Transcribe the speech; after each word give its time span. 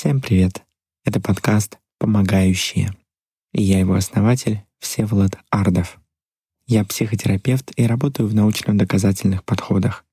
Всем 0.00 0.22
привет! 0.22 0.62
Это 1.04 1.20
подкаст 1.20 1.78
«Помогающие». 1.98 2.96
И 3.52 3.62
я 3.62 3.80
его 3.80 3.92
основатель 3.92 4.62
Всеволод 4.78 5.36
Ардов. 5.50 6.00
Я 6.66 6.86
психотерапевт 6.86 7.70
и 7.76 7.84
работаю 7.84 8.26
в 8.26 8.34
научно-доказательных 8.34 9.44
подходах. 9.44 10.06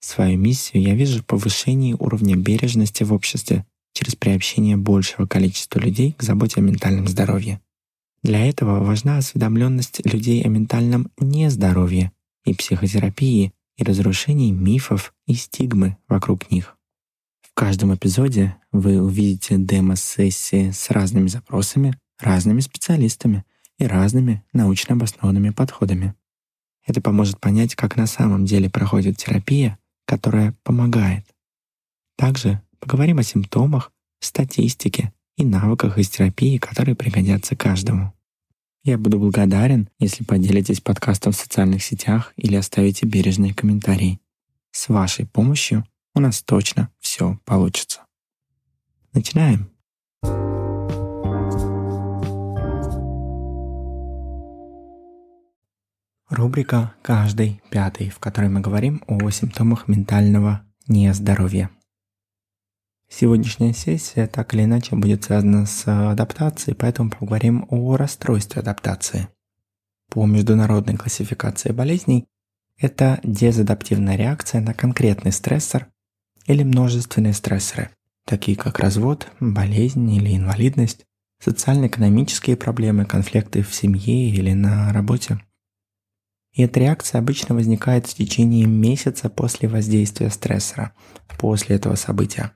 Свою 0.00 0.38
миссию 0.38 0.82
я 0.82 0.94
вижу 0.94 1.20
в 1.20 1.26
повышении 1.26 1.92
уровня 1.92 2.34
бережности 2.34 3.02
в 3.02 3.12
обществе 3.12 3.66
через 3.92 4.16
приобщение 4.16 4.78
большего 4.78 5.26
количества 5.26 5.80
людей 5.80 6.12
к 6.12 6.22
заботе 6.22 6.60
о 6.60 6.64
ментальном 6.64 7.06
здоровье. 7.06 7.60
Для 8.22 8.42
этого 8.48 8.82
важна 8.82 9.18
осведомленность 9.18 10.00
людей 10.06 10.42
о 10.44 10.48
ментальном 10.48 11.10
нездоровье 11.18 12.10
и 12.46 12.54
психотерапии 12.54 13.52
и 13.76 13.84
разрушении 13.84 14.50
мифов 14.50 15.12
и 15.26 15.34
стигмы 15.34 15.98
вокруг 16.08 16.50
них. 16.50 16.75
Каждом 17.56 17.94
эпизоде 17.94 18.54
вы 18.70 19.00
увидите 19.00 19.56
демо-сессии 19.56 20.72
с 20.72 20.90
разными 20.90 21.28
запросами, 21.28 21.98
разными 22.20 22.60
специалистами 22.60 23.46
и 23.78 23.86
разными 23.86 24.44
научно 24.52 24.94
обоснованными 24.94 25.48
подходами. 25.48 26.14
Это 26.84 27.00
поможет 27.00 27.40
понять, 27.40 27.74
как 27.74 27.96
на 27.96 28.06
самом 28.06 28.44
деле 28.44 28.68
проходит 28.68 29.16
терапия, 29.16 29.78
которая 30.04 30.54
помогает. 30.64 31.24
Также 32.18 32.60
поговорим 32.78 33.20
о 33.20 33.22
симптомах, 33.22 33.90
статистике 34.20 35.14
и 35.38 35.44
навыках 35.46 35.96
из 35.96 36.10
терапии, 36.10 36.58
которые 36.58 36.94
пригодятся 36.94 37.56
каждому. 37.56 38.12
Я 38.84 38.98
буду 38.98 39.18
благодарен, 39.18 39.88
если 39.98 40.24
поделитесь 40.24 40.82
подкастом 40.82 41.32
в 41.32 41.36
социальных 41.36 41.82
сетях 41.82 42.34
или 42.36 42.54
оставите 42.54 43.06
бережные 43.06 43.54
комментарии. 43.54 44.20
С 44.72 44.90
вашей 44.90 45.24
помощью 45.24 45.86
у 46.16 46.20
нас 46.20 46.42
точно 46.42 46.90
все 46.98 47.38
получится. 47.44 48.00
Начинаем! 49.12 49.70
Рубрика 56.30 56.94
«Каждый 57.02 57.60
пятый», 57.70 58.08
в 58.08 58.18
которой 58.18 58.48
мы 58.48 58.60
говорим 58.60 59.04
о 59.06 59.30
симптомах 59.30 59.88
ментального 59.88 60.62
нездоровья. 60.88 61.70
Сегодняшняя 63.08 63.74
сессия 63.74 64.26
так 64.26 64.54
или 64.54 64.64
иначе 64.64 64.96
будет 64.96 65.24
связана 65.24 65.66
с 65.66 65.86
адаптацией, 65.86 66.74
поэтому 66.74 67.10
поговорим 67.10 67.66
о 67.68 67.96
расстройстве 67.96 68.62
адаптации. 68.62 69.28
По 70.10 70.24
международной 70.24 70.96
классификации 70.96 71.72
болезней 71.72 72.26
это 72.78 73.20
дезадаптивная 73.22 74.16
реакция 74.16 74.62
на 74.62 74.72
конкретный 74.72 75.32
стрессор 75.32 75.88
или 76.46 76.62
множественные 76.62 77.34
стрессоры, 77.34 77.90
такие 78.24 78.56
как 78.56 78.78
развод, 78.78 79.28
болезнь 79.40 80.10
или 80.10 80.36
инвалидность, 80.36 81.04
социально-экономические 81.40 82.56
проблемы, 82.56 83.04
конфликты 83.04 83.62
в 83.62 83.74
семье 83.74 84.30
или 84.30 84.52
на 84.52 84.92
работе. 84.92 85.40
И 86.52 86.62
эта 86.62 86.80
реакция 86.80 87.18
обычно 87.18 87.54
возникает 87.54 88.06
в 88.06 88.14
течение 88.14 88.66
месяца 88.66 89.28
после 89.28 89.68
воздействия 89.68 90.30
стрессора, 90.30 90.92
после 91.38 91.76
этого 91.76 91.96
события. 91.96 92.52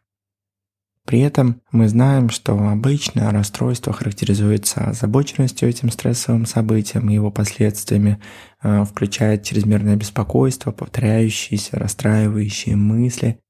При 1.07 1.21
этом 1.21 1.61
мы 1.73 1.89
знаем, 1.89 2.31
что 2.31 2.57
обычно 2.57 3.31
расстройство 3.31 3.93
характеризуется 3.93 4.85
озабоченностью 4.91 5.69
этим 5.69 5.91
стрессовым 5.91 6.47
событием 6.47 7.11
и 7.11 7.15
его 7.15 7.31
последствиями, 7.31 8.21
э, 8.63 8.85
включает 8.85 9.43
чрезмерное 9.43 9.97
беспокойство, 9.97 10.73
повторяющиеся, 10.73 11.79
расстраивающие 11.79 12.77
мысли 12.77 13.41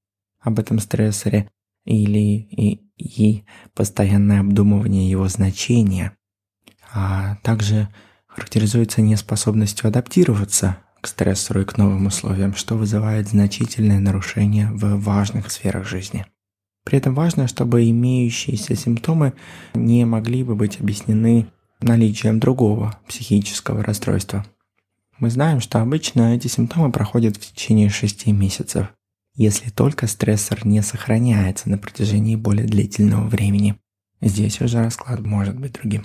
об 0.41 0.59
этом 0.59 0.79
стрессоре 0.79 1.51
или 1.85 2.19
и, 2.19 2.81
и 2.97 3.45
постоянное 3.75 4.41
обдумывание 4.41 5.11
его 5.11 5.29
значения, 5.29 6.17
а 6.93 7.37
также 7.43 7.89
характеризуется 8.27 9.03
неспособностью 9.03 9.89
адаптироваться 9.89 10.79
к 11.01 11.07
стрессору 11.07 11.63
и 11.63 11.65
к 11.65 11.79
новым 11.79 12.07
условиям, 12.07 12.55
что 12.55 12.77
вызывает 12.77 13.29
значительное 13.29 14.01
нарушение 14.01 14.71
в 14.71 15.01
важных 15.01 15.51
сферах 15.51 15.87
жизни. 15.87 16.27
При 16.85 16.99
этом 16.99 17.15
важно, 17.15 17.47
чтобы 17.47 17.89
имеющиеся 17.89 18.75
симптомы 18.75 19.35
не 19.75 20.05
могли 20.05 20.45
бы 20.45 20.55
быть 20.55 20.81
объяснены 20.81 21.49
наличием 21.81 22.41
другого 22.41 22.99
психического 23.09 23.83
расстройства. 23.83 24.45
Мы 25.19 25.31
знаем, 25.31 25.61
что 25.61 25.81
обычно 25.81 26.35
эти 26.35 26.49
симптомы 26.49 26.91
проходят 26.93 27.37
в 27.37 27.41
течение 27.41 27.91
6 27.91 28.27
месяцев, 28.29 28.89
если 29.41 29.71
только 29.71 30.07
стрессор 30.07 30.67
не 30.67 30.83
сохраняется 30.83 31.71
на 31.71 31.79
протяжении 31.79 32.37
более 32.37 32.67
длительного 32.67 33.27
времени. 33.27 33.81
Здесь 34.21 34.61
уже 34.61 34.83
расклад 34.83 35.21
может 35.21 35.59
быть 35.59 35.73
другим. 35.73 36.05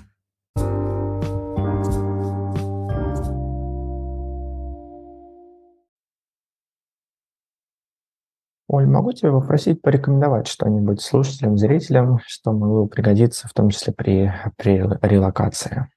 Оль, 8.70 8.88
могу 8.88 9.12
тебя 9.12 9.32
попросить 9.32 9.82
порекомендовать 9.82 10.48
что-нибудь 10.48 11.02
слушателям, 11.02 11.58
зрителям, 11.58 12.20
что 12.26 12.54
могло 12.54 12.88
пригодиться, 12.88 13.50
в 13.50 13.54
том 13.54 13.70
числе 13.70 13.92
при, 13.92 14.34
при 14.56 14.78
релокации? 15.02 15.90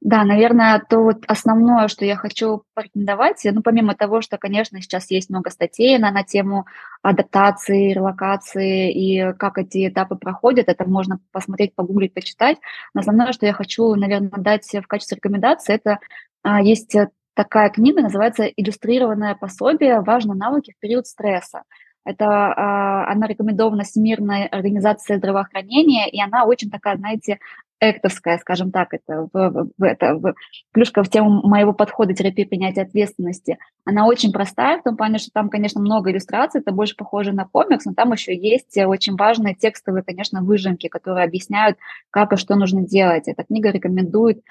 Да, 0.00 0.22
наверное, 0.22 0.80
то 0.88 1.00
вот 1.00 1.24
основное, 1.26 1.88
что 1.88 2.04
я 2.04 2.14
хочу 2.14 2.62
порекомендовать, 2.74 3.40
ну, 3.44 3.62
помимо 3.62 3.96
того, 3.96 4.20
что, 4.20 4.38
конечно, 4.38 4.80
сейчас 4.80 5.10
есть 5.10 5.28
много 5.28 5.50
статей 5.50 5.98
на, 5.98 6.12
на 6.12 6.22
тему 6.22 6.66
адаптации, 7.02 7.92
релокации 7.92 8.92
и 8.92 9.32
как 9.34 9.58
эти 9.58 9.88
этапы 9.88 10.14
проходят, 10.14 10.68
это 10.68 10.88
можно 10.88 11.18
посмотреть, 11.32 11.74
погуглить, 11.74 12.14
почитать. 12.14 12.58
Но 12.94 13.00
основное, 13.00 13.32
что 13.32 13.46
я 13.46 13.52
хочу, 13.52 13.92
наверное, 13.96 14.30
дать 14.30 14.72
в 14.72 14.86
качестве 14.86 15.16
рекомендации, 15.16 15.74
это 15.74 15.98
а, 16.42 16.62
есть 16.62 16.94
Такая 17.38 17.70
книга 17.70 18.02
называется 18.02 18.46
«Иллюстрированное 18.46 19.36
пособие. 19.36 20.00
Важные 20.00 20.34
навыки 20.34 20.74
в 20.76 20.80
период 20.80 21.06
стресса». 21.06 21.62
Это 22.04 22.24
э, 22.24 23.12
она 23.12 23.26
рекомендована 23.26 23.84
Всемирной 23.84 24.46
организацией 24.46 25.18
здравоохранения, 25.18 26.08
и 26.08 26.20
она 26.20 26.44
очень 26.44 26.70
такая, 26.70 26.96
знаете, 26.96 27.38
эктовская, 27.80 28.38
скажем 28.38 28.70
так, 28.70 28.92
это, 28.92 29.28
в, 29.32 29.68
это 29.80 30.14
в, 30.14 30.34
плюшка 30.72 31.02
в 31.02 31.08
тему 31.08 31.46
моего 31.46 31.72
подхода 31.72 32.12
терапии 32.12 32.44
принятия 32.44 32.82
ответственности. 32.82 33.58
Она 33.84 34.06
очень 34.06 34.32
простая 34.32 34.78
в 34.78 34.82
том 34.82 34.96
плане, 34.96 35.18
что 35.18 35.30
там, 35.32 35.48
конечно, 35.48 35.80
много 35.80 36.10
иллюстраций, 36.10 36.60
это 36.60 36.72
больше 36.72 36.96
похоже 36.96 37.32
на 37.32 37.44
комикс, 37.46 37.84
но 37.84 37.94
там 37.94 38.12
еще 38.12 38.36
есть 38.36 38.76
очень 38.78 39.16
важные 39.16 39.54
текстовые, 39.54 40.02
конечно, 40.02 40.42
выжимки, 40.42 40.88
которые 40.88 41.24
объясняют, 41.24 41.78
как 42.10 42.32
и 42.32 42.36
что 42.36 42.56
нужно 42.56 42.82
делать. 42.82 43.28
Эта 43.28 43.44
книга 43.44 43.70
рекомендует 43.70 44.42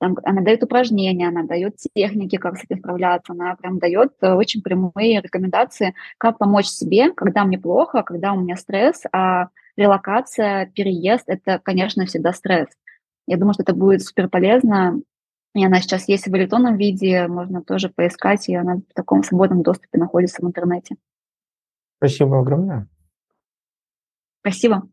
там, 0.00 0.16
она 0.24 0.40
дает 0.40 0.62
упражнения, 0.62 1.28
она 1.28 1.42
дает 1.42 1.76
техники, 1.94 2.36
как 2.36 2.56
с 2.56 2.64
этим 2.64 2.78
справляться, 2.78 3.32
она 3.34 3.54
прям 3.54 3.78
дает 3.78 4.12
э, 4.22 4.32
очень 4.32 4.62
прямые 4.62 5.20
рекомендации, 5.20 5.94
как 6.16 6.38
помочь 6.38 6.66
себе, 6.66 7.12
когда 7.12 7.44
мне 7.44 7.58
плохо, 7.58 8.02
когда 8.02 8.32
у 8.32 8.40
меня 8.40 8.56
стресс, 8.56 9.02
а 9.12 9.48
релокация, 9.76 10.72
переезд– 10.74 11.24
это, 11.26 11.60
конечно, 11.62 12.06
всегда 12.06 12.32
стресс. 12.32 12.68
Я 13.26 13.36
думаю, 13.36 13.52
что 13.52 13.62
это 13.62 13.74
будет 13.74 14.02
супер 14.02 14.30
полезно, 14.30 15.02
и 15.54 15.64
она 15.64 15.80
сейчас 15.80 16.08
есть 16.08 16.26
в 16.26 16.34
электронном 16.34 16.78
виде, 16.78 17.26
можно 17.28 17.62
тоже 17.62 17.90
поискать, 17.90 18.48
и 18.48 18.54
она 18.54 18.76
в 18.76 18.94
таком 18.94 19.22
свободном 19.22 19.62
доступе 19.62 19.98
находится 19.98 20.42
в 20.42 20.46
интернете. 20.46 20.96
Спасибо 21.98 22.40
огромное. 22.40 22.88
Спасибо. 24.40 24.88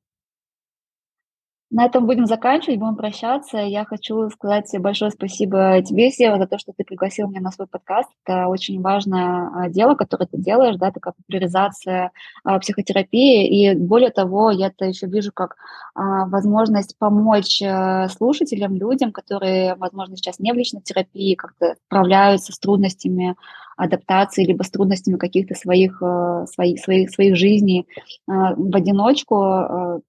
На 1.69 1.85
этом 1.85 2.05
будем 2.05 2.25
заканчивать, 2.27 2.79
будем 2.79 2.95
прощаться. 2.95 3.57
Я 3.57 3.83
хочу 3.83 4.29
сказать 4.29 4.73
большое 4.79 5.11
спасибо 5.11 5.81
тебе, 5.81 6.09
Сева, 6.11 6.37
за 6.37 6.47
то, 6.47 6.57
что 6.57 6.71
ты 6.71 6.85
пригласил 6.85 7.27
меня 7.27 7.41
на 7.41 7.51
свой 7.51 7.67
подкаст. 7.67 8.09
Это 8.23 8.47
очень 8.47 8.81
важное 8.81 9.49
а, 9.53 9.69
дело, 9.69 9.95
которое 9.95 10.27
ты 10.27 10.37
делаешь, 10.37 10.77
да, 10.77 10.91
такая 10.91 11.13
популяризация 11.13 12.11
а, 12.45 12.59
психотерапии. 12.59 13.47
И 13.47 13.75
более 13.75 14.11
того, 14.11 14.49
я 14.49 14.67
это 14.67 14.85
еще 14.85 15.07
вижу 15.07 15.33
как 15.33 15.57
а, 15.93 16.27
возможность 16.27 16.97
помочь 16.97 17.61
а, 17.61 18.07
слушателям, 18.07 18.75
людям, 18.75 19.11
которые, 19.11 19.75
возможно, 19.75 20.15
сейчас 20.15 20.39
не 20.39 20.53
в 20.53 20.55
личной 20.55 20.81
терапии, 20.83 21.35
как-то 21.35 21.75
справляются 21.87 22.53
с 22.53 22.59
трудностями 22.59 23.35
адаптации, 23.75 24.45
либо 24.45 24.63
с 24.63 24.71
трудностями 24.71 25.17
каких-то 25.17 25.53
своих, 25.53 26.01
своих, 26.45 26.79
своих, 26.79 27.11
своих 27.11 27.35
жизней 27.35 27.85
в 28.25 28.75
одиночку, 28.75 30.01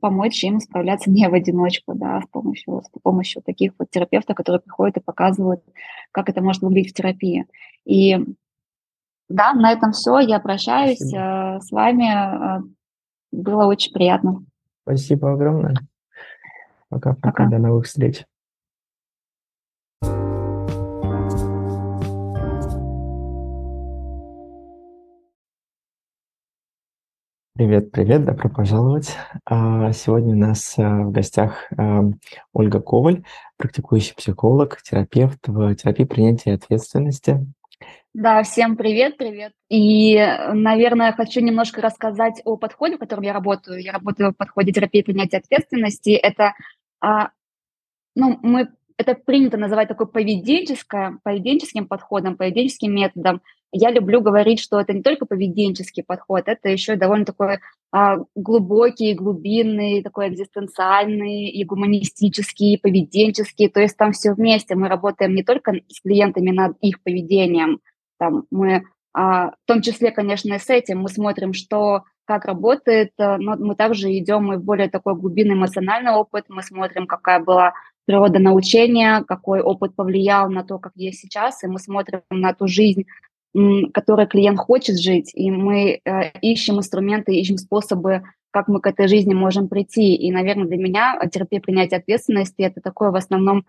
помочь 0.00 0.42
им 0.44 0.60
справляться 0.60 1.10
не 1.10 1.28
в 1.28 1.34
одиночку, 1.34 1.94
да, 1.94 2.20
с 2.20 2.26
помощью, 2.28 2.82
с 2.82 3.00
помощью 3.00 3.42
таких 3.42 3.72
вот 3.78 3.90
терапевтов, 3.90 4.36
которые 4.36 4.60
приходят 4.60 4.96
и 4.96 5.00
показывают, 5.00 5.62
как 6.12 6.28
это 6.28 6.42
может 6.42 6.62
выглядеть 6.62 6.92
в 6.92 6.94
терапии. 6.94 7.46
И 7.84 8.18
да, 9.28 9.54
на 9.54 9.72
этом 9.72 9.92
все. 9.92 10.18
Я 10.18 10.40
прощаюсь 10.40 10.98
Спасибо. 10.98 11.56
Э, 11.56 11.60
с 11.60 11.70
вами. 11.70 12.58
Э, 12.58 12.62
было 13.32 13.64
очень 13.64 13.92
приятно. 13.92 14.44
Спасибо 14.82 15.32
огромное. 15.32 15.74
Пока-пока. 16.88 17.46
До 17.46 17.58
новых 17.58 17.86
встреч. 17.86 18.24
Привет, 27.54 27.92
привет, 27.92 28.24
добро 28.24 28.48
пожаловать. 28.48 29.14
А, 29.44 29.92
сегодня 29.92 30.34
у 30.34 30.38
нас 30.38 30.74
а, 30.78 31.02
в 31.02 31.12
гостях 31.12 31.70
а, 31.76 32.00
Ольга 32.54 32.80
Коваль, 32.80 33.24
практикующий 33.58 34.14
психолог, 34.14 34.80
терапевт 34.80 35.46
в 35.46 35.74
терапии 35.74 36.04
принятия 36.04 36.54
ответственности. 36.54 37.46
Да, 38.14 38.42
всем 38.42 38.74
привет, 38.74 39.18
привет. 39.18 39.52
И, 39.68 40.16
наверное, 40.54 41.12
хочу 41.12 41.40
немножко 41.40 41.82
рассказать 41.82 42.40
о 42.46 42.56
подходе, 42.56 42.96
в 42.96 43.00
котором 43.00 43.22
я 43.22 43.34
работаю. 43.34 43.82
Я 43.82 43.92
работаю 43.92 44.32
в 44.32 44.36
подходе 44.36 44.72
терапии 44.72 45.02
принятия 45.02 45.36
ответственности. 45.36 46.12
Это, 46.12 46.54
ну, 47.02 48.38
мы 48.42 48.68
это 48.96 49.14
принято 49.14 49.58
называть 49.58 49.88
такой 49.88 50.06
поведенческое, 50.06 51.18
поведенческим 51.22 51.86
подходом, 51.86 52.36
поведенческим 52.36 52.94
методом. 52.94 53.42
Я 53.72 53.90
люблю 53.90 54.20
говорить, 54.20 54.60
что 54.60 54.78
это 54.78 54.92
не 54.92 55.02
только 55.02 55.24
поведенческий 55.24 56.04
подход, 56.04 56.44
это 56.46 56.68
еще 56.68 56.96
довольно 56.96 57.24
такой 57.24 57.58
а, 57.90 58.18
глубокий, 58.34 59.14
глубинный, 59.14 60.02
такой 60.02 60.28
экзистенциальный 60.28 61.48
и 61.48 61.64
гуманистический, 61.64 62.74
и 62.74 62.78
поведенческий. 62.78 63.68
То 63.68 63.80
есть 63.80 63.96
там 63.96 64.12
все 64.12 64.34
вместе. 64.34 64.74
Мы 64.74 64.88
работаем 64.88 65.34
не 65.34 65.42
только 65.42 65.72
с 65.88 66.02
клиентами 66.02 66.50
над 66.50 66.76
их 66.80 67.02
поведением, 67.02 67.80
там 68.18 68.44
мы 68.50 68.84
а, 69.14 69.50
в 69.50 69.66
том 69.66 69.80
числе, 69.80 70.10
конечно, 70.10 70.52
и 70.54 70.58
с 70.58 70.68
этим 70.68 71.00
мы 71.00 71.08
смотрим, 71.08 71.54
что 71.54 72.04
как 72.24 72.44
работает, 72.44 73.12
но 73.18 73.56
мы 73.56 73.74
также 73.74 74.16
идем 74.16 74.52
и 74.52 74.56
в 74.56 74.64
более 74.64 74.88
такой 74.88 75.16
глубинный 75.16 75.54
эмоциональный 75.54 76.12
опыт, 76.12 76.44
мы 76.48 76.62
смотрим, 76.62 77.06
какая 77.06 77.40
была 77.40 77.72
природа 78.04 78.38
научения, 78.38 79.24
какой 79.26 79.60
опыт 79.60 79.94
повлиял 79.94 80.48
на 80.48 80.62
то, 80.62 80.78
как 80.78 80.92
есть 80.94 81.20
сейчас, 81.20 81.62
и 81.62 81.66
мы 81.66 81.78
смотрим 81.78 82.22
на 82.30 82.54
ту 82.54 82.68
жизнь, 82.68 83.06
которой 83.92 84.26
клиент 84.26 84.58
хочет 84.58 84.98
жить, 84.98 85.30
и 85.34 85.50
мы 85.50 86.00
э, 86.04 86.30
ищем 86.40 86.78
инструменты, 86.78 87.34
ищем 87.34 87.58
способы, 87.58 88.22
как 88.50 88.68
мы 88.68 88.80
к 88.80 88.86
этой 88.86 89.08
жизни 89.08 89.34
можем 89.34 89.68
прийти. 89.68 90.14
И, 90.14 90.30
наверное, 90.32 90.66
для 90.66 90.78
меня 90.78 91.18
терапия 91.30 91.60
принятия 91.60 91.96
ответственности– 91.96 92.54
это 92.62 92.80
такой 92.80 93.10
в 93.10 93.16
основном 93.16 93.64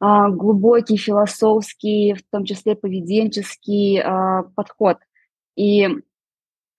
э, 0.00 0.28
глубокий, 0.30 0.96
философский, 0.96 2.14
в 2.14 2.22
том 2.30 2.44
числе 2.44 2.76
поведенческий 2.76 3.98
э, 3.98 4.42
подход. 4.54 4.98
И 5.56 5.88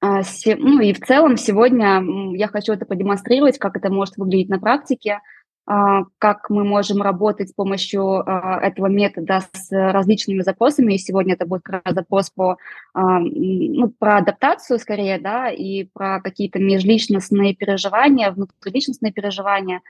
ну 0.01 0.81
и 0.81 0.93
в 0.93 0.99
целом 0.99 1.35
сегодня 1.35 2.03
я 2.35 2.47
хочу 2.47 2.73
это 2.73 2.85
продемонстрировать, 2.85 3.57
как 3.57 3.75
это 3.75 3.89
может 3.89 4.17
выглядеть 4.17 4.49
на 4.49 4.59
практике– 4.59 5.21
а, 5.29 5.34
как 5.65 6.49
мы 6.51 6.63
можем 6.63 7.01
работать 7.01 7.49
с 7.49 7.53
помощью 7.53 8.19
а, 8.19 8.59
этого 8.61 8.85
метода 8.85 9.41
с 9.51 9.71
различными 9.71 10.41
запросами. 10.41 10.93
И 10.93 10.99
сегодня 10.99 11.33
это 11.33 11.47
будет 11.47 11.63
запрос 11.89 12.29
по, 12.29 12.57
а, 12.93 13.19
ну, 13.19 13.89
про 13.89 14.17
адаптацию 14.17 14.77
скорее, 14.77 15.19
да, 15.19 15.49
и 15.49 15.85
про 15.85 16.21
какие-то 16.21 16.59
межличностные 16.59 17.55
переживания, 17.55 18.31
внутриличностные 18.31 19.11
переживания. 19.11 19.81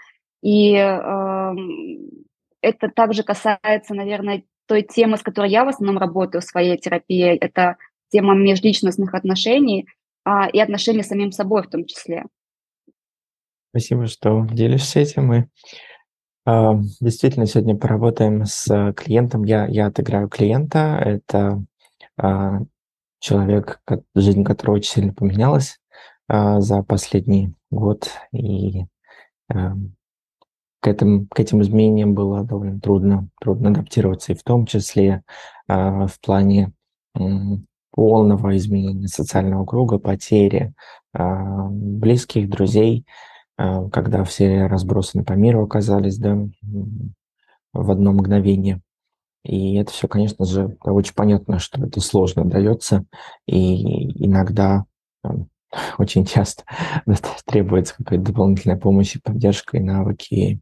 И 0.41 0.71
это 2.61 2.89
также 2.89 3.23
касается, 3.23 3.93
наверное, 3.95 4.43
той 4.67 4.83
темы, 4.83 5.17
с 5.17 5.23
которой 5.23 5.49
я 5.49 5.65
в 5.65 5.69
основном 5.69 5.97
работаю 5.97 6.41
в 6.41 6.45
своей 6.45 6.77
терапии. 6.77 7.35
Это 7.35 7.77
тема 8.09 8.35
межличностных 8.35 9.13
отношений 9.13 9.87
и 10.53 10.59
отношений 10.59 11.03
с 11.03 11.07
самим 11.07 11.31
собой 11.31 11.63
в 11.63 11.69
том 11.69 11.85
числе. 11.85 12.25
Спасибо, 13.75 14.07
что 14.07 14.47
делишься 14.49 15.01
этим. 15.01 15.25
Мы 15.25 15.49
э, 16.45 16.71
действительно 17.01 17.45
сегодня 17.45 17.75
поработаем 17.75 18.45
с 18.45 18.93
клиентом. 18.95 19.43
Я, 19.43 19.65
я 19.65 19.87
отыграю 19.87 20.29
клиента. 20.29 20.97
Это 21.03 21.61
э, 22.17 22.59
человек, 23.19 23.81
жизнь 24.15 24.45
которого 24.45 24.75
очень 24.75 24.91
сильно 24.91 25.13
поменялась 25.13 25.81
э, 26.29 26.61
за 26.61 26.83
последний 26.83 27.53
год. 27.69 28.11
И 28.31 28.85
э, 29.53 29.55
к, 30.79 30.87
этим, 30.87 31.27
к 31.27 31.37
этим 31.37 31.61
изменениям 31.61 32.13
было 32.13 32.45
довольно 32.45 32.79
трудно, 32.79 33.27
трудно 33.41 33.71
адаптироваться, 33.71 34.31
и 34.31 34.37
в 34.37 34.43
том 34.43 34.67
числе 34.67 35.21
э, 35.67 35.73
в 36.07 36.17
плане 36.21 36.71
э, 37.13 37.19
полного 37.91 38.55
изменения 38.55 39.09
социального 39.09 39.65
круга, 39.65 39.99
потери 39.99 40.73
э, 41.13 41.67
близких, 41.69 42.49
друзей– 42.49 43.05
когда 43.57 44.23
все 44.23 44.67
разбросаны 44.67 45.23
по 45.23 45.33
миру 45.33 45.63
оказались, 45.63 46.17
да, 46.17 46.37
в 47.73 47.91
одно 47.91 48.13
мгновение. 48.13 48.81
И 49.43 49.75
это 49.75 49.91
все, 49.91 50.07
конечно 50.07 50.43
же, 50.45 50.75
очень 50.81 51.13
понятно, 51.13 51.59
что 51.59 51.85
это 51.85 52.01
сложно 52.01 52.45
дается, 52.45 53.05
и 53.45 54.25
иногда 54.25 54.85
очень 55.99 56.25
часто 56.25 56.63
требуется 57.45 57.95
какая-то 57.95 58.25
дополнительная 58.25 58.77
помощь 58.77 59.15
и 59.15 59.21
поддержка, 59.21 59.77
и 59.77 59.81
навыки, 59.81 60.61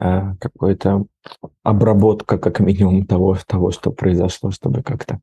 э, 0.00 0.34
какая-то 0.38 1.06
обработка, 1.62 2.36
как 2.36 2.60
минимум, 2.60 3.06
того, 3.06 3.38
того, 3.46 3.70
что 3.70 3.90
произошло, 3.90 4.50
чтобы 4.50 4.82
как-то 4.82 5.20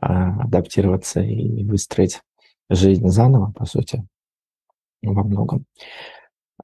а, 0.00 0.42
адаптироваться 0.42 1.20
и 1.20 1.64
выстроить 1.64 2.20
жизнь 2.68 3.08
заново, 3.08 3.52
по 3.52 3.64
сути, 3.64 4.06
во 5.02 5.24
многом. 5.24 5.64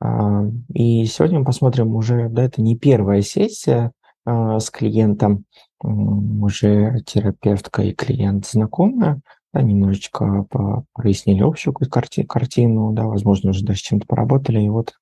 А, 0.01 0.45
и 0.73 1.05
сегодня 1.07 1.41
мы 1.41 1.45
посмотрим 1.45 1.95
уже, 1.95 2.29
да, 2.29 2.45
это 2.45 2.63
не 2.63 2.77
первая 2.77 3.23
сессия 3.23 3.93
а, 4.25 4.59
с 4.59 4.71
клиентом, 4.71 5.45
уже 5.81 7.01
терапевтка 7.07 7.83
и 7.83 7.93
клиент 7.93 8.47
знакомы, 8.47 9.21
да, 9.53 9.63
немножечко 9.63 10.47
прояснили 10.95 11.43
общую 11.43 11.75
карти 11.75 12.23
картину, 12.23 12.93
да, 12.93 13.05
возможно, 13.05 13.51
уже 13.51 13.65
даже 13.65 13.81
чем-то 13.81 14.07
поработали, 14.07 14.61
и 14.61 14.69
вот 14.69 14.95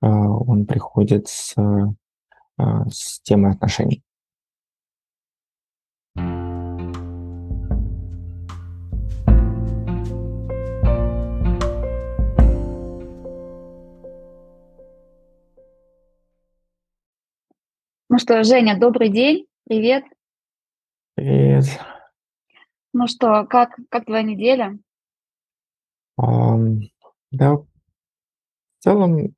а, 0.00 0.08
он 0.08 0.66
приходит 0.66 1.28
с, 1.28 1.54
с 2.58 3.20
темой 3.22 3.52
отношений. 3.52 4.02
Ну 18.12 18.18
что, 18.18 18.42
Женя, 18.42 18.76
добрый 18.76 19.08
день, 19.08 19.46
привет. 19.68 20.02
Привет. 21.14 21.66
Ну 22.92 23.06
что, 23.06 23.44
как, 23.44 23.76
как 23.88 24.06
твоя 24.06 24.24
неделя? 24.24 24.76
Um, 26.20 26.80
да, 27.30 27.52
в 27.54 27.66
целом, 28.80 29.36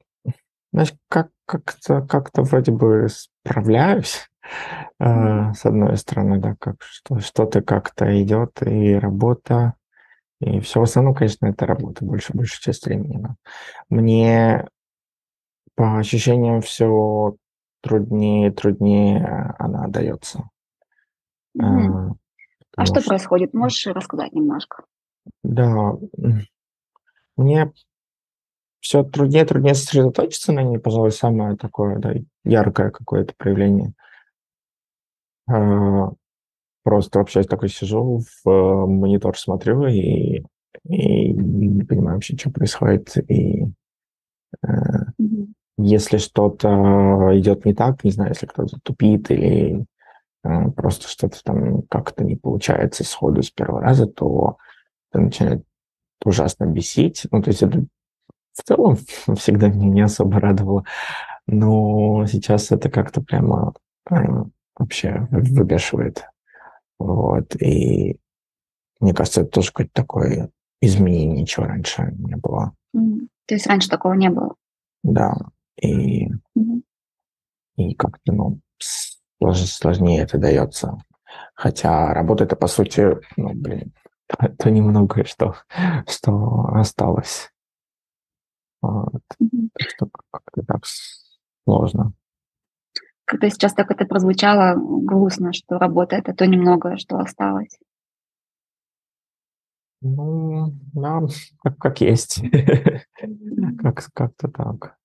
знаешь, 0.73 0.95
как, 1.11 1.29
как-то, 1.45 2.01
как-то 2.01 2.45
вроде 2.45 2.73
бы 2.73 3.09
справляюсь. 3.11 4.31
Uh, 4.99 5.53
с 5.53 5.67
одной 5.67 5.99
стороны, 5.99 6.39
да, 6.39 6.57
как 6.59 6.77
что, 6.81 7.21
что-то 7.21 7.61
как-то 7.61 8.23
идет, 8.23 8.63
и 8.63 8.95
работа, 8.95 9.75
и 10.41 10.61
все 10.61 10.81
в 10.81 10.85
основном, 10.85 11.15
конечно, 11.15 11.45
это 11.45 11.67
работа, 11.67 12.07
больше, 12.07 12.33
большую 12.33 12.63
часть 12.63 12.87
времени. 12.87 13.19
Но 13.19 13.37
мне 13.91 14.67
по 15.75 15.99
ощущениям 15.99 16.63
все 16.63 17.37
труднее 17.83 18.49
и 18.49 18.51
труднее 18.51 19.55
она 19.59 19.89
дается. 19.89 20.49
Угу. 21.55 22.17
А, 22.77 22.87
что, 22.87 23.01
что 23.01 23.09
происходит? 23.09 23.53
Можешь 23.53 23.87
рассказать 23.89 24.33
немножко? 24.33 24.85
Да, 25.43 25.95
мне 27.37 27.73
все 28.81 29.05
труднее 29.05 29.45
труднее 29.45 29.75
сосредоточиться 29.75 30.53
на 30.53 30.63
ней, 30.63 30.79
пожалуй, 30.79 31.13
самое 31.13 31.57
такое 31.57 31.99
да, 31.99 32.15
яркое 32.45 32.91
какое-то 32.91 33.35
проявление. 33.37 33.93
А, 35.49 36.11
просто 36.83 37.19
вообще 37.19 37.43
такой 37.43 37.69
сижу, 37.69 38.21
в 38.21 38.49
э, 38.49 38.87
монитор 38.87 39.39
смотрю 39.39 39.87
и, 39.87 40.45
и 40.85 41.33
не 41.33 41.85
понимаю 41.85 42.17
вообще, 42.17 42.37
что 42.37 42.51
происходит. 42.51 43.17
И 43.31 43.67
если 45.83 46.19
что-то 46.19 47.31
идет 47.39 47.65
не 47.65 47.75
так, 47.75 48.05
не 48.05 48.11
знаю, 48.11 48.31
если 48.31 48.47
кто-то 48.47 48.79
тупит 48.83 49.31
или 49.31 49.85
э, 50.45 50.71
просто 50.71 51.09
что-то 51.09 51.43
там 51.43 51.83
как-то 51.83 52.25
не 52.25 52.37
получается 52.37 53.05
сходу 53.05 53.43
с 53.43 53.51
первого 53.51 53.81
раза, 53.81 54.07
то 54.07 54.59
это 55.11 55.23
начинает 55.23 55.65
ужасно 56.25 56.65
бесить. 56.65 57.27
Ну, 57.31 57.43
то 57.43 57.51
есть 57.51 57.63
это 57.63 57.85
в 58.53 58.63
целом 58.63 58.97
всегда 59.37 59.69
меня 59.69 59.89
не 59.89 60.01
особо 60.03 60.41
радовало, 60.41 60.85
но 61.47 62.27
сейчас 62.27 62.71
это 62.71 62.91
как-то 62.91 63.21
прямо 63.23 63.75
э, 64.11 64.15
вообще 64.77 65.27
выбешивает. 65.31 66.25
Вот, 66.99 67.57
и 67.61 68.19
мне 69.01 69.13
кажется, 69.13 69.41
это 69.41 69.51
тоже 69.51 69.69
какое-то 69.69 69.93
такое 69.93 70.51
изменение, 70.81 71.47
чего 71.47 71.67
раньше 71.67 72.15
не 72.19 72.37
было. 72.37 72.75
То 72.93 73.55
есть 73.55 73.67
раньше 73.67 73.89
такого 73.89 74.13
не 74.13 74.31
было? 74.31 74.55
Да, 75.03 75.37
и, 75.81 76.29
и 77.77 77.95
как-то, 77.95 78.33
ну, 78.33 78.61
сложнее 79.41 80.23
это 80.23 80.39
дается. 80.39 80.99
Хотя 81.55 82.13
работа 82.13 82.45
это, 82.45 82.57
по 82.57 82.67
сути, 82.67 83.19
ну, 83.37 83.53
блин, 83.55 83.93
то, 84.27 84.49
то 84.59 84.71
немногое, 84.71 85.25
что, 85.25 85.57
что 86.09 86.67
осталось. 86.75 87.51
Вот. 88.81 89.23
Так 89.39 89.89
что 89.89 90.09
как-то 90.31 90.63
так 90.63 90.83
сложно. 91.65 92.13
Как-то 93.25 93.49
сейчас 93.49 93.75
так 93.75 93.91
это 93.91 94.05
прозвучало 94.05 94.75
грустно, 94.77 95.53
что 95.53 95.79
работа 95.79 96.17
это 96.17 96.35
то 96.35 96.47
немногое, 96.47 96.97
что 96.97 97.19
осталось. 97.19 97.79
Ну, 100.01 100.75
да, 100.93 101.23
как, 101.63 101.79
как 101.79 102.01
есть. 102.01 102.43
как, 103.79 104.05
как-то 104.13 104.49
так. 104.49 104.99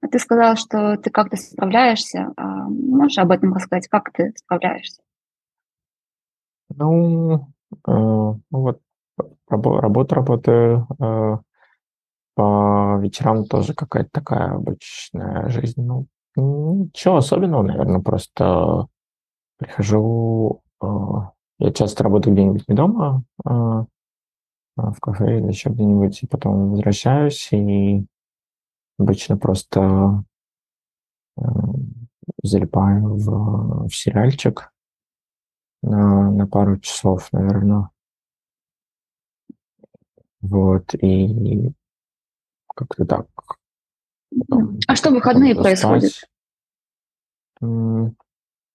А 0.00 0.08
ты 0.08 0.18
сказал, 0.18 0.56
что 0.56 0.96
ты 0.96 1.10
как-то 1.10 1.36
справляешься. 1.36 2.32
А 2.36 2.68
можешь 2.68 3.18
об 3.18 3.30
этом 3.30 3.54
рассказать, 3.54 3.88
как 3.88 4.12
ты 4.12 4.32
справляешься? 4.36 5.02
Ну, 6.74 7.48
э, 7.86 7.92
ну 7.92 8.40
вот 8.50 8.80
рабо- 9.50 9.80
работу 9.80 10.14
работаю, 10.14 10.86
э, 11.00 11.38
по 12.34 12.98
вечерам 13.00 13.44
тоже 13.44 13.74
какая-то 13.74 14.10
такая 14.12 14.54
обычная 14.54 15.48
жизнь. 15.48 15.82
Ну, 15.82 16.06
ничего 16.36 17.16
особенного, 17.16 17.62
наверное, 17.62 18.00
просто 18.00 18.86
прихожу, 19.58 20.62
э, 20.82 20.86
я 21.58 21.72
часто 21.72 22.04
работаю 22.04 22.34
где-нибудь 22.34 22.66
не 22.68 22.74
дома, 22.74 23.22
э, 23.44 23.50
в 23.50 25.00
кафе 25.00 25.38
или 25.38 25.48
еще 25.48 25.68
где-нибудь, 25.68 26.22
и 26.22 26.26
потом 26.26 26.70
возвращаюсь, 26.70 27.48
и 27.52 28.06
обычно 29.02 29.36
просто 29.36 30.24
э, 31.36 31.42
залипаю 32.42 33.16
в, 33.16 33.88
в 33.88 33.94
сериальчик 33.94 34.72
на, 35.82 36.30
на 36.30 36.46
пару 36.46 36.78
часов, 36.78 37.28
наверное. 37.32 37.90
Вот, 40.40 40.94
и 40.94 41.72
как-то 42.74 43.04
так. 43.04 43.26
Потом, 44.48 44.78
а 44.88 44.96
что 44.96 45.10
в 45.10 45.14
выходные 45.14 45.54
происходит? 45.54 46.12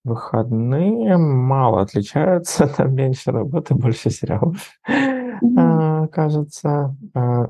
Выходные 0.04 1.18
мало 1.18 1.82
отличаются, 1.82 2.68
там 2.78 2.96
меньше 2.96 3.32
работы, 3.32 3.76
больше 3.76 4.10
сериалов, 4.10 4.80
mm-hmm. 4.90 6.08
кажется. 6.08 6.96
А, 7.14 7.50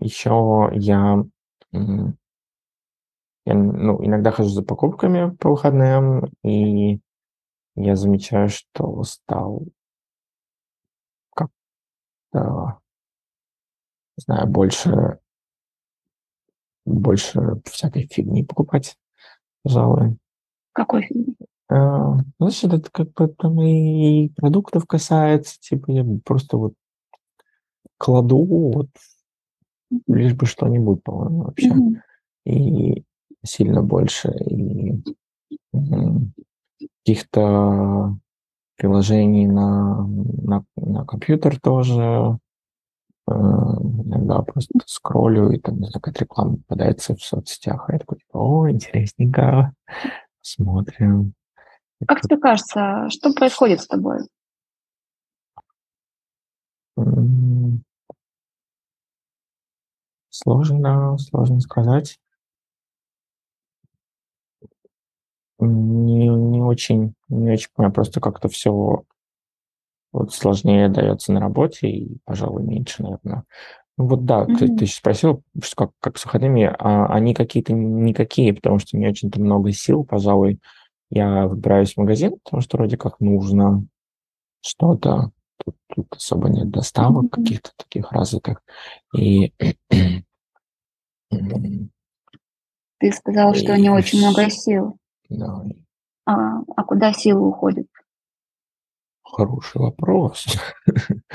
Еще 0.00 0.70
я, 0.74 1.24
я 1.72 3.54
ну, 3.54 4.04
иногда 4.04 4.30
хожу 4.30 4.50
за 4.50 4.62
покупками 4.62 5.34
по 5.36 5.50
выходным, 5.50 6.30
и 6.44 7.00
я 7.76 7.96
замечаю, 7.96 8.48
что 8.48 9.02
стал 9.04 9.62
как-то, 11.34 12.80
не 14.16 14.22
знаю, 14.22 14.46
больше, 14.48 15.18
больше 16.84 17.60
всякой 17.64 18.06
фигни 18.06 18.44
покупать, 18.44 18.96
пожалуй. 19.62 20.18
Какой 20.72 21.02
фигни? 21.02 21.36
А, 21.70 22.16
знаешь, 22.38 22.64
это 22.64 22.82
как 22.90 23.12
бы 23.12 23.28
там 23.28 23.60
и 23.62 24.28
продуктов 24.30 24.86
касается, 24.86 25.58
типа 25.60 25.90
я 25.90 26.04
просто 26.24 26.56
вот 26.56 26.74
кладу 27.98 28.44
вот 28.44 28.88
лишь 30.06 30.34
бы 30.34 30.46
что-нибудь, 30.46 31.02
по-моему, 31.02 31.44
вообще. 31.44 31.70
Mm-hmm. 31.70 32.00
И 32.46 33.04
сильно 33.44 33.82
больше, 33.82 34.30
и 34.30 35.02
каких-то 37.04 38.16
приложений 38.76 39.48
на, 39.48 40.06
на, 40.06 40.64
на 40.76 41.04
компьютер 41.04 41.60
тоже. 41.60 42.38
Э, 43.28 43.32
иногда 43.32 44.40
просто 44.42 44.72
скроллю, 44.86 45.50
и 45.50 45.58
там, 45.58 45.76
не 45.76 45.86
знаю, 45.86 46.00
какая-то 46.00 46.20
реклама 46.20 46.56
попадается 46.56 47.14
в 47.14 47.22
соцсетях, 47.22 47.88
а 47.88 47.92
я 47.92 47.98
такой, 47.98 48.18
типа, 48.18 48.38
о, 48.38 48.70
интересненько, 48.70 49.72
смотрим. 50.40 51.34
Как 52.06 52.20
тебе 52.20 52.38
кажется, 52.38 53.08
что 53.10 53.32
происходит 53.34 53.80
с 53.80 53.86
тобой? 53.86 54.20
Сложно, 60.40 61.18
сложно 61.18 61.58
сказать. 61.60 62.20
Не, 65.58 66.28
не 66.28 66.60
очень, 66.60 67.14
не 67.28 67.50
очень 67.50 67.70
понимаю, 67.74 67.92
просто 67.92 68.20
как-то 68.20 68.48
все 68.48 69.02
вот 70.12 70.32
сложнее 70.32 70.88
дается 70.88 71.32
на 71.32 71.40
работе 71.40 71.88
и, 71.88 72.18
пожалуй, 72.24 72.62
меньше, 72.62 73.02
наверное. 73.02 73.42
Ну 73.96 74.06
вот 74.06 74.26
да, 74.26 74.44
mm-hmm. 74.44 74.56
ты, 74.58 74.76
ты 74.76 74.86
спросил, 74.86 75.42
что 75.60 75.86
как, 75.86 75.90
как 75.98 76.18
с 76.18 76.24
выходными, 76.24 76.72
а 76.78 77.06
они 77.06 77.34
какие-то 77.34 77.72
никакие, 77.72 78.54
потому 78.54 78.78
что 78.78 78.96
не 78.96 79.08
очень-то 79.08 79.40
много 79.40 79.72
сил, 79.72 80.04
пожалуй, 80.04 80.60
я 81.10 81.48
выбираюсь 81.48 81.94
в 81.94 81.96
магазин, 81.96 82.38
потому 82.44 82.60
что 82.60 82.76
вроде 82.76 82.96
как 82.96 83.18
нужно 83.18 83.84
что-то. 84.60 85.32
Тут, 85.64 85.74
тут 85.92 86.06
особо 86.14 86.48
нет 86.48 86.70
доставок 86.70 87.24
mm-hmm. 87.24 87.42
каких-то 87.42 87.70
таких 87.76 88.12
развитых. 88.12 88.62
И 89.16 89.52
ты 91.30 93.12
сказал, 93.12 93.54
что 93.54 93.76
не 93.76 93.90
очень 93.90 94.18
много 94.18 94.50
сил. 94.50 94.98
Да. 95.28 95.64
А, 96.26 96.60
а 96.76 96.84
куда 96.84 97.12
силы 97.12 97.48
уходят? 97.48 97.86
Хороший 99.22 99.80
вопрос. 99.80 100.46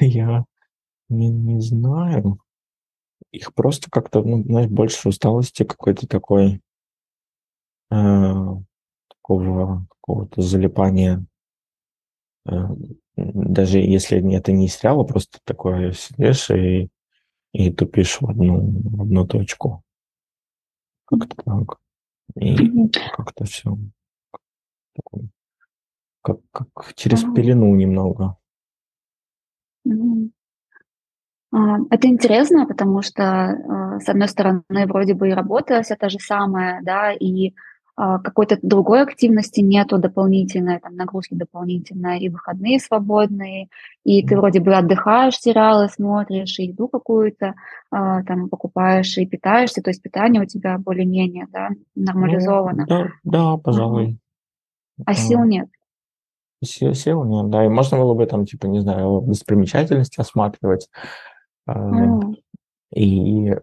Я 0.00 0.44
не, 1.08 1.30
не 1.30 1.60
знаю. 1.60 2.38
Их 3.32 3.52
просто 3.54 3.90
как-то, 3.90 4.22
ну, 4.22 4.42
знаешь, 4.44 4.70
больше 4.70 5.08
усталости 5.08 5.64
какой-то 5.64 6.06
такой 6.06 6.60
э, 7.90 8.34
такого 9.08 9.86
какого-то 9.88 10.42
залипания. 10.42 11.24
Э, 12.46 12.68
даже 13.16 13.78
если 13.78 14.34
это 14.34 14.52
не 14.52 14.68
сериал, 14.68 15.00
а 15.00 15.04
просто 15.04 15.38
такое 15.44 15.92
сидишь 15.92 16.50
и, 16.50 16.88
и 17.54 17.72
тупишь 17.72 18.20
в 18.20 18.28
одну, 18.28 18.60
в 18.60 19.02
одну 19.02 19.26
точку. 19.26 19.82
Как-то 21.06 21.36
так. 21.36 21.78
И 22.36 22.88
как-то 23.16 23.44
все 23.44 23.78
как, 26.24 26.38
как 26.52 26.94
через 26.94 27.22
пелену 27.22 27.74
немного. 27.74 28.36
А, 31.52 31.78
это 31.90 32.08
интересно, 32.08 32.66
потому 32.66 33.02
что, 33.02 33.22
э, 33.22 34.00
с 34.00 34.08
одной 34.08 34.28
стороны, 34.28 34.86
вроде 34.86 35.14
бы 35.14 35.28
и 35.28 35.34
работа 35.34 35.82
вся 35.82 35.96
та 35.96 36.08
же 36.08 36.18
самая, 36.18 36.82
да, 36.82 37.12
и 37.12 37.48
а, 37.48 37.52
какой-то 37.96 38.58
другой 38.62 39.02
активности 39.02 39.60
нету 39.60 39.98
дополнительной, 39.98 40.80
там, 40.80 40.96
нагрузки 40.96 41.34
дополнительной, 41.34 42.18
и 42.18 42.28
выходные 42.28 42.80
свободные, 42.80 43.68
и 44.02 44.26
ты 44.26 44.36
вроде 44.36 44.60
бы 44.60 44.74
отдыхаешь, 44.74 45.38
сериалы 45.38 45.88
смотришь, 45.88 46.58
и 46.58 46.66
еду 46.66 46.88
какую-то 46.88 47.54
а, 47.90 48.24
там 48.24 48.48
покупаешь, 48.48 49.16
и 49.16 49.26
питаешься, 49.26 49.80
то 49.80 49.90
есть 49.90 50.02
питание 50.02 50.42
у 50.42 50.46
тебя 50.46 50.76
более-менее, 50.78 51.46
да, 51.52 51.68
ну 51.94 52.04
нормализовано. 52.06 52.86
Ну, 52.88 52.98
да, 52.98 53.12
да, 53.22 53.56
пожалуй. 53.58 54.18
А 55.06 55.14
сил 55.14 55.44
нет. 55.44 55.68
Сил, 56.64 56.94
сил 56.94 57.24
нет, 57.24 57.48
да, 57.50 57.64
и 57.64 57.68
можно 57.68 57.98
было 57.98 58.14
бы 58.14 58.26
там, 58.26 58.44
типа, 58.44 58.66
не 58.66 58.80
знаю, 58.80 59.20
достопримечательности 59.20 60.20
осматривать, 60.20 60.88
mm. 61.68 62.34
и 62.96 63.54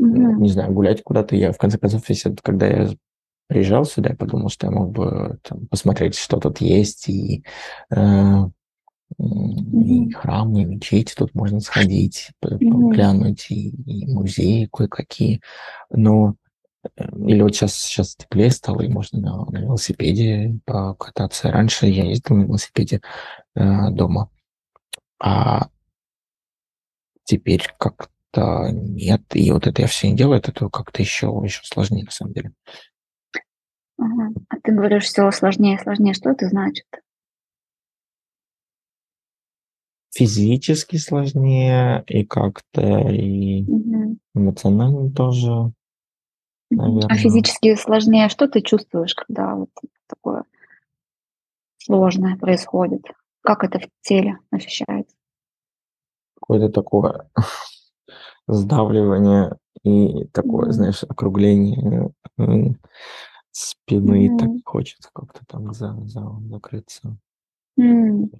mm-hmm. 0.00 0.34
не 0.40 0.48
знаю, 0.48 0.72
гулять 0.72 1.02
куда-то. 1.02 1.36
Я, 1.36 1.52
в 1.52 1.58
конце 1.58 1.78
концов, 1.78 2.08
если, 2.08 2.34
когда 2.42 2.66
я 2.66 2.90
приезжал 3.46 3.84
сюда, 3.84 4.10
я 4.10 4.16
подумал, 4.16 4.48
что 4.48 4.66
я 4.66 4.72
мог 4.72 4.92
бы 4.92 5.38
там, 5.42 5.66
посмотреть, 5.66 6.16
что 6.16 6.38
тут 6.38 6.60
есть, 6.60 7.08
и, 7.08 7.44
э, 7.90 8.44
и 9.18 10.10
храм, 10.10 10.56
и 10.56 10.64
мечети 10.64 11.14
тут 11.16 11.34
можно 11.34 11.60
сходить, 11.60 12.30
mm-hmm. 12.44 12.90
глянуть, 12.90 13.50
и, 13.50 13.70
и 13.70 14.06
музеи 14.12 14.68
кое-какие. 14.72 15.40
Но 15.90 16.34
э, 16.96 17.04
или 17.26 17.42
вот 17.42 17.54
сейчас, 17.54 17.74
сейчас 17.74 18.16
теплее 18.16 18.50
стало, 18.50 18.82
и 18.82 18.88
можно 18.88 19.18
на, 19.20 19.44
на 19.46 19.58
велосипеде 19.58 20.58
покататься. 20.64 21.50
Раньше 21.50 21.86
я 21.86 22.04
ездил 22.04 22.36
на 22.36 22.42
велосипеде 22.44 23.00
э, 23.54 23.90
дома. 23.90 24.30
А 25.20 25.68
теперь 27.24 27.66
как 27.78 27.96
как-то 27.96 28.17
нет. 28.36 29.22
И 29.34 29.50
вот 29.50 29.66
это 29.66 29.82
я 29.82 29.88
все 29.88 30.10
не 30.10 30.16
делаю, 30.16 30.38
это 30.38 30.52
как-то 30.52 31.02
еще, 31.02 31.26
еще 31.42 31.62
сложнее 31.64 32.04
на 32.04 32.10
самом 32.10 32.32
деле. 32.32 32.52
Ага. 33.98 34.30
А 34.48 34.56
ты 34.62 34.72
говоришь, 34.72 35.04
все 35.04 35.30
сложнее, 35.30 35.78
сложнее. 35.78 36.14
Что 36.14 36.30
это 36.30 36.48
значит? 36.48 36.86
Физически 40.14 40.96
сложнее, 40.96 42.02
и 42.06 42.24
как-то, 42.24 43.08
и 43.10 43.64
угу. 43.64 44.18
эмоционально 44.34 45.10
тоже. 45.12 45.72
Наверное. 46.70 47.08
А 47.08 47.14
физически 47.14 47.74
сложнее, 47.76 48.28
что 48.28 48.48
ты 48.48 48.60
чувствуешь, 48.60 49.14
когда 49.14 49.54
вот 49.54 49.70
такое 50.06 50.44
сложное 51.78 52.36
происходит? 52.36 53.02
Как 53.42 53.64
это 53.64 53.78
в 53.78 53.88
теле 54.02 54.38
ощущается? 54.50 55.14
какое-то 56.48 56.70
такое 56.70 57.30
сдавливание 58.48 59.56
и 59.84 60.24
такое, 60.32 60.72
знаешь, 60.72 61.04
округление 61.04 62.10
м, 62.38 62.76
спины, 63.52 64.26
и 64.26 64.36
так 64.38 64.50
хочется 64.64 65.08
как-то 65.14 65.40
там 65.46 65.72
за, 65.72 65.94
за, 66.06 66.26
закрыться, 66.50 67.16
эм, 67.76 68.30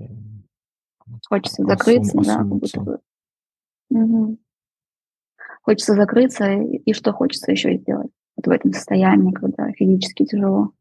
Хочется 1.29 1.63
осун- 1.63 1.69
закрыться, 1.69 2.17
да, 2.17 2.37
как 2.39 2.47
будто 2.49 2.67
осунуться. 2.67 2.81
бы. 2.81 2.99
Мгм. 3.91 4.39
Хочется 5.63 5.95
закрыться, 5.95 6.51
и 6.53 6.93
что 6.93 7.13
хочется 7.13 7.51
еще 7.53 7.77
сделать 7.77 8.11
вот 8.37 8.47
в 8.47 8.51
этом 8.51 8.73
состоянии, 8.73 9.33
когда 9.33 9.71
физически 9.73 10.25
тяжело? 10.25 10.73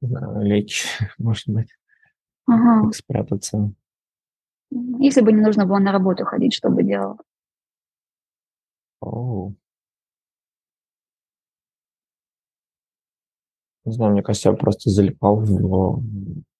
Лечь, 0.00 0.86
может 1.18 1.48
быть, 1.48 1.68
Ага. 2.46 2.90
спрятаться. 2.92 3.72
Если 4.70 5.20
бы 5.20 5.32
не 5.32 5.40
нужно 5.42 5.64
было 5.66 5.78
на 5.78 5.92
работу 5.92 6.24
ходить, 6.24 6.54
что 6.54 6.70
бы 6.70 6.82
делал? 6.82 7.18
О, 9.00 9.52
не 13.84 13.92
знаю, 13.92 14.12
мне 14.12 14.22
кажется, 14.22 14.50
я 14.50 14.56
просто 14.56 14.90
залипал 14.90 15.36
в 15.36 15.50
него, 15.50 16.02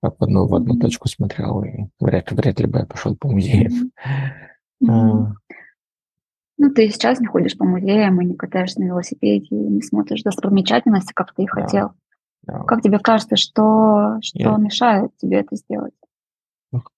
как 0.02 0.18
в 0.20 0.22
одну, 0.22 0.46
в 0.46 0.54
одну 0.54 0.78
точку 0.78 1.08
смотрел, 1.08 1.62
и 1.64 1.86
вряд, 1.98 2.30
вряд 2.30 2.60
ли 2.60 2.66
бы 2.66 2.78
я 2.80 2.86
пошел 2.86 3.16
по 3.16 3.28
музеям. 3.28 3.90
А, 4.86 5.32
Ну, 6.58 6.70
ты 6.74 6.90
сейчас 6.90 7.18
не 7.18 7.26
ходишь 7.26 7.56
по 7.56 7.64
музеям, 7.64 8.20
и 8.20 8.26
не 8.26 8.34
катаешься 8.34 8.78
на 8.80 8.84
велосипеде, 8.84 9.46
и 9.50 9.54
не 9.54 9.80
смотришь 9.80 10.22
достопримечательности, 10.22 11.14
как 11.14 11.32
ты 11.34 11.44
и 11.44 11.46
хотел. 11.46 11.92
да. 12.42 12.58
Как 12.64 12.82
тебе 12.82 12.98
кажется, 12.98 13.36
что 13.36 14.18
что 14.20 14.38
Я- 14.38 14.56
мешает 14.58 15.16
тебе 15.16 15.38
это 15.40 15.56
сделать? 15.56 15.94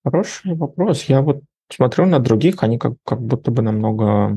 Хороший 0.05 0.57
вопрос. 0.57 1.05
Я 1.05 1.23
вот 1.23 1.41
смотрю 1.73 2.07
на 2.07 2.19
других, 2.19 2.65
они 2.65 2.79
как, 2.79 2.95
как 3.05 3.21
будто 3.21 3.53
бы 3.53 3.63
намного, 3.63 4.37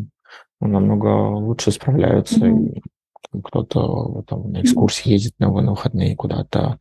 намного 0.68 1.08
лучше 1.38 1.72
справляются. 1.72 2.40
Там 3.32 3.42
кто-то 3.44 4.24
там 4.28 4.52
на 4.52 4.62
экскурсии 4.62 5.10
ездит 5.12 5.34
на, 5.40 5.50
на 5.62 5.72
выходные 5.72 6.16
куда-то, 6.16 6.80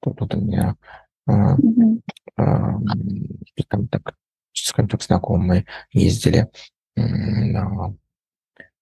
кто-то 0.00 0.36
у 0.36 0.40
меня 0.40 0.76
а, 1.26 1.56
м, 2.38 2.82
там 3.68 3.88
так, 3.88 4.14
скажем 4.52 4.88
так, 4.88 5.02
знакомые 5.02 5.66
ездили 5.92 6.48
на- 6.96 7.94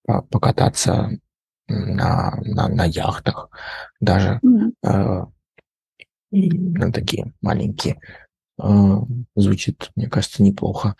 по- 0.04 0.22
покататься 0.22 1.10
на, 1.68 2.36
на, 2.44 2.68
на 2.68 2.84
яхтах 2.86 3.50
даже, 4.00 4.40
а, 4.84 5.26
и 6.32 6.50
на 6.50 6.92
такие 6.92 7.32
маленькие. 7.40 8.00
А, 8.58 9.00
Звучит, 9.36 9.90
мне 9.96 10.08
кажется, 10.08 10.42
неплохо. 10.42 10.96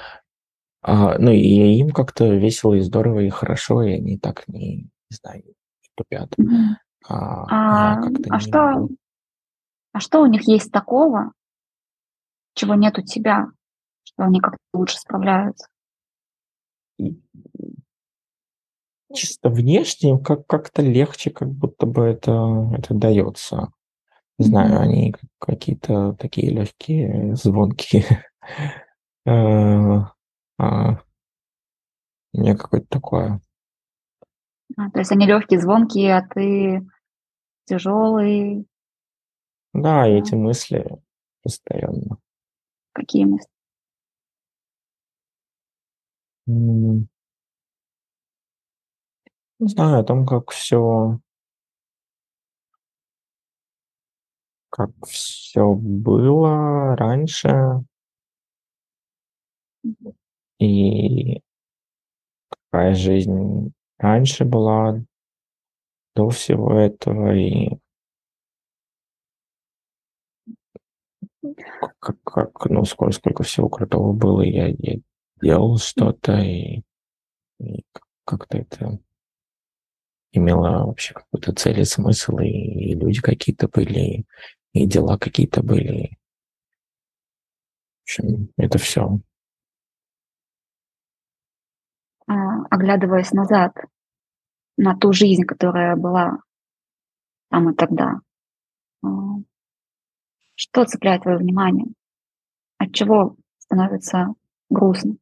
А, 0.83 1.19
ну, 1.19 1.31
и 1.31 1.79
им 1.79 1.91
как-то 1.91 2.27
весело 2.35 2.75
и 2.75 2.81
здорово, 2.81 3.21
и 3.21 3.29
хорошо, 3.29 3.83
и 3.83 3.93
они 3.93 4.19
так 4.19 4.49
не, 4.49 4.77
не 4.77 4.89
знаю, 5.11 5.43
не 5.45 5.55
тупят. 5.95 6.35
А 7.09 7.45
А, 7.49 8.09
а 8.31 8.41
что 8.41 8.59
могу. 8.73 8.97
а 9.93 10.01
что 10.01 10.23
у 10.23 10.27
них 10.27 10.47
есть 10.49 10.71
такого, 10.73 11.33
чего 12.55 12.75
нет 12.75 12.99
у 12.99 13.03
тебя, 13.03 13.49
что 14.05 14.25
они 14.25 14.41
как-то 14.41 14.59
лучше 14.73 14.97
справляются? 14.99 15.67
Чисто 19.13 19.49
внешне 19.51 20.19
как- 20.19 20.47
как-то 20.47 20.83
легче, 20.83 21.31
как 21.31 21.51
будто 21.51 21.87
бы 21.87 22.05
это, 22.05 22.71
это 22.77 22.95
дается. 22.95 23.73
Не 24.39 24.47
знаю, 24.47 24.71
Мгм. 24.75 24.83
они 24.83 25.13
как- 25.13 25.31
какие-то 25.39 26.15
такие 26.19 26.50
легкие, 26.50 27.35
звонкие. 27.37 28.04
Э, 29.26 30.00
а, 30.61 31.03
У 32.33 32.41
меня 32.41 32.57
какое-то 32.57 32.87
такое. 32.89 33.41
А, 34.77 34.91
то 34.91 34.99
есть 34.99 35.11
они 35.11 35.27
легкие, 35.27 35.61
звонкие, 35.61 36.17
а 36.17 36.23
ты 36.29 36.87
тяжелый. 37.65 38.67
Да, 39.73 40.07
и 40.07 40.19
эти 40.19 40.35
мысли 40.35 40.87
постоянно. 41.43 42.19
Какие 42.93 43.25
мысли? 43.25 43.49
Не 46.47 47.09
знаю, 49.61 50.01
о 50.01 50.05
том, 50.05 50.27
как 50.27 50.51
все, 50.51 51.21
как 54.71 54.91
все 55.07 55.75
было 55.75 56.97
раньше. 56.97 57.85
И 60.61 61.41
какая 62.49 62.95
жизнь 62.95 63.73
раньше 63.99 64.45
была 64.45 65.03
до 66.15 66.29
всего 66.29 66.79
этого, 66.79 67.35
и 67.35 67.79
как, 71.99 72.23
как, 72.23 72.67
ну, 72.67 72.85
сколько, 72.85 73.13
сколько 73.13 73.43
всего 73.43 73.69
крутого 73.69 74.13
было, 74.13 74.43
я, 74.43 74.69
я 74.69 75.01
делал 75.41 75.79
что-то, 75.79 76.39
и, 76.39 76.83
и 77.59 77.85
как-то 78.25 78.59
это 78.59 78.99
имело 80.33 80.87
вообще 80.87 81.15
какую-то 81.15 81.55
цель 81.55 81.81
и 81.81 81.85
смысл, 81.85 82.39
и, 82.39 82.49
и 82.49 82.95
люди 82.95 83.21
какие-то 83.21 83.69
были, 83.69 84.25
и 84.73 84.87
дела 84.87 85.19
какие-то 85.19 85.63
были. 85.63 86.19
В 88.01 88.03
общем, 88.03 88.53
это 88.57 88.79
все. 88.79 89.21
А, 92.20 92.20
оглядываясь 92.71 93.32
назад 93.32 93.75
на 94.76 94.97
ту 94.97 95.12
жизнь, 95.12 95.45
которая 95.45 95.97
была 95.97 96.38
там 97.50 97.71
и 97.71 97.75
тогда, 97.75 98.21
а, 99.02 99.08
что 100.54 100.84
цепляет 100.84 101.23
твое 101.23 101.38
внимание? 101.38 101.88
От 102.78 102.93
чего 102.93 103.36
становится 103.58 104.34
грустно? 104.69 105.16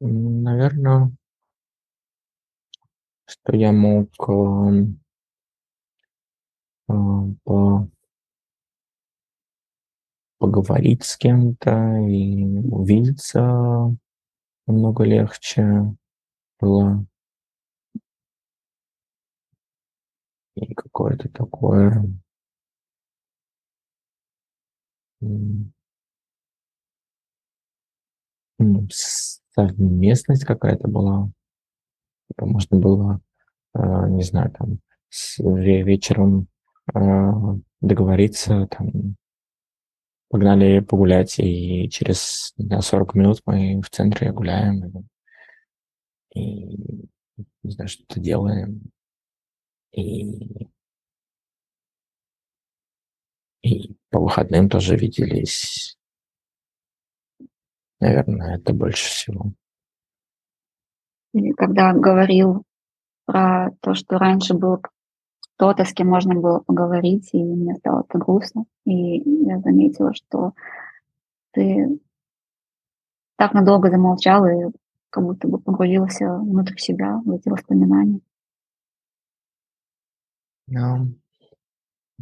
Наверное, 0.00 1.12
что 3.26 3.56
я 3.56 3.72
мог 3.72 4.08
э, 6.88 6.92
по- 7.44 7.91
поговорить 10.42 11.04
с 11.04 11.16
кем-то 11.16 11.98
и 11.98 12.42
увидеться 12.68 13.96
намного 14.66 15.04
легче 15.04 15.94
было. 16.58 17.06
И 20.56 20.74
какое-то 20.74 21.28
такое 21.28 22.04
совместность 29.54 30.44
какая-то 30.44 30.88
была. 30.88 31.30
Типа 32.26 32.46
можно 32.46 32.78
было, 32.80 33.20
э, 33.76 34.08
не 34.08 34.24
знаю, 34.24 34.50
там 34.50 34.80
вечером 35.38 36.48
э, 36.92 37.30
договориться, 37.80 38.66
там 38.66 39.14
погнали 40.32 40.80
погулять, 40.80 41.38
и 41.38 41.90
через 41.90 42.54
не 42.56 42.64
знаю, 42.64 42.80
40 42.80 43.14
минут 43.14 43.42
мы 43.44 43.82
в 43.82 43.90
центре 43.90 44.32
гуляем 44.32 45.06
и, 46.34 46.40
и, 46.40 47.06
не 47.62 47.70
знаю, 47.70 47.88
что-то 47.88 48.18
делаем. 48.18 48.80
И, 49.92 50.70
и 53.60 53.94
по 54.08 54.20
выходным 54.20 54.70
тоже 54.70 54.96
виделись. 54.96 55.98
Наверное, 58.00 58.56
это 58.56 58.72
больше 58.72 59.10
всего. 59.10 59.52
И 61.34 61.52
когда 61.52 61.92
говорил 61.92 62.64
про 63.26 63.72
то, 63.82 63.92
что 63.92 64.16
раньше 64.16 64.54
был 64.54 64.80
кто-то, 65.62 65.84
с 65.84 65.92
кем 65.92 66.08
можно 66.08 66.34
было 66.34 66.58
поговорить, 66.58 67.30
и 67.34 67.40
мне 67.40 67.76
стало 67.76 68.00
это 68.00 68.18
грустно. 68.18 68.64
И 68.84 69.18
я 69.46 69.60
заметила, 69.60 70.12
что 70.12 70.54
ты 71.52 72.00
так 73.36 73.54
надолго 73.54 73.88
замолчал 73.88 74.44
и 74.44 74.72
как 75.10 75.22
будто 75.22 75.46
бы 75.46 75.58
погрузился 75.58 76.38
внутрь 76.38 76.76
себя, 76.78 77.20
в 77.24 77.30
эти 77.30 77.48
воспоминания. 77.48 78.18
Да. 80.66 81.06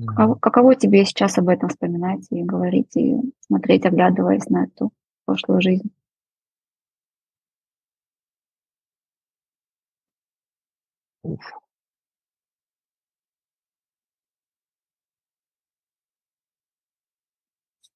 Каково, 0.07 0.35
каково 0.35 0.74
тебе 0.74 1.07
сейчас 1.07 1.38
об 1.38 1.48
этом 1.48 1.70
вспоминать 1.70 2.26
и 2.31 2.42
говорить, 2.42 2.94
и 2.94 3.16
смотреть, 3.46 3.87
оглядываясь 3.87 4.50
на 4.50 4.64
эту 4.64 4.92
прошлую 5.24 5.62
жизнь? 5.62 5.90
Уф. 11.22 11.61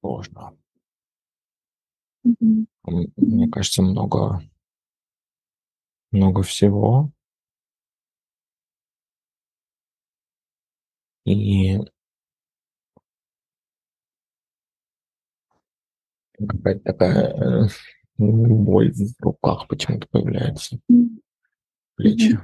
Сложно. 0.05 0.55
Мне 2.23 3.49
кажется, 3.49 3.81
много, 3.81 4.41
много 6.11 6.43
всего. 6.43 7.11
И 11.25 11.79
какая-то 16.37 16.83
такая 16.83 17.65
э, 17.65 17.67
боль 18.17 18.91
в 18.93 19.23
руках 19.23 19.67
почему-то 19.67 20.07
появляется, 20.11 20.77
плечи. 21.95 22.39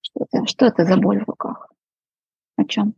Что 0.00 0.24
это 0.24 0.46
что 0.46 0.66
это 0.66 0.84
за 0.86 0.96
боль 0.96 1.22
в 1.22 1.28
руках? 1.28 1.70
О 2.56 2.64
чём? 2.64 2.94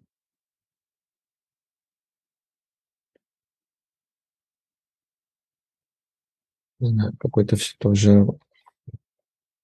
Не 6.80 6.88
знаю, 6.90 7.12
какое-то 7.18 7.56
все 7.56 7.74
тоже 7.78 8.26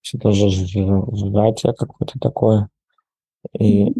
все 0.03 0.19
тоже 0.19 0.49
сжа- 0.49 1.07
сжатие 1.15 1.73
какое-то 1.73 2.19
такое. 2.19 2.69
И 3.59 3.93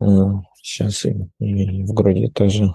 Мгм. 0.00 0.42
сейчас 0.62 1.06
и, 1.06 1.14
и 1.38 1.82
в 1.84 1.94
груди 1.94 2.28
тоже. 2.28 2.74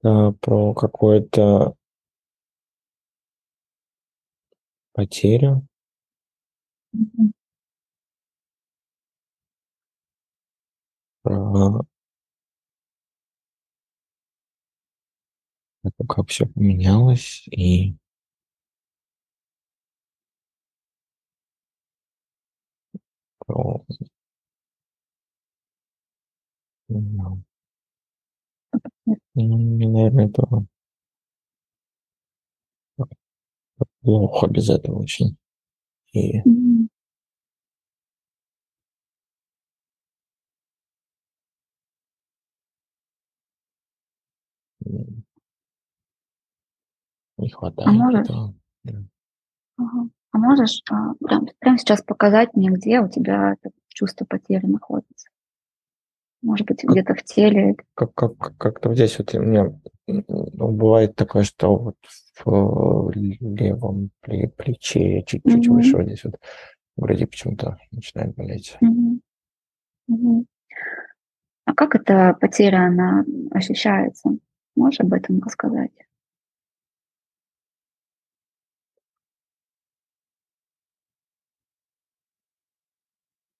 Это 0.00 0.32
про 0.40 0.74
какую-то 0.74 1.74
потерю. 4.94 5.66
Про 11.22 11.84
это 15.84 16.04
как 16.08 16.28
все 16.28 16.46
поменялось 16.46 17.44
и 17.50 17.94
про 23.46 23.84
ну, 26.88 27.42
наверное, 29.90 30.26
это 30.28 30.42
плохо 34.02 34.46
без 34.48 34.68
этого 34.70 35.00
очень. 35.00 35.36
И 36.12 36.40
Мгм. 36.44 36.88
м, 44.86 45.24
не 47.42 47.50
А 47.52 47.56
хватает 47.56 47.96
можешь 47.98 48.20
этого. 48.20 48.54
Да. 48.84 48.92
ага, 49.78 50.08
а 50.32 50.38
можешь, 50.38 50.82
а, 50.90 51.14
прям 51.24 51.46
прямо 51.58 51.78
сейчас 51.78 52.02
показать 52.02 52.54
мне, 52.54 52.70
где 52.70 53.00
у 53.00 53.08
тебя 53.08 53.52
это 53.54 53.70
чувство 53.88 54.24
потери 54.24 54.66
находится? 54.66 55.28
Может 56.42 56.66
быть, 56.66 56.82
где-то 56.82 57.14
в 57.14 57.22
теле? 57.22 57.76
как 57.94 58.12
как 58.14 58.36
как- 58.36 58.56
как-то 58.56 58.88
вот 58.88 58.96
здесь 58.96 59.16
вот 59.18 59.32
у 59.34 59.40
меня, 59.40 59.72
ну, 60.08 60.72
бывает 60.72 61.14
такое, 61.14 61.44
что 61.44 61.76
вот 61.76 61.96
в 62.44 63.10
левом 63.14 64.10
пле 64.22 64.48
плече, 64.48 65.22
чуть-чуть 65.22 65.68
выше, 65.68 65.96
Мгм. 65.96 65.98
вот 65.98 66.06
здесь 66.06 66.24
вот 66.24 66.34
в 66.96 67.00
груди 67.02 67.26
почему-то 67.26 67.76
начинает 67.92 68.34
болеть. 68.34 68.76
Мгм. 68.80 69.20
Мгм. 70.08 70.46
А 71.64 71.74
как 71.74 71.94
эта 71.94 72.34
потеря, 72.40 72.86
она, 72.86 73.24
ощущается? 73.52 74.30
Можешь 74.74 75.00
об 75.00 75.12
этом 75.12 75.40
рассказать? 75.40 75.92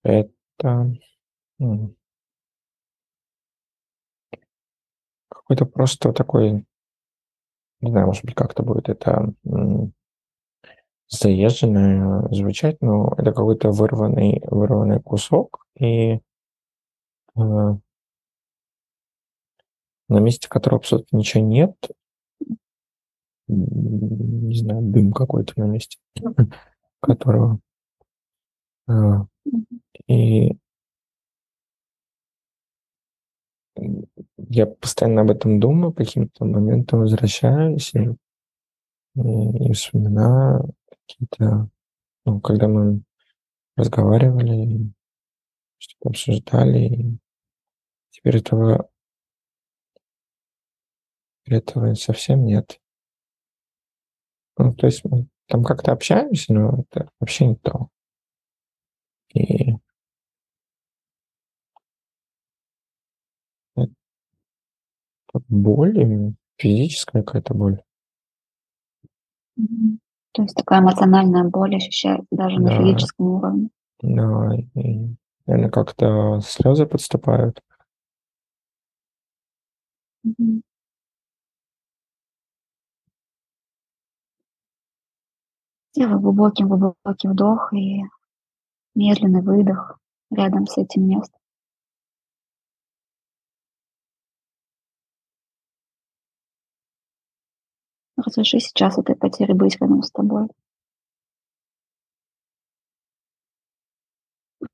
Это, 0.04 0.92
какой-то 5.30 5.66
просто 5.66 6.12
такой 6.12 6.66
не 7.80 7.90
знаю, 7.90 8.06
может 8.06 8.24
быть, 8.24 8.34
как-то 8.34 8.62
будет 8.62 8.88
это, 8.88 9.32
м 9.44 9.92
заезженно 11.10 12.28
звучать, 12.30 12.76
но 12.80 13.12
это 13.18 13.32
какой-то 13.32 13.70
вырванный 13.70 14.40
вырванный 14.50 15.00
кусок, 15.00 15.66
и 15.78 16.20
э 17.36 17.82
на 20.08 20.18
месте 20.20 20.48
которого 20.48 20.78
абсолютно 20.80 21.16
ничего 21.16 21.42
нет. 21.44 21.74
Не 23.48 24.56
знаю, 24.56 24.82
дым 24.82 25.12
какой-то 25.12 25.54
на 25.58 25.64
месте 25.64 25.98
которого. 27.00 27.60
А. 28.88 29.26
и 30.06 30.56
я 34.48 34.66
постоянно 34.66 35.22
об 35.22 35.30
этом 35.30 35.60
думаю, 35.60 35.92
каким-то 35.92 36.44
моментам 36.44 37.00
возвращаюсь 37.00 37.92
и 37.94 38.10
и 39.14 39.72
вспоминаю 39.72 40.72
какие-то, 40.88 41.68
ну, 42.24 42.40
когда 42.40 42.68
мы 42.68 43.02
разговаривали, 43.76 44.92
что-то 45.78 46.10
обсуждали, 46.10 46.78
и 46.80 47.18
теперь 48.10 48.38
этого 48.38 48.88
этого 51.46 51.94
совсем 51.94 52.44
нет. 52.44 52.78
Ну, 54.58 54.74
то 54.74 54.86
есть 54.86 55.04
мы 55.04 55.26
там 55.48 55.64
как-то 55.64 55.92
общаемся, 55.92 56.52
но 56.52 56.84
это 56.90 57.10
вообще 57.20 57.46
не 57.46 57.56
то. 57.56 57.88
И 59.34 59.72
это 63.76 63.92
боль 65.48 65.98
именно, 65.98 66.34
физическая 66.58 67.22
какая-то 67.22 67.54
боль. 67.54 67.82
Мгм. 69.56 69.98
То 70.32 70.42
есть 70.42 70.54
такая 70.56 70.80
эмоциональная 70.80 71.44
боль 71.44 71.76
ощущается 71.76 72.26
даже 72.30 72.58
на 72.60 72.70
Да. 72.70 72.76
физическом 72.78 73.26
уровне. 73.26 73.68
Да, 74.02 74.50
и, 74.74 75.14
наверно, 75.46 75.70
как-то 75.70 76.40
слезы 76.42 76.86
подступают. 76.86 77.60
Мгм. 80.24 80.62
Сделай 85.94 86.18
глубокий 86.18 86.64
глубокий 86.64 87.28
вдох 87.28 87.70
и 87.74 88.00
медленный 88.94 89.42
выдох 89.42 89.98
рядом 90.30 90.66
с 90.66 90.78
этим 90.78 91.08
местом. 91.08 91.38
Разреши 98.24 98.60
сейчас 98.60 98.98
этой 98.98 99.16
потере 99.16 99.52
быть 99.52 99.80
рядом 99.80 100.02
с 100.02 100.10
тобой. 100.12 100.46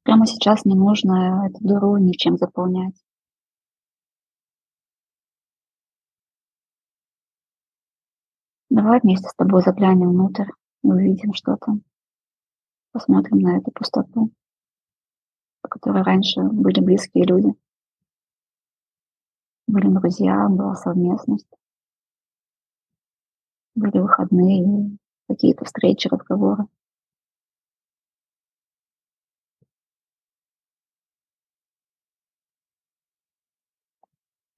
Прямо 0.03 0.27
сейчас 0.27 0.67
не 0.67 0.75
нужно 0.75 1.47
эту 1.47 1.59
дыру 1.61 1.97
ничем 1.97 2.37
заполнять. 2.37 2.95
Давай 8.69 9.01
вместе 9.01 9.29
с 9.29 9.35
тобой 9.35 9.63
заглянем 9.63 10.11
внутрь 10.11 10.51
и 10.83 10.87
увидим, 10.87 11.33
что 11.33 11.57
там. 11.57 11.83
Посмотрим 12.93 13.39
на 13.39 13.57
эту 13.57 13.71
пустоту, 13.71 14.31
в 15.63 15.69
которой 15.69 16.03
раньше 16.03 16.43
были 16.43 16.81
близкие 16.81 17.25
люди. 17.25 17.55
Были 19.67 19.89
друзья, 19.89 20.49
была 20.49 20.75
совместность. 20.75 21.58
Были 23.79 24.01
выходные, 24.01 24.99
какие-то 25.29 25.65
встречи, 25.65 26.09
разговоры. 26.09 26.65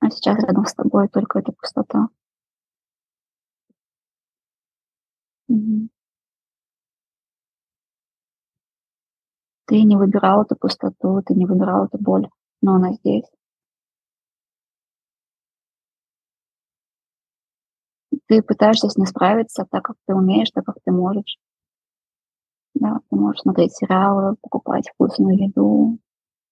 А 0.01 0.09
сейчас 0.09 0.43
рядом 0.43 0.65
с 0.65 0.73
тобой 0.73 1.09
только 1.09 1.41
эта 1.41 1.53
пустота. 1.53 2.09
Ты 9.67 9.83
не 9.83 9.97
выбирал 9.97 10.43
эту 10.43 10.57
пустоту, 10.57 11.23
ты 11.27 11.35
не 11.35 11.45
выбирал 11.45 11.85
эту 11.85 11.99
боль, 11.99 12.29
но 12.63 12.77
она 12.77 12.95
здесь. 12.95 13.31
Ты 18.31 18.43
пытаешься 18.43 18.89
с 18.89 18.97
ней 18.97 19.07
справиться 19.07 19.67
так, 19.69 19.83
как 19.83 19.97
ты 20.07 20.15
умеешь, 20.15 20.53
так, 20.53 20.65
как 20.65 20.77
ты 20.85 20.93
можешь. 20.93 21.37
Да, 22.75 23.01
ты 23.11 23.17
можешь 23.17 23.41
смотреть 23.41 23.75
сериалы, 23.75 24.37
покупать 24.41 24.89
вкусную 24.89 25.37
еду, 25.37 25.99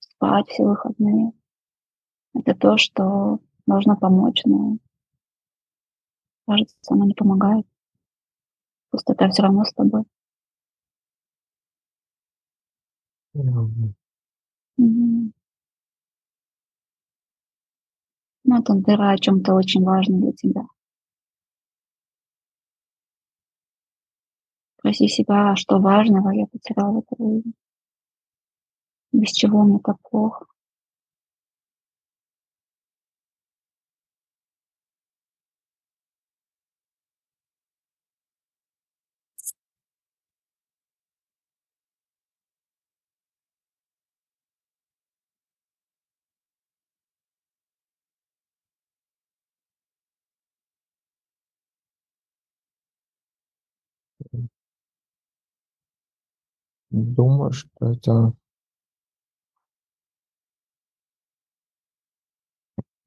спать 0.00 0.48
все 0.48 0.64
выходные. 0.64 1.30
Это 2.34 2.56
то, 2.56 2.76
что 2.78 3.38
должно 3.64 3.96
помочь, 3.96 4.42
но 4.44 4.78
кажется, 6.48 6.74
оно 6.88 7.04
не 7.04 7.14
помогает. 7.14 7.64
Пустота 8.90 9.28
все 9.28 9.42
равно 9.42 9.62
с 9.62 9.72
тобой. 9.72 10.02
Ну, 14.74 15.30
это 18.58 18.74
дыра 18.74 19.10
о 19.10 19.18
чем-то 19.18 19.54
очень 19.54 19.84
важном 19.84 20.22
для 20.22 20.32
тебя. 20.32 20.66
Спроси 24.88 25.06
себя, 25.08 25.54
что 25.54 25.80
важного 25.80 26.30
я 26.30 26.46
потеряла 26.46 26.92
в 26.92 26.98
этой 27.00 27.22
жизни. 27.22 27.52
Без 29.12 29.32
чего 29.32 29.62
мне 29.62 29.80
так 29.84 29.96
плохо. 30.00 30.46
Думаю, 56.98 57.52
что 57.52 57.92
это 57.92 58.32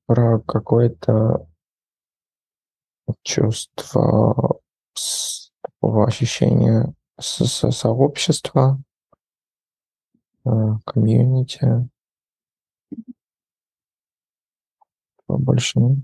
про 0.05 0.39
какое-то 0.41 1.47
чувство 3.23 4.59
такого 5.61 6.05
ощущения 6.07 6.93
со 7.19 7.45
со 7.45 7.71
сообщества, 7.71 8.79
э, 10.45 10.49
комьюнити. 10.85 11.89
Больше 15.27 15.79
нет. 15.79 15.97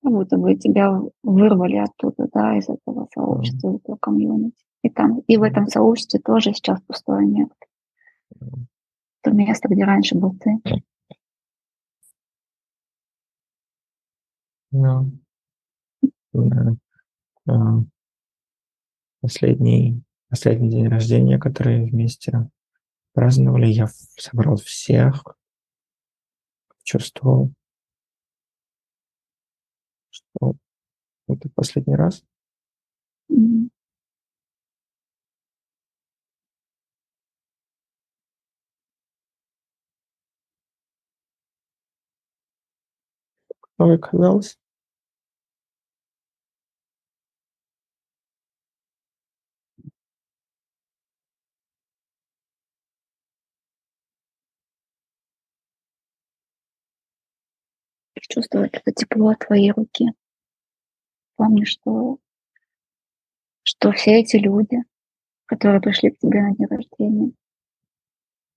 будто 0.11 0.37
бы 0.37 0.55
тебя 0.55 0.99
вырвали 1.23 1.77
оттуда, 1.77 2.27
да, 2.33 2.57
из 2.57 2.69
этого 2.69 3.07
сообщества, 3.13 3.69
из 3.69 3.75
этого 3.81 3.97
комьюнити. 3.97 4.57
И 4.83 4.89
там, 4.89 5.19
и 5.19 5.37
в 5.37 5.43
этом 5.43 5.67
сообществе 5.67 6.19
тоже 6.19 6.53
сейчас 6.53 6.81
пустое 6.81 7.27
место. 7.27 7.55
То 9.21 9.31
место, 9.31 9.69
где 9.69 9.83
раньше 9.83 10.15
был 10.15 10.35
ты. 10.37 10.83
Да. 14.71 15.05
А, 17.47 17.53
последний 19.21 20.01
последний 20.29 20.69
день 20.69 20.87
рождения, 20.87 21.37
который 21.37 21.89
вместе 21.89 22.49
праздновали, 23.13 23.67
я 23.67 23.87
собрал 24.15 24.55
всех. 24.55 25.23
Чувствовал 26.83 27.51
что 30.11 30.55
это 31.33 31.49
последний 31.55 31.95
раз. 31.95 32.23
Как 43.77 43.89
оказалось. 44.05 44.57
Чувствовать 58.29 58.71
это 58.75 58.93
тепло 58.93 59.33
твоей 59.35 59.71
руки. 59.71 60.05
Помни, 61.41 61.65
что 61.65 62.19
что 63.63 63.91
все 63.91 64.19
эти 64.19 64.37
люди, 64.37 64.77
которые 65.47 65.81
пришли 65.81 66.11
к 66.11 66.19
тебе 66.19 66.41
на 66.43 66.55
день 66.55 66.67
рождения, 66.67 67.31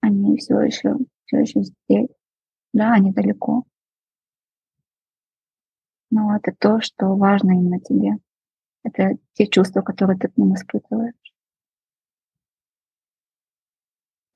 они 0.03 0.37
всё 0.39 0.61
ещё 0.61 0.97
всё 1.27 1.39
ещё 1.41 1.63
здесь. 1.63 2.09
Да, 2.75 2.95
они 2.95 3.13
далеко. 3.13 3.65
Но 6.13 6.37
это 6.37 6.53
то, 6.59 6.81
что 6.83 7.15
важно 7.17 7.53
именно 7.53 7.81
тебе. 7.81 8.19
Это 8.85 9.17
те 9.35 9.47
чувства, 9.49 9.83
которые 9.83 10.19
ты 10.19 10.29
к 10.29 10.37
ним 10.39 10.55
испытываешь. 10.55 11.15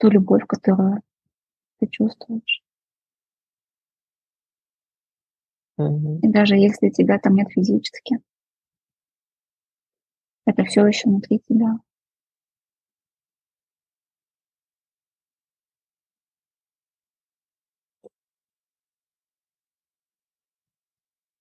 Ту 0.01 0.11
любовь, 0.11 0.45
которую 0.47 1.03
ты 1.81 1.89
чувствуешь. 1.89 2.61
Мгм. 5.79 6.19
И 6.23 6.29
даже 6.29 6.57
если 6.57 6.89
тебя 6.91 7.19
там 7.19 7.35
нет 7.35 7.49
физически 7.51 8.19
это 10.49 10.65
всё 10.65 10.87
ещё 10.87 11.11
внутри 11.11 11.39
тебя. 11.41 11.79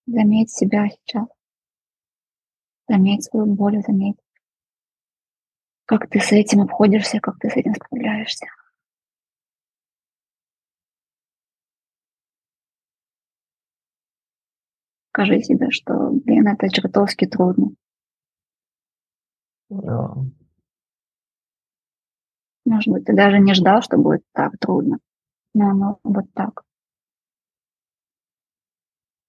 Заметь 0.08 0.52
себя 0.52 0.88
сейчас. 0.90 1.28
Заметь 2.90 3.26
свою 3.26 3.46
боль, 3.48 3.82
заметь 3.86 4.18
как 5.90 6.10
ты 6.10 6.20
с 6.20 6.34
этим 6.34 6.62
обходишься, 6.62 7.20
как 7.22 7.40
ты 7.40 7.50
с 7.50 7.56
этим 7.56 7.74
справляешься. 7.74 8.46
Скажи 15.14 15.42
себе, 15.42 15.72
что, 15.72 16.12
блин, 16.12 16.48
это 16.48 16.70
чертовски 16.70 17.26
трудно. 17.26 17.70
Может 22.66 22.92
быть, 22.94 23.06
ты 23.06 23.14
даже 23.16 23.40
не 23.40 23.54
ждал, 23.54 23.82
что 23.82 23.98
будет 23.98 24.24
так 24.34 24.58
трудно, 24.60 24.98
но 25.56 25.70
оно 25.72 26.00
вот 26.04 26.26
так. 26.34 26.64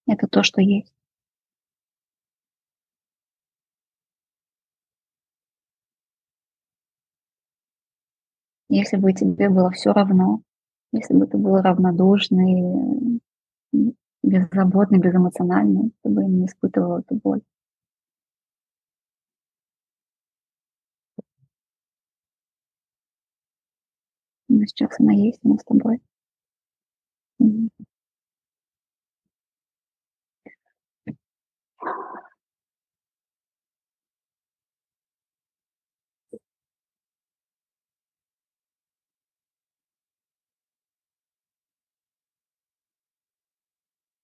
Это 0.07 0.27
то, 0.27 0.43
что 0.43 0.61
есть. 0.61 0.91
Если 8.71 8.99
бы 8.99 9.13
тебе 9.15 9.49
было 9.49 9.71
всё 9.71 9.93
равно, 9.95 10.43
если 10.93 11.15
бы 11.15 11.27
ты 11.27 11.39
был 11.39 11.57
равнодушный, 11.63 13.21
беззаботный, 14.23 14.99
безэмоциональный, 15.01 15.93
ты 16.03 16.11
бы 16.11 16.25
не 16.25 16.47
испытывал 16.47 16.99
эту 16.99 17.17
боль. 17.17 17.41
Но 24.49 24.65
сейчас 24.65 24.99
она 24.99 25.13
есть, 25.13 25.41
она 25.45 25.57
с 25.59 25.65
тобой. 25.65 26.01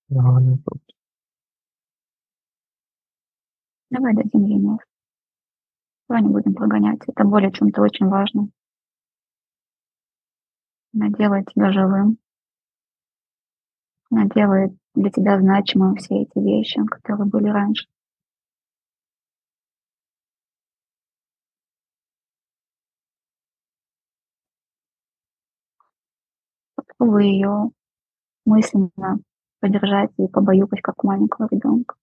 Да, 0.09 0.23
ну 0.41 0.59
тут 0.65 0.95
Давай 3.91 4.15
дадим 4.15 4.45
ей 4.47 4.59
место. 4.59 4.85
Давай 6.09 6.23
не 6.23 6.29
будем 6.29 6.55
прогонять. 6.55 6.99
Эта 7.07 7.25
боль 7.25 7.47
о 7.47 7.51
чём-то 7.51 7.81
очень 7.83 8.09
важном. 8.09 8.51
Она 10.95 11.09
делает 11.11 11.47
тебя 11.53 11.73
живым. 11.73 12.19
Она 14.11 14.27
делает 14.27 14.73
для 14.95 15.11
тебя 15.11 15.41
значимым 15.41 15.97
все 15.97 16.23
эти 16.23 16.39
вещи, 16.39 16.85
которые 16.85 17.27
были 17.27 17.49
раньше. 17.49 17.87
Попробуй 26.77 27.27
её 27.29 27.71
мысленно 28.47 29.19
поддержать 29.61 30.11
и 30.19 30.29
побаюкать, 30.29 30.83
как 30.83 31.05
маленького 31.05 31.49
ребёнка. 31.51 31.97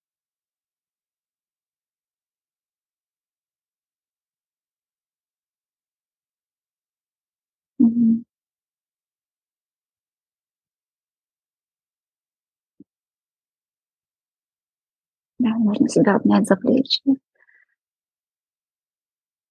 Можно 15.72 15.88
себя 15.88 16.16
обнять 16.16 16.48
за 16.48 16.58
плечи, 16.58 17.02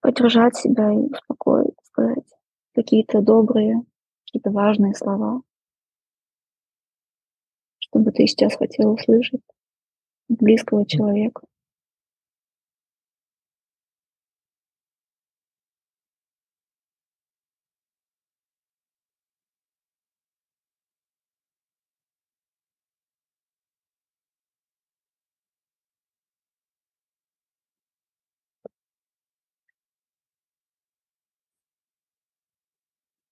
поддержать 0.00 0.54
себя 0.54 0.92
и 0.92 0.96
успокоить, 0.96 1.74
сказать 1.82 2.26
какие-то 2.74 3.22
добрые, 3.22 3.82
какие-то 4.26 4.50
важные 4.50 4.94
слова, 4.94 5.40
чтобы 7.78 8.12
ты 8.12 8.26
сейчас 8.26 8.54
хотел 8.54 8.92
услышать 8.92 9.40
близкого 10.28 10.84
человека. 10.84 11.42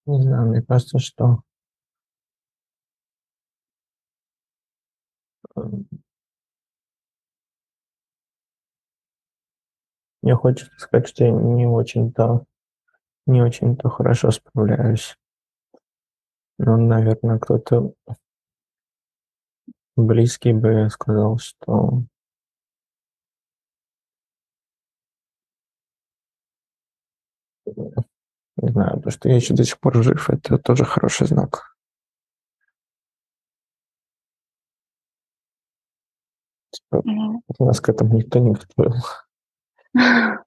Не 0.09 0.21
знаю, 0.21 0.47
мне 0.49 0.61
кажется, 0.61 0.99
что 0.99 1.41
эм, 5.55 5.87
мне 10.21 10.35
хочется 10.35 10.71
сказать, 10.77 11.07
что 11.09 11.25
я 11.25 11.31
не 11.31 11.65
очень-то 11.67 12.45
не 13.27 13.41
очень-то 13.41 13.89
хорошо 13.89 14.31
справляюсь. 14.31 15.17
Ну, 16.57 16.77
наверное, 16.77 17.39
кто-то 17.39 17.93
близкий 19.95 20.53
бы 20.53 20.89
сказал, 20.89 21.37
что 21.37 22.03
Не 28.61 28.71
знаю, 28.71 29.01
то, 29.01 29.09
что 29.09 29.29
я 29.29 29.35
еще 29.35 29.53
до 29.53 29.63
сих 29.63 29.79
пор 29.79 30.03
жив, 30.03 30.29
это 30.29 30.57
тоже 30.57 30.83
хороший 30.83 31.27
знак. 31.27 31.75
Типа, 36.71 37.03
нас 37.59 37.79
к 37.79 37.89
этому 37.89 38.17
никто 38.17 38.39
не 38.39 38.51
готовил. 38.51 39.03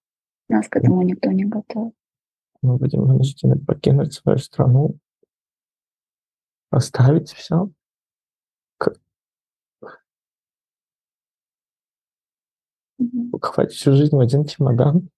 Нас 0.48 0.68
к 0.68 0.76
этому 0.76 1.02
никто 1.02 1.30
не 1.30 1.44
готовил. 1.46 1.94
Мы 2.60 2.76
будем 2.76 3.06
вынуждены 3.06 3.58
покинуть 3.58 4.12
свою 4.12 4.38
страну, 4.38 4.98
оставить 6.70 7.32
все. 7.32 7.70
Хватит 13.40 13.72
всю 13.72 13.94
жизнь 13.94 14.14
в 14.14 14.20
один 14.20 14.44
чемодан. 14.44 15.08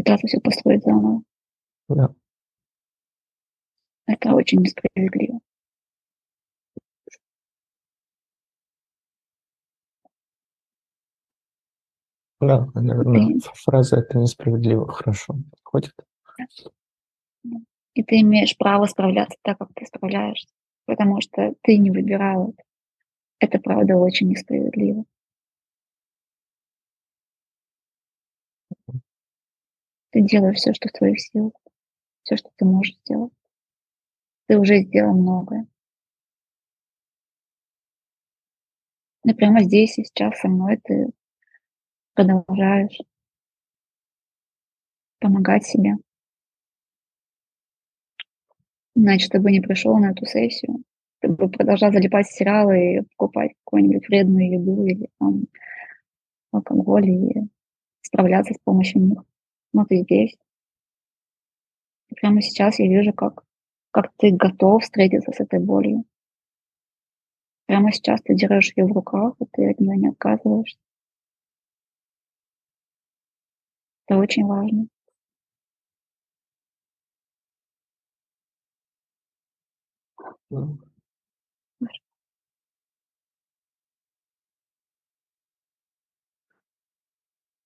Пытаться 0.00 0.26
все 0.26 0.40
построить 0.40 0.82
заново. 0.82 1.22
Да. 1.88 2.14
Это 4.06 4.34
очень 4.34 4.60
несправедливо. 4.60 5.40
Да, 12.40 12.66
наверное, 12.74 13.34
ты... 13.34 13.40
фраза 13.54 13.98
«это 13.98 14.18
несправедливо» 14.18 14.90
хорошо 14.90 15.36
подходит. 15.50 15.94
И 17.92 18.02
ты 18.02 18.20
имеешь 18.20 18.56
право 18.56 18.86
справляться 18.86 19.36
так, 19.42 19.58
как 19.58 19.68
ты 19.74 19.84
справляешься, 19.84 20.48
потому 20.86 21.20
что 21.20 21.54
ты 21.62 21.76
не 21.76 21.90
выбирал 21.90 22.50
это. 22.50 22.62
Это, 23.40 23.58
правда, 23.58 23.96
очень 23.96 24.28
несправедливо. 24.28 25.04
Ты 30.10 30.22
делаешь 30.22 30.56
все, 30.56 30.72
что 30.72 30.88
в 30.88 30.92
твоих 30.92 31.20
силах, 31.20 31.52
все, 32.22 32.36
что 32.36 32.50
ты 32.56 32.64
можешь 32.64 32.96
сделать. 33.04 33.32
Ты 34.46 34.58
уже 34.58 34.80
сделал 34.82 35.14
многое. 35.14 35.66
И 39.24 39.34
прямо 39.34 39.62
здесь 39.62 39.98
и 39.98 40.04
сейчас 40.04 40.40
со 40.40 40.48
мной 40.48 40.78
ты 40.82 41.10
продолжаешь 42.14 42.98
помогать 45.20 45.66
себе. 45.66 45.96
Значит, 48.96 49.30
ты 49.30 49.40
бы 49.40 49.52
не 49.52 49.60
пришел 49.60 49.96
на 49.98 50.10
эту 50.10 50.26
сессию, 50.26 50.82
ты 51.20 51.28
бы 51.28 51.48
продолжал 51.48 51.92
залипать 51.92 52.26
сериалы 52.26 52.96
и 52.96 53.00
покупать 53.16 53.52
какую-нибудь 53.64 54.08
вредную 54.08 54.52
еду 54.52 54.84
или 54.84 55.08
там 55.18 55.44
алкоголь 56.52 57.08
и 57.08 57.34
справляться 58.02 58.54
с 58.54 58.58
помощью 58.64 59.02
них 59.02 59.22
но 59.72 59.84
ты 59.84 59.98
здесь. 60.02 60.36
Прямо 62.16 62.42
сейчас 62.42 62.78
я 62.78 62.88
вижу, 62.88 63.12
как, 63.12 63.44
как 63.90 64.12
ты 64.18 64.30
готов 64.30 64.82
встретиться 64.82 65.32
с 65.32 65.40
этой 65.40 65.60
болью. 65.60 66.04
Прямо 67.66 67.92
сейчас 67.92 68.20
ты 68.22 68.34
держишь 68.34 68.72
ее 68.76 68.84
в 68.84 68.92
руках, 68.92 69.34
и 69.40 69.44
ты 69.52 69.70
от 69.70 69.78
нее 69.78 69.96
не 69.96 70.08
отказываешься. 70.08 70.78
Это 74.06 74.18
очень 74.18 74.44
важно. 74.44 74.88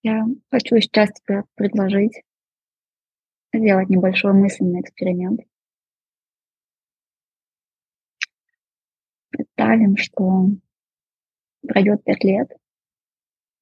Я 0.05 0.27
хочу 0.51 0.79
сейчас 0.81 1.09
тебе 1.15 1.45
предложить 1.55 2.21
сделать 3.55 3.89
небольшой 3.89 4.35
мысленный 4.35 4.83
эксперимент. 4.83 5.41
Представим, 9.31 9.97
что 9.97 10.49
пройдет 11.67 12.05
пять 12.05 12.23
лет, 12.23 12.51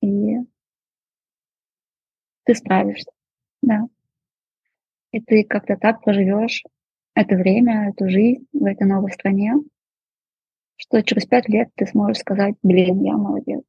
и 0.01 0.39
ты 2.43 2.55
справишься, 2.57 3.13
да. 3.63 3.83
И 5.13 5.21
ты 5.21 5.45
как-то 5.45 5.77
так 5.77 6.03
проживешь 6.03 6.65
это 7.15 7.37
время, 7.37 7.91
эту 7.91 8.09
жизнь 8.09 8.49
в 8.53 8.65
этой 8.65 8.89
новой 8.89 9.13
стране, 9.13 9.55
что 10.75 11.05
через 11.05 11.25
пять 11.25 11.49
лет 11.49 11.69
ты 11.77 11.87
сможешь 11.87 12.19
сказать, 12.19 12.57
блин, 12.65 13.01
я 13.05 13.17
молодец. 13.17 13.63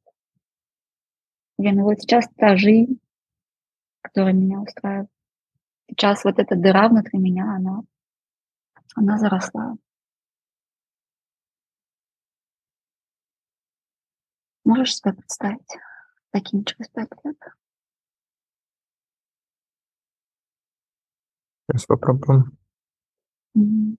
Блин, 1.56 1.76
ну 1.76 1.84
вот 1.84 2.00
сейчас 2.00 2.28
та 2.36 2.56
жизнь, 2.56 2.98
которая 4.00 4.32
меня 4.32 4.60
устраивает. 4.60 5.08
Сейчас 5.88 6.24
вот 6.24 6.38
эта 6.38 6.56
дыра 6.56 6.88
внутри 6.88 7.18
меня, 7.18 7.44
она, 7.54 7.82
она 8.94 9.18
заросла. 9.18 9.76
Можешь 14.64 14.96
себе 14.96 15.12
представить 15.12 15.68
таким 16.30 16.64
через 16.64 16.88
пять 16.88 17.10
лет? 17.22 17.36
Сейчас 21.70 21.86
попробуем. 21.86 22.58
Mm-hmm. 23.56 23.96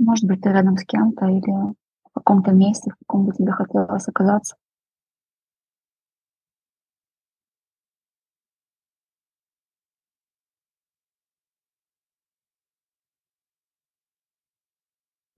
Может 0.00 0.24
быть, 0.26 0.40
ты 0.40 0.48
рядом 0.48 0.76
с 0.78 0.84
кем-то 0.84 1.26
или 1.26 1.52
в 1.52 2.12
каком-то 2.14 2.52
месте, 2.52 2.90
в 2.90 2.96
каком 3.00 3.26
бы 3.26 3.32
тебе 3.32 3.52
хотелось 3.52 4.08
оказаться. 4.08 4.56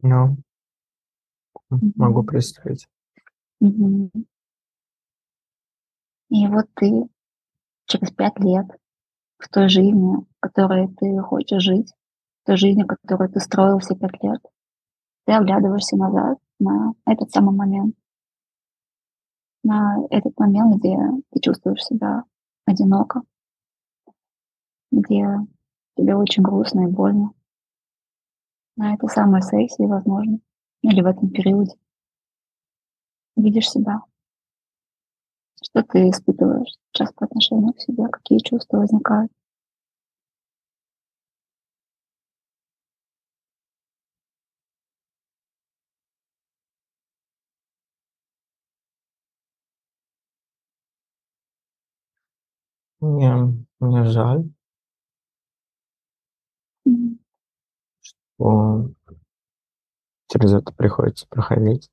Ну, 0.02 0.36
могу 1.96 2.22
представить. 2.22 2.86
Мгм. 3.60 4.10
И 6.30 6.46
вот 6.48 6.66
ты 6.74 7.08
через 7.86 8.10
пять 8.12 8.38
лет 8.40 8.66
в 9.38 9.48
той 9.48 9.68
жизни, 9.68 10.16
в 10.16 10.40
которой 10.40 10.88
ты 10.88 11.18
хочешь 11.20 11.62
жить, 11.62 11.92
той 12.44 12.56
жизни, 12.56 12.84
которую 12.84 13.30
ты 13.30 13.40
строил 13.40 13.78
все 13.78 13.94
пять 13.94 14.22
лет, 14.22 14.40
ты 15.26 15.32
оглядываешься 15.32 15.96
назад 15.96 16.38
на 16.58 16.92
этот 17.06 17.30
самый 17.30 17.54
момент, 17.54 17.96
на 19.62 19.98
этот 20.10 20.38
момент, 20.38 20.76
где 20.76 20.96
ты 21.30 21.40
чувствуешь 21.40 21.84
себя 21.84 22.24
одиноко, 22.66 23.22
где 24.90 25.26
тебе 25.96 26.16
очень 26.16 26.42
грустно 26.42 26.82
и 26.82 26.90
больно. 26.90 27.32
На 28.76 28.94
этой 28.94 29.08
самой 29.08 29.42
сессии, 29.42 29.86
возможно, 29.86 30.38
или 30.82 31.00
в 31.02 31.06
этом 31.06 31.30
периоде. 31.30 31.76
видишь 33.36 33.70
себя? 33.70 34.02
Что 35.62 35.82
ты 35.82 36.10
испытываешь 36.10 36.74
сейчас 36.90 37.12
по 37.12 37.24
отношению 37.24 37.72
к 37.72 37.80
себе? 37.80 38.08
Какие 38.08 38.38
чувства 38.38 38.78
возникают? 38.78 39.30
Мне 53.02 53.32
мне 53.80 54.04
жаль. 54.04 54.52
Мгм. 56.86 57.18
Что 58.02 58.90
через 60.30 60.52
это 60.54 60.72
приходится 60.72 61.26
проходить. 61.28 61.88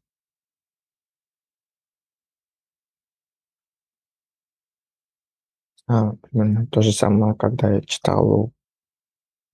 А, 5.88 6.14
примерно 6.22 6.68
то 6.68 6.82
же 6.82 6.92
самое, 6.92 7.36
когда 7.36 7.72
я 7.74 7.82
читал 7.82 8.52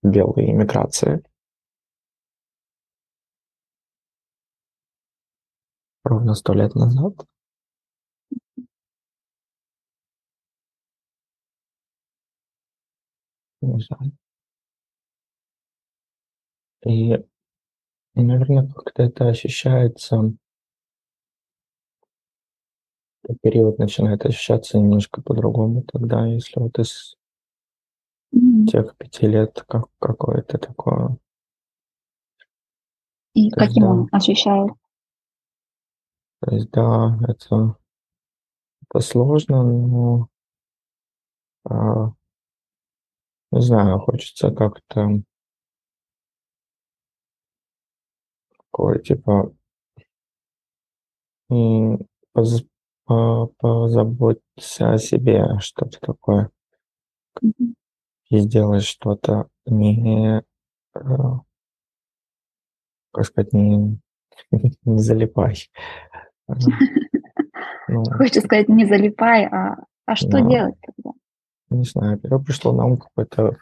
"Белые 0.02 0.52
миграции". 0.52 1.22
Ровно 6.04 6.34
100 6.34 6.52
лет 6.54 6.74
назад. 6.74 7.26
Жаль. 13.74 14.12
И 16.84 17.14
и, 18.16 18.22
наверно, 18.24 18.68
как-то 18.68 19.04
это 19.04 19.28
ощущается 19.28 20.34
этот 23.24 23.40
период 23.40 23.78
начинает 23.78 24.26
ощущаться 24.26 24.76
немножко 24.78 25.22
по-другому 25.22 25.82
тогда, 25.90 26.26
если 26.26 26.60
вот 26.60 26.78
из 26.78 27.16
М. 28.34 28.66
тех 28.66 28.96
5 28.96 29.26
лет 29.28 29.64
как 29.68 29.86
какое-то 30.00 30.58
такое 30.58 31.16
И 33.34 33.50
То 33.50 33.60
есть 33.60 33.74
каким 33.74 33.84
да. 33.84 33.90
он 33.90 34.08
ощущает? 34.12 34.70
То 36.42 36.54
есть 36.54 36.70
да, 36.70 37.18
это 37.28 37.76
это 38.90 39.00
сложно, 39.00 39.62
но 39.62 40.28
а 41.64 42.12
не 43.52 43.60
знаю, 43.60 43.98
хочется 44.00 44.50
как-то 44.50 45.22
такое 48.70 48.98
типа 49.00 49.52
поз 52.32 52.62
по 53.06 53.46
позаботься 53.58 54.92
о 54.92 54.98
себе, 54.98 55.58
что-то 55.60 55.98
такое. 56.00 56.50
Мгм. 57.42 57.74
И 58.30 58.38
сделай 58.40 58.80
что-то 58.80 59.48
не, 59.66 60.42
э 60.96 61.00
как 63.14 63.24
сказать, 63.26 63.52
не 63.52 63.98
не 64.84 64.98
залипай. 64.98 65.68
Ага. 66.48 66.60
Ну 67.88 68.04
Хочется 68.04 68.42
сказать: 68.42 68.68
"Не 68.68 68.86
залипай", 68.86 69.46
а 69.46 69.76
а 70.06 70.16
что 70.16 70.40
Да. 70.42 70.48
делать 70.48 70.76
тогда? 70.82 71.15
Не 71.70 71.84
знаю, 71.84 72.18
первое 72.18 72.42
пришло 72.42 72.72
на 72.72 72.84
ум 72.84 72.96
какой-то 72.96 73.56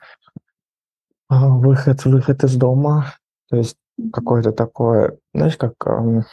а, 1.28 1.48
выход 1.48 2.05
выход 2.05 2.44
из 2.44 2.57
дома. 2.57 3.14
То 3.48 3.57
есть 3.57 3.76
какое-то 4.12 4.52
такое, 4.52 5.18
знаешь, 5.32 5.57
как, 5.57 5.74
ам 5.86 6.24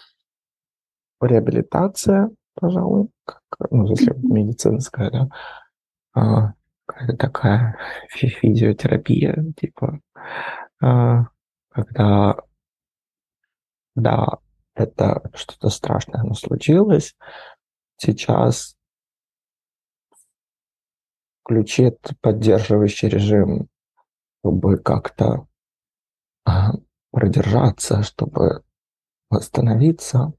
реабилитация, 1.21 2.31
пожалуй, 2.55 3.09
как, 3.25 3.41
ну, 3.69 3.87
если 3.87 4.13
медицинская, 4.15 5.11
да. 5.11 5.29
А, 6.13 6.53
какая-то 6.85 7.17
такая 7.17 7.77
фи 8.09 8.27
физиотерапия, 8.27 9.45
типа, 9.55 9.99
а, 10.81 11.27
когда 11.69 12.37
да, 13.95 14.39
это 14.73 15.29
что-то 15.33 15.69
страшное, 15.69 16.21
оно 16.21 16.33
случилось. 16.33 17.15
Сейчас 17.97 18.75
этот 21.85 22.19
поддерживающий 22.21 23.09
режим, 23.09 23.67
чтобы 24.43 24.77
как-то, 24.77 25.47
а, 26.45 26.71
продержаться, 27.11 28.03
чтобы 28.03 28.63
восстановиться. 29.29 30.33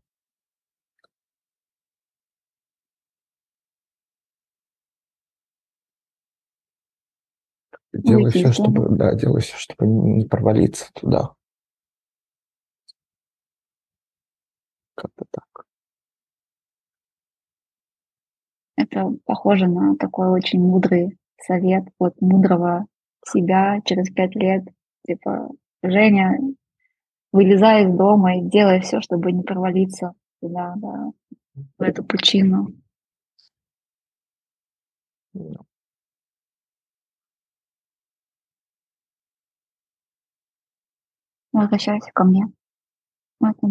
Делай 7.94 8.30
всё, 8.30 8.50
из 8.50 8.56
дома. 8.58 8.70
чтобы, 8.82 8.96
да, 8.96 9.14
делай 9.14 9.40
всё, 9.40 9.56
чтобы 9.56 9.86
не 9.86 10.24
провалиться 10.26 10.90
туда. 10.92 11.32
Как-то 14.98 15.24
так. 15.30 15.41
Это 18.78 19.10
похоже 19.26 19.66
на 19.66 19.96
такой 19.96 20.28
очень 20.30 20.60
мудрый 20.60 21.18
совет 21.40 21.84
от 21.98 22.20
мудрого 22.20 22.86
себя 23.24 23.80
через 23.84 24.10
5 24.10 24.34
лет. 24.34 24.64
Типа: 25.06 25.50
"Женя, 25.82 26.38
вылезай 27.32 27.84
из 27.86 27.94
дома 27.96 28.38
и 28.38 28.42
делай 28.42 28.80
всё, 28.80 29.00
чтобы 29.00 29.32
не 29.32 29.42
провалиться 29.44 30.14
туда, 30.42 30.74
да, 30.78 31.10
в 31.78 31.82
эту 31.82 32.04
пучину". 32.04 32.68
Возвращайся 41.52 42.10
ко 42.14 42.24
мне 42.24 42.46
в 43.40 43.44
этот 43.46 43.62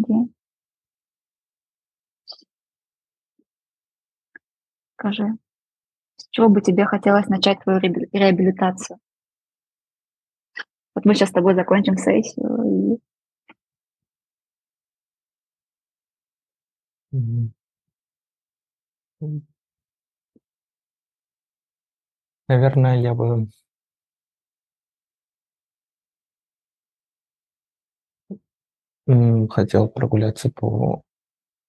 Скажи, 5.01 5.35
с 6.17 6.27
чего 6.29 6.47
бы 6.47 6.61
тебе 6.61 6.85
хотелось 6.85 7.25
начать 7.25 7.59
твою 7.63 7.79
реабили 7.79 8.07
реабилитацию? 8.13 8.99
Вот 10.93 11.05
мы 11.05 11.15
щас 11.15 11.29
с 11.29 11.31
тобой 11.31 11.55
закончим 11.55 11.97
сессию 11.97 12.99
и. 17.11 17.51
Наверное, 22.47 23.01
я 23.01 23.15
бы 23.15 23.47
хотел 29.49 29.89
прогуляться 29.89 30.51
по, 30.51 31.01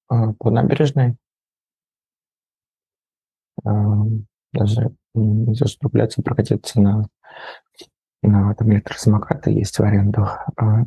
а, 0.09 0.35
по 0.35 0.51
набережной. 0.51 1.17
Ам, 3.65 4.27
даже 4.53 4.95
не 5.15 5.55
что 5.55 5.79
прогуляться, 5.81 6.23
прокатиться 6.23 6.81
на 6.81 7.09
на 8.23 8.55
там 8.55 8.73
электросамокаты 8.73 9.51
есть 9.51 9.79
в 9.79 9.83
аренду. 9.83 10.23
А, 10.57 10.85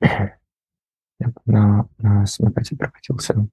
я 0.00 1.32
на 1.44 1.88
на 1.98 2.26
самокате 2.26 2.76
прокатился. 2.76 3.48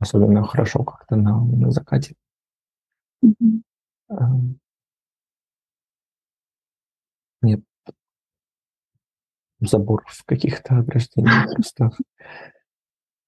Особенно 0.00 0.44
хорошо 0.44 0.84
как-то 0.84 1.16
на 1.16 1.40
на 1.44 1.70
закате. 1.70 2.14
Ам. 4.08 4.58
Нет 7.42 7.62
заборов 9.60 10.22
каких-то, 10.24 10.78
ограждений, 10.78 11.30
просто 11.54 11.90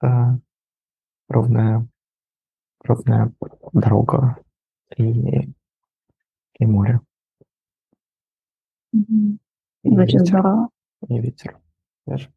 а, 0.01 0.37
ровная 1.31 1.87
ровная 2.85 3.33
дорога 3.73 4.37
и 4.97 5.53
и 6.59 6.67
море. 6.67 7.01
Мгм. 8.93 9.39
И 9.85 9.97
ветер, 9.97 10.27
здорово. 10.27 10.69
и 11.09 11.19
ветер 11.21 11.59
даже. 12.07 12.31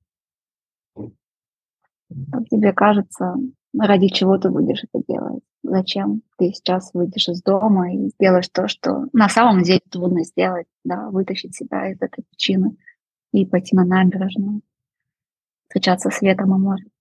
Как 0.95 2.47
тебе 2.49 2.71
кажется, 2.73 3.35
ради 3.77 4.07
чего 4.07 4.37
ты 4.37 4.49
будешь 4.49 4.83
это 4.83 5.03
делать? 5.07 5.43
Зачем 5.63 6.21
ты 6.37 6.51
сейчас 6.53 6.93
выйдешь 6.93 7.27
из 7.27 7.41
дома 7.41 7.93
и 7.93 8.09
сделаешь 8.09 8.49
то, 8.49 8.67
что 8.67 9.07
на 9.13 9.27
самом 9.29 9.63
деле 9.63 9.81
трудно 9.89 10.23
сделать, 10.23 10.67
да, 10.83 11.09
вытащить 11.09 11.55
себя 11.55 11.91
из 11.91 12.01
этой 12.01 12.23
пучины 12.23 12.77
и 13.31 13.45
пойти 13.45 13.75
на 13.75 13.83
набережную? 13.83 14.61
Встречаться 15.63 16.11
с 16.11 16.21
ветром 16.21 16.55
и 16.55 16.59
морем. 16.59 16.92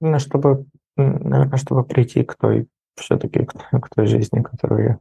Ну, 0.00 0.18
чтобы 0.18 0.66
наверное, 0.98 1.58
чтобы 1.58 1.84
прийти 1.84 2.24
к 2.24 2.34
той, 2.34 2.68
все-таки 2.96 3.44
к, 3.44 3.52
к 3.80 3.88
той 3.94 4.06
жизни, 4.06 4.42
которую 4.42 4.84
я 4.84 4.98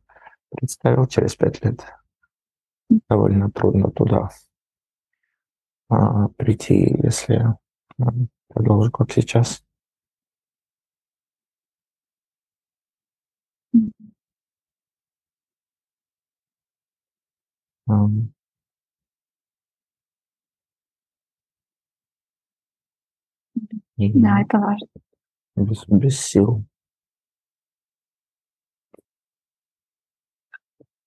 представил 0.52 1.06
через 1.08 1.36
пять 1.36 1.64
лет, 1.64 1.86
довольно 3.10 3.52
трудно 3.52 3.92
туда 3.92 4.30
а, 5.90 6.28
прийти, 6.30 6.96
если 7.04 7.56
а, 8.00 8.14
продолжу 8.48 8.92
как 8.92 9.12
сейчас. 9.12 9.64
Um, 17.90 18.34
Да, 23.98 24.42
это 24.42 24.60
важно. 24.60 24.88
без, 25.56 25.86
без 25.88 26.20
сил. 26.20 26.64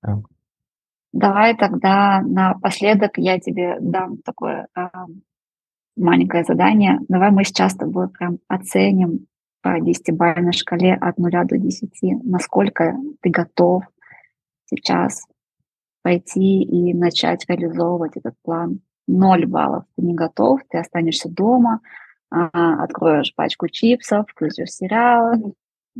Да. 0.02 0.20
Давай 1.12 1.56
тогда 1.56 2.22
напоследок 2.22 3.12
я 3.16 3.38
тебе 3.38 3.76
дам 3.80 4.18
такое 4.18 4.68
а, 4.74 5.06
маленькое 5.96 6.44
задание. 6.44 6.98
Давай 7.08 7.30
мы 7.30 7.44
сейчас 7.44 7.72
с 7.72 7.76
тобой 7.76 8.08
прям 8.08 8.38
оценим 8.48 9.26
по 9.60 9.78
десятибалльной 9.80 10.52
шкале 10.52 10.94
от 10.94 11.18
нуля 11.18 11.44
до 11.44 11.58
десяти, 11.58 12.14
насколько 12.24 12.96
ты 13.20 13.30
готов 13.30 13.84
сейчас 14.66 15.26
пойти 16.02 16.62
и 16.62 16.94
начать 16.94 17.44
реализовывать 17.48 18.16
этот 18.16 18.34
план. 18.42 18.80
Ноль 19.06 19.46
баллов 19.46 19.84
ты 19.96 20.02
не 20.02 20.14
готов, 20.14 20.60
ты 20.68 20.78
останешься 20.78 21.28
дома, 21.28 21.80
откроешь 22.30 23.34
пачку 23.34 23.68
чипсов, 23.68 24.26
включишь 24.30 24.70
сериал. 24.70 25.54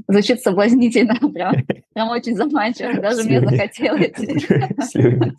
Звучит 0.09 0.41
соблазнительно, 0.41 1.15
прям, 1.33 1.55
прям 1.93 2.09
очень 2.11 2.37
заманчиво, 2.37 3.01
даже 3.01 3.25
мне 3.25 3.41
захотелось. 3.41 4.13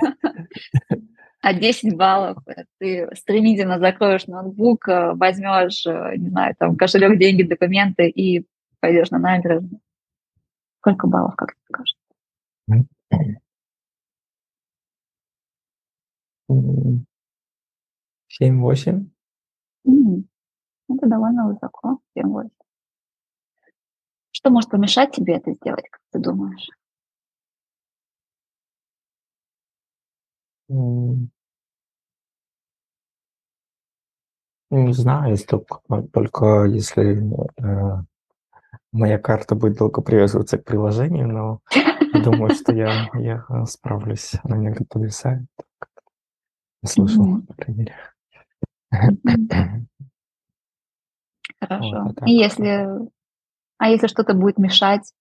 А 1.42 1.54
10 1.54 1.96
баллов 1.96 2.36
ты 2.78 3.08
стремительно 3.14 3.78
закроешь 3.78 4.26
ноутбук, 4.26 4.86
э, 4.88 5.14
возьмешь, 5.14 5.86
э, 5.86 6.16
не 6.18 6.28
знаю, 6.28 6.54
там 6.58 6.76
кошелек, 6.76 7.18
деньги, 7.18 7.42
документы 7.42 8.10
и 8.10 8.46
пойдешь 8.80 9.10
на 9.10 9.18
набережную. 9.18 9.80
Сколько 10.80 11.06
баллов, 11.06 11.34
как 11.36 11.54
ты 11.54 11.60
скажешь? 11.64 11.96
Семь-восемь. 18.28 19.08
Это 19.84 21.06
довольно 21.06 21.46
высоко, 21.48 21.98
7-8. 22.16 22.50
Что 24.32 24.50
может 24.50 24.70
помешать 24.70 25.12
тебе 25.12 25.36
это 25.36 25.52
сделать, 25.52 25.84
как 25.90 26.00
ты 26.12 26.18
думаешь? 26.18 26.68
Не 34.70 34.92
знаю, 34.92 35.32
если 35.32 35.46
только, 35.46 35.80
только 36.12 36.64
если 36.64 37.20
э, 37.60 38.02
моя 38.92 39.18
карта 39.18 39.56
будет 39.56 39.78
долго 39.78 40.00
привязываться 40.00 40.58
к 40.58 40.64
приложению, 40.64 41.26
но 41.28 41.60
думаю, 42.12 42.54
что 42.54 42.72
я, 42.72 43.10
я 43.14 43.44
справлюсь. 43.66 44.34
Она 44.44 44.72
как 44.72 44.88
подвисает. 44.88 45.46
Я 46.82 46.88
слышал, 46.88 47.24
Мгм. 47.24 47.42
по 47.46 47.54
крайней 47.54 47.80
мере. 47.80 47.94
Хорошо. 51.60 52.04
Вот, 52.04 52.16
а 52.20 52.26
И 52.28 52.32
если, 52.32 52.88
а 53.78 53.88
если 53.90 54.06
что-то 54.08 54.34
будет 54.34 54.58
мешать, 54.58 55.12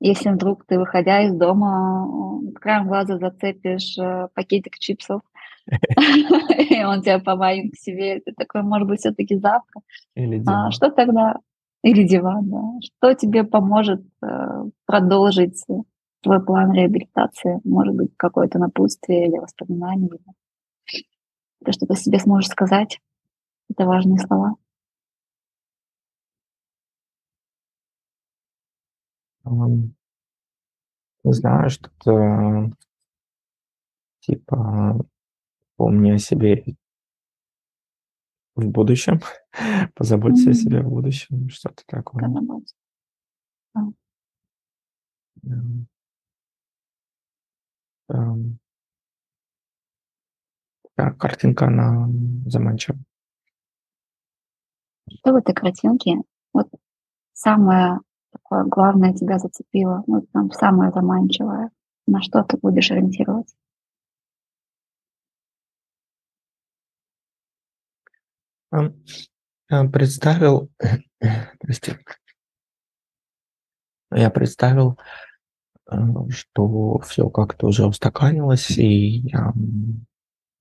если 0.00 0.30
вдруг 0.30 0.64
ты, 0.66 0.78
выходя 0.78 1.22
из 1.22 1.34
дома, 1.34 2.06
м, 2.42 2.52
краем 2.54 2.88
глаза 2.88 3.18
зацепишь 3.18 3.96
э, 3.98 4.28
пакетик 4.34 4.78
чипсов, 4.78 5.22
и 6.70 6.84
он 6.84 7.02
тебя 7.02 7.18
поманит 7.20 7.72
к 7.74 7.78
себе, 7.78 8.20
ты 8.20 8.32
такой, 8.32 8.62
может 8.62 8.88
быть, 8.88 9.00
все-таки 9.00 9.36
завтра. 9.36 9.82
Или 10.16 10.36
А 10.38 10.40
диван. 10.40 10.72
что 10.72 10.90
тогда? 10.90 11.36
Или 11.82 12.04
диван, 12.06 12.48
да. 12.48 12.62
Что 12.82 13.14
тебе 13.14 13.44
поможет 13.44 14.02
э, 14.24 14.64
продолжить 14.86 15.64
твой 16.22 16.44
план 16.44 16.72
реабилитации? 16.72 17.60
Может 17.64 17.94
быть, 17.96 18.10
какое-то 18.16 18.58
напутствие 18.58 19.28
или 19.28 19.38
воспоминание? 19.38 20.10
Ты 21.64 21.72
что-то 21.72 21.94
себе 21.96 22.18
сможешь 22.18 22.50
сказать? 22.50 22.98
Это 23.72 23.86
важные 23.86 24.18
слова. 24.18 24.56
Ам, 29.44 29.94
Не 31.24 31.32
знаю, 31.32 31.70
что-то 31.70 32.70
типа 34.20 35.00
помни 35.76 36.12
о 36.12 36.18
себе 36.18 36.64
в 38.54 38.66
будущем, 38.68 39.20
позаботься 39.94 40.50
о 40.50 40.52
Мгм. 40.52 40.54
себе 40.54 40.82
в 40.82 40.88
будущем, 40.88 41.48
что-то 41.48 41.82
такое. 41.86 42.22
Работать? 42.24 42.74
М. 45.46 45.86
Ам. 48.08 48.58
Да, 50.96 51.10
картинка, 51.12 51.66
она 51.66 52.08
заманчива. 52.46 52.98
Что 55.20 55.32
в 55.32 55.36
этой 55.36 55.54
картинке 55.54 56.16
вот 56.52 56.68
самое 57.32 58.00
такое 58.32 58.64
главное 58.64 59.14
тебя 59.14 59.38
зацепило? 59.38 60.02
Ну, 60.06 60.26
там 60.32 60.50
самое 60.50 60.90
заманчивое. 60.90 61.70
На 62.06 62.20
что 62.20 62.42
ты 62.42 62.56
будешь 62.56 62.90
ориентироваться? 62.90 63.54
А, 68.70 69.86
представил, 69.88 70.70
прости. 71.60 71.92
Я 74.14 74.30
представил, 74.30 74.98
э, 75.90 75.94
что 76.30 76.98
все 77.00 77.28
как-то 77.30 77.68
уже 77.68 77.86
устаканилось, 77.86 78.70
и 78.78 79.28
я, 79.28 79.52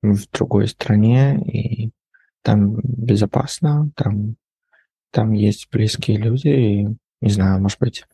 в 0.01 0.29
другой 0.31 0.67
стране, 0.67 1.39
и 1.41 1.91
там 2.41 2.79
безопасно, 2.83 3.91
там 3.95 4.35
там 5.11 5.33
есть 5.33 5.69
близкие 5.71 6.17
люди, 6.17 6.47
и, 6.47 6.87
не 7.21 7.29
знаю, 7.29 7.61
может 7.61 7.79
быть, 7.79 8.05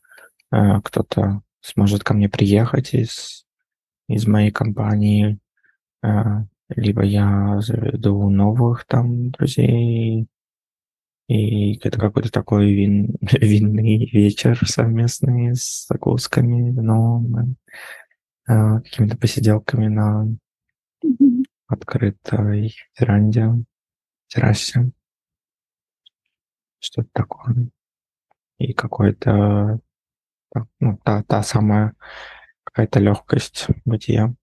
э, 0.51 0.81
кто-то 0.83 1.41
сможет 1.61 2.03
ко 2.03 2.13
мне 2.13 2.29
приехать 2.29 2.93
из 2.93 3.45
из 4.07 4.25
моей 4.25 4.51
компании, 4.51 5.39
э, 6.03 6.07
либо 6.69 7.03
я 7.03 7.59
заведу 7.61 8.29
новых 8.29 8.85
там 8.85 9.31
друзей, 9.31 10.27
и 11.27 11.77
это 11.79 11.99
какой-то 11.99 12.31
такой 12.31 12.73
вин 12.73 13.15
винный 13.21 14.09
вечер 14.11 14.57
совместный 14.67 15.55
с 15.55 15.87
закусками, 15.87 16.71
вином, 16.71 17.57
э, 18.47 18.81
какими-то 18.81 19.17
посиделками 19.17 19.87
на 19.87 20.27
открытой 21.67 22.75
веранде, 22.97 23.65
террасе. 24.27 24.91
Что-то 26.79 27.09
такое. 27.13 27.69
И 28.59 28.73
какой-то, 28.73 29.79
ну, 30.81 30.99
та 31.05 31.23
та 31.23 31.43
самая 31.43 31.93
какая-то 32.65 32.99
легкость 33.01 33.67
бытия. 33.85 34.35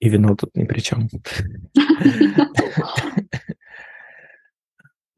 И 0.00 0.08
вино 0.08 0.34
тут 0.36 0.56
ни 0.56 0.64
при 0.64 0.80
чём. 0.80 1.08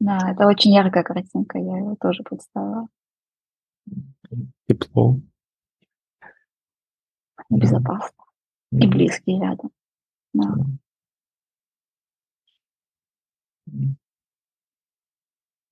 Да, 0.01 0.17
это 0.31 0.47
очень 0.47 0.73
яркая 0.73 1.03
картинка, 1.03 1.57
я 1.59 1.77
её 1.77 1.95
тоже 1.99 2.23
представила. 2.23 2.87
Тепло. 4.67 5.19
Безопасно. 7.49 8.25
И 8.71 8.87
близкие 8.87 9.39
рядом. 9.41 9.71
Да. 10.33 10.55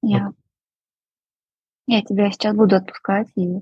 Я 0.01 0.31
я 1.87 2.01
тебя 2.01 2.29
сейчас 2.31 2.53
буду 2.53 2.75
отпускать, 2.75 3.29
и, 3.35 3.61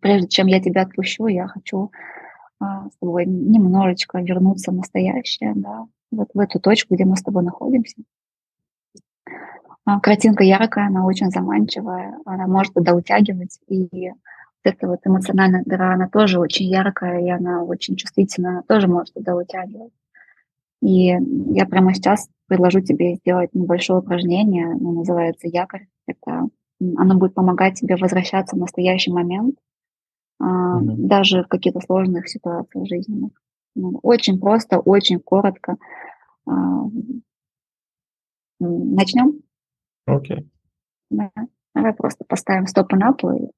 прежде 0.00 0.28
чем 0.28 0.48
я 0.48 0.60
тебя 0.60 0.82
отпущу, 0.82 1.28
я 1.28 1.46
хочу, 1.46 1.92
а, 2.60 2.88
с 2.90 2.96
тобой 3.00 3.26
немножечко 3.26 4.20
вернуться 4.20 4.72
в 4.72 4.74
настоящее, 4.74 5.52
да, 5.54 5.86
вот 6.10 6.30
в 6.34 6.38
эту 6.40 6.58
точку, 6.58 6.94
где 6.94 7.04
мы 7.04 7.16
с 7.16 7.22
тобой 7.22 7.44
находимся. 7.44 7.96
А, 9.84 10.00
картинка 10.00 10.42
яркая, 10.42 10.88
она 10.88 11.06
очень 11.06 11.30
заманчивая, 11.30 12.18
она 12.24 12.48
может 12.48 12.74
туда 12.74 12.92
утягивать, 12.92 13.60
и 13.68 13.88
вот 14.10 14.18
эта 14.64 14.88
вот 14.88 15.00
эмоциональная 15.04 15.62
дыра, 15.64 15.94
она 15.94 16.08
тоже 16.08 16.40
очень 16.40 16.66
яркая, 16.66 17.20
и 17.24 17.30
она 17.30 17.62
очень 17.62 17.94
чувствительная, 17.94 18.50
она 18.50 18.62
тоже 18.62 18.88
может 18.88 19.14
туда 19.14 19.36
утягивать. 19.36 19.92
И 20.80 21.06
я 21.08 21.66
прямо 21.66 21.92
сейчас 21.94 22.28
предложу 22.46 22.80
тебе 22.80 23.16
сделать 23.16 23.50
небольшое 23.52 24.00
упражнение, 24.00 24.72
оно 24.72 24.92
называется 24.92 25.48
якорь. 25.48 25.88
Это 26.06 26.48
оно 26.80 27.16
будет 27.16 27.34
помогать 27.34 27.74
тебе 27.74 27.96
возвращаться 27.96 28.54
в 28.54 28.58
настоящий 28.58 29.12
момент, 29.12 29.56
mm-hmm. 30.40 30.94
даже 30.96 31.42
в 31.42 31.48
каких-то 31.48 31.80
сложных 31.80 32.28
ситуациях 32.28 32.86
жизненных. 32.86 33.32
Ну, 33.74 33.98
очень 34.02 34.38
просто, 34.38 34.78
очень 34.78 35.18
коротко. 35.18 35.76
А, 36.46 36.52
начнем? 38.60 39.42
Окей. 40.06 40.38
Okay. 40.38 40.48
Да. 41.10 41.30
Давай 41.74 41.92
просто 41.92 42.24
поставим 42.24 42.66
стопы 42.66 42.96
на 42.96 43.12
пол 43.12 43.32
и 43.32 43.50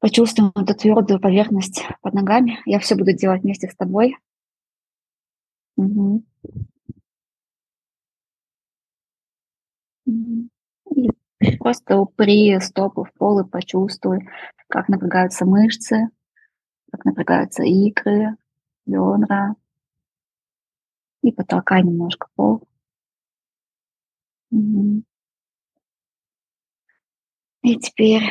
почувствуем 0.00 0.52
эту 0.54 0.74
твердую 0.74 1.20
поверхность 1.20 1.86
под 2.00 2.14
ногами. 2.14 2.58
Я 2.64 2.78
все 2.78 2.94
буду 2.94 3.12
делать 3.12 3.42
вместе 3.42 3.68
с 3.68 3.76
тобой. 3.76 4.16
И 11.40 11.56
просто 11.58 11.96
упри 11.96 12.58
стопы 12.60 13.04
в 13.04 13.12
пол 13.14 13.40
и 13.40 13.48
почувствуй, 13.48 14.28
как 14.68 14.88
напрягаются 14.88 15.46
мышцы, 15.46 16.10
как 16.92 17.04
напрягаются 17.04 17.62
икры, 17.62 18.36
бедра. 18.84 19.54
И 21.22 21.32
потолкай 21.32 21.82
немножко 21.82 22.28
пол. 22.34 22.62
И 27.62 27.76
теперь 27.78 28.22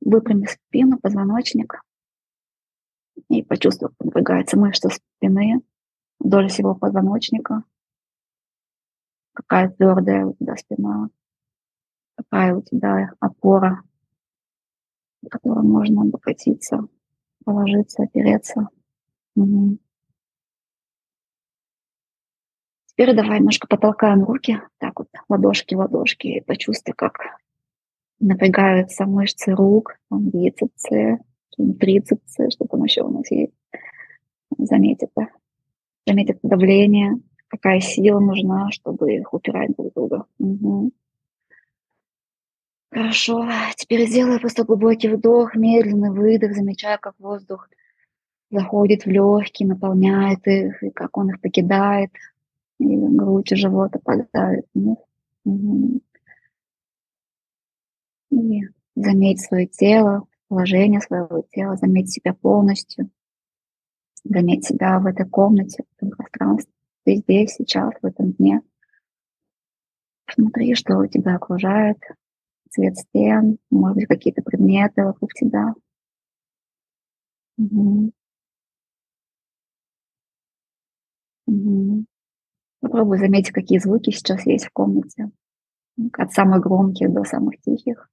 выпрями 0.00 0.46
спину, 0.46 0.98
позвоночник. 0.98 1.82
И 3.28 3.42
почувствуй, 3.42 3.90
как 3.90 4.00
напрягается 4.06 4.58
мышца 4.58 4.90
спины 4.90 5.62
вдоль 6.18 6.48
всего 6.48 6.74
позвоночника. 6.74 7.64
Какая 9.34 9.68
твердая 9.68 10.26
у 10.26 10.34
тебя 10.34 10.56
спина, 10.56 11.10
какая 12.16 12.54
у 12.54 12.62
тебя 12.62 13.12
опора, 13.20 13.82
в 15.22 15.28
которой 15.28 15.64
можно 15.64 16.02
облокотиться, 16.02 16.88
положиться, 17.44 18.02
опереться. 18.02 18.68
Угу. 19.34 19.78
Теперь 22.86 23.14
давай 23.14 23.38
немножко 23.40 23.66
потолкаем 23.66 24.24
руки, 24.24 24.58
так 24.78 24.98
вот, 24.98 25.08
ладошки, 25.28 25.74
ладошки, 25.74 26.28
и 26.28 26.40
почувствуй, 26.40 26.94
как 26.94 27.18
напрягаются 28.20 29.04
мышцы 29.04 29.52
рук, 29.54 29.98
там, 30.08 30.30
бицепсы, 30.30 31.18
трицепсы, 31.78 32.50
что 32.50 32.66
там 32.66 32.84
еще 32.84 33.02
у 33.02 33.10
нас 33.10 33.30
есть. 33.30 33.52
Заметь 34.56 35.02
это. 35.02 35.28
Заметь 36.06 36.30
это 36.30 36.40
давление, 36.42 37.14
какая 37.48 37.80
сила 37.80 38.20
нужна, 38.20 38.70
чтобы 38.70 39.14
их 39.14 39.34
упирать 39.34 39.74
друг 39.76 39.90
в 39.90 39.94
друга. 39.94 40.26
Угу. 40.38 40.92
Хорошо. 42.92 43.48
Теперь 43.76 44.06
сделай 44.06 44.38
просто 44.38 44.64
глубокий 44.64 45.08
вдох, 45.08 45.54
медленный 45.54 46.10
выдох, 46.10 46.54
замечая, 46.54 46.98
как 46.98 47.14
воздух 47.18 47.68
заходит 48.50 49.04
в 49.04 49.08
легкие, 49.08 49.68
наполняет 49.68 50.46
их, 50.46 50.82
и 50.82 50.90
как 50.90 51.16
он 51.16 51.30
их 51.30 51.40
покидает, 51.40 52.10
и 52.78 52.96
грудь 52.96 53.52
и 53.52 53.56
живот 53.56 53.94
опадают. 53.96 54.66
Угу. 55.44 56.00
И 58.30 58.62
заметь 58.94 59.40
свое 59.40 59.66
тело, 59.66 60.26
положение 60.48 61.00
своего 61.00 61.44
тела, 61.50 61.76
заметь 61.76 62.12
себя 62.12 62.34
полностью, 62.34 63.10
заметь 64.28 64.66
себя 64.66 64.98
в 64.98 65.06
этой 65.06 65.28
комнате, 65.28 65.82
в 65.82 65.96
этом 65.96 66.10
пространстве, 66.16 66.72
ты 67.04 67.16
здесь, 67.16 67.54
сейчас, 67.54 67.94
в 68.00 68.06
этом 68.06 68.32
дне. 68.32 68.62
Смотри, 70.28 70.74
что 70.74 71.06
тебя 71.06 71.36
окружает, 71.36 71.98
цвет 72.70 72.96
стен, 72.96 73.58
может 73.70 73.96
быть, 73.96 74.06
какие-то 74.08 74.42
предметы 74.42 75.04
вокруг 75.04 75.32
тебя. 75.32 75.74
Угу. 77.58 78.12
Угу. 81.46 82.04
Попробуй 82.80 83.18
заметить, 83.18 83.52
какие 83.52 83.78
звуки 83.78 84.10
сейчас 84.10 84.46
есть 84.46 84.66
в 84.66 84.72
комнате. 84.72 85.30
От 86.12 86.32
самых 86.32 86.62
громких 86.62 87.12
до 87.12 87.24
самых 87.24 87.60
тихих. 87.60 88.08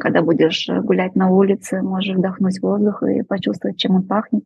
Когда 0.00 0.22
будешь 0.22 0.68
э, 0.68 0.80
гулять 0.80 1.14
на 1.14 1.28
улице, 1.30 1.82
можешь 1.82 2.16
вдохнуть 2.16 2.60
воздух 2.60 3.02
и 3.02 3.22
почувствовать, 3.22 3.78
чем 3.78 3.96
он 3.96 4.06
пахнет. 4.06 4.44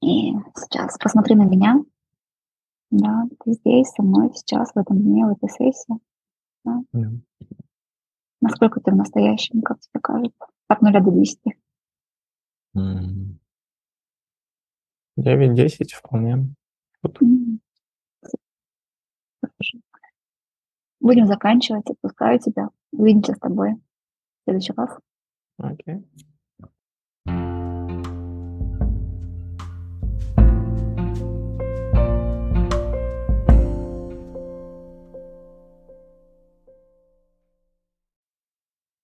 И 0.00 0.32
сейчас 0.56 0.96
посмотри 0.98 1.34
на 1.34 1.44
меня. 1.44 1.82
Да, 2.90 3.24
ты 3.44 3.52
здесь 3.52 3.88
со 3.90 4.02
мной 4.02 4.32
сейчас, 4.34 4.72
в 4.72 4.78
этом 4.78 4.98
дне, 5.02 5.26
в 5.26 5.30
этой 5.32 5.48
сессии. 5.50 5.98
Да? 6.64 6.82
Yeah. 6.94 7.20
Насколько 8.40 8.80
ты 8.80 8.92
в 8.92 8.96
настоящем, 8.96 9.60
как 9.62 9.80
тебе 9.80 10.00
кажется? 10.00 10.46
От 10.68 10.80
нуля 10.80 11.00
до 11.00 11.10
десяти. 11.10 11.56
Девять-десять 15.16 15.92
вполне. 15.92 16.54
Mm. 17.04 17.58
Будем 21.00 21.26
заканчивать. 21.26 21.88
Отпускаю 21.90 22.38
тебя. 22.38 22.68
Увидимся 22.92 23.34
с 23.34 23.38
тобой 23.38 23.74
в 23.74 24.44
следующий 24.44 24.72
раз. 24.76 24.98
Окей. 25.58 26.04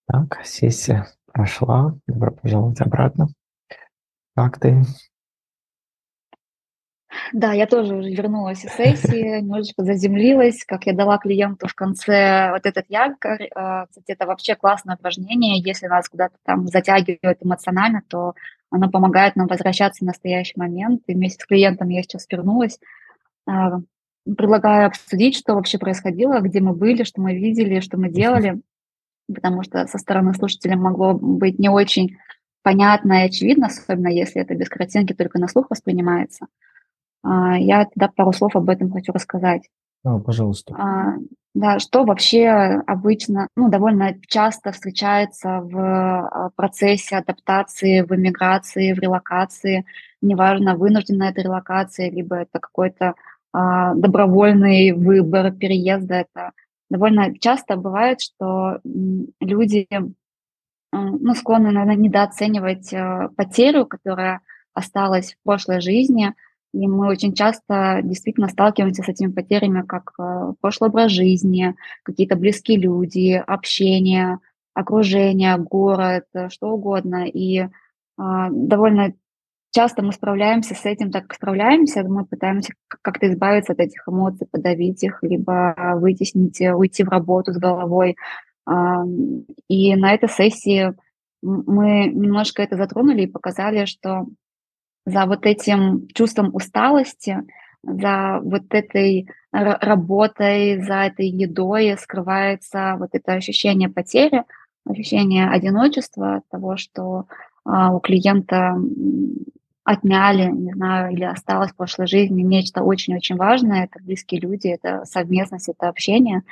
Так, 0.06 0.44
сессия 0.44 1.06
прошла. 1.32 1.96
Добро 2.06 2.32
пожаловать 2.32 2.80
обратно. 2.80 3.28
Как 4.36 4.58
ты? 4.58 4.82
Да, 7.32 7.52
я 7.52 7.66
тоже 7.66 7.96
уже 7.96 8.10
вернулась 8.10 8.64
из 8.64 8.72
сессии, 8.72 9.40
немножечко 9.40 9.84
заземлилась, 9.84 10.64
как 10.64 10.86
я 10.86 10.92
дала 10.92 11.18
клиенту 11.18 11.66
в 11.66 11.74
конце 11.74 12.50
вот 12.50 12.66
этот 12.66 12.86
якорь. 12.88 13.48
А, 13.54 13.86
кстати, 13.86 14.12
это 14.12 14.26
вообще 14.26 14.54
классное 14.54 14.96
упражнение. 14.96 15.60
Если 15.60 15.86
нас 15.86 16.08
куда-то 16.08 16.36
там 16.44 16.66
затягивает 16.68 17.38
эмоционально, 17.40 18.02
то 18.08 18.34
оно 18.70 18.90
помогает 18.90 19.36
нам 19.36 19.46
возвращаться 19.46 20.04
в 20.04 20.06
настоящий 20.06 20.54
момент. 20.56 21.02
И 21.06 21.14
вместе 21.14 21.42
с 21.42 21.46
клиентом 21.46 21.88
я 21.88 22.02
сейчас 22.02 22.26
вернулась. 22.30 22.78
А, 23.46 23.80
предлагаю 24.24 24.86
обсудить, 24.86 25.36
что 25.36 25.54
вообще 25.54 25.78
происходило, 25.78 26.40
где 26.40 26.60
мы 26.60 26.74
были, 26.74 27.04
что 27.04 27.20
мы 27.20 27.34
видели, 27.34 27.80
что 27.80 27.98
мы 27.98 28.08
делали, 28.08 28.60
потому 29.32 29.62
что 29.62 29.86
со 29.86 29.98
стороны 29.98 30.34
слушателя 30.34 30.76
могло 30.76 31.14
быть 31.14 31.58
не 31.58 31.68
очень 31.68 32.16
понятно 32.62 33.22
и 33.22 33.26
очевидно, 33.26 33.66
особенно 33.66 34.08
если 34.08 34.40
это 34.40 34.54
без 34.54 34.68
картинки 34.68 35.12
только 35.12 35.38
на 35.38 35.48
слух 35.48 35.66
воспринимается. 35.70 36.46
А, 37.24 37.56
я 37.58 37.86
тогда 37.86 38.08
пару 38.08 38.32
слов 38.32 38.54
об 38.54 38.68
этом 38.68 38.92
хочу 38.92 39.12
рассказать. 39.12 39.68
А, 40.04 40.18
пожалуйста. 40.18 40.74
А, 40.78 41.14
да, 41.54 41.78
что 41.78 42.04
вообще 42.04 42.48
обычно, 42.86 43.48
ну, 43.56 43.70
довольно 43.70 44.14
часто 44.26 44.72
встречается 44.72 45.60
в 45.62 45.78
а, 45.78 46.50
процессе 46.54 47.16
адаптации, 47.16 48.02
в 48.02 48.14
эмиграции, 48.14 48.92
в 48.92 48.98
релокации, 48.98 49.86
неважно, 50.20 50.76
вынужденная 50.76 51.30
это 51.30 51.40
релокация, 51.40 52.10
либо 52.10 52.36
это 52.36 52.58
какой-то 52.60 53.14
а, 53.52 53.94
добровольный 53.94 54.92
выбор 54.92 55.52
переезда, 55.52 56.14
это 56.16 56.52
довольно 56.90 57.36
часто 57.38 57.76
бывает, 57.76 58.20
что 58.20 58.80
люди 59.40 59.88
ну, 60.92 61.34
склонны, 61.34 61.72
наверное, 61.72 61.96
недооценивать 61.96 62.92
э, 62.92 63.28
потерю, 63.36 63.84
которая 63.84 64.40
осталась 64.74 65.34
в 65.34 65.42
прошлой 65.42 65.80
жизни, 65.80 66.34
и 66.74 66.88
мы 66.88 67.06
очень 67.06 67.34
часто 67.34 68.00
действительно 68.02 68.48
сталкиваемся 68.48 69.04
с 69.04 69.08
этими 69.08 69.30
потерями, 69.30 69.82
как 69.82 70.12
э, 70.18 70.54
прошлый 70.60 70.90
образ 70.90 71.12
жизни, 71.12 71.76
какие-то 72.02 72.34
близкие 72.34 72.78
люди, 72.78 73.42
общение, 73.46 74.40
окружение, 74.74 75.56
город, 75.56 76.24
э, 76.34 76.48
что 76.48 76.70
угодно. 76.70 77.26
И 77.28 77.60
э, 77.60 77.68
довольно 78.18 79.14
часто 79.70 80.02
мы 80.02 80.12
справляемся 80.12 80.74
с 80.74 80.84
этим, 80.84 81.12
так 81.12 81.32
справляемся, 81.32 82.02
мы 82.02 82.24
пытаемся 82.24 82.72
как-то 82.88 83.30
избавиться 83.30 83.74
от 83.74 83.78
этих 83.78 84.08
эмоций, 84.08 84.48
подавить 84.50 85.04
их, 85.04 85.20
либо 85.22 85.94
вытеснить, 85.94 86.60
уйти 86.60 87.04
в 87.04 87.08
работу 87.08 87.52
с 87.52 87.56
головой. 87.56 88.16
И 89.68 89.96
на 89.96 90.14
этой 90.14 90.28
сессии 90.28 90.94
мы 91.42 92.06
немножко 92.06 92.62
это 92.62 92.76
затронули 92.76 93.22
и 93.22 93.30
показали, 93.30 93.84
что 93.84 94.26
за 95.06 95.26
вот 95.26 95.46
этим 95.46 96.08
чувством 96.14 96.54
усталости, 96.54 97.42
за 97.82 98.40
вот 98.42 98.62
этой 98.70 99.28
работой, 99.52 100.82
за 100.82 100.94
этой 101.04 101.28
едой 101.28 101.96
скрывается 101.98 102.96
вот 102.98 103.10
это 103.12 103.34
ощущение 103.34 103.88
потери, 103.88 104.44
ощущение 104.86 105.48
одиночества, 105.48 106.42
того, 106.50 106.76
что 106.76 107.26
а, 107.64 107.94
у 107.94 108.00
клиента 108.00 108.76
отняли, 109.84 110.50
не 110.50 110.72
знаю, 110.72 111.12
или 111.12 111.24
осталось 111.24 111.70
в 111.72 111.76
прошлой 111.76 112.06
жизни 112.06 112.42
нечто 112.42 112.82
очень-очень 112.82 113.36
важное. 113.36 113.84
Это 113.84 114.02
близкие 114.02 114.40
люди, 114.40 114.68
это 114.68 115.04
совместность, 115.04 115.68
это 115.68 115.88
общение. 115.88 116.42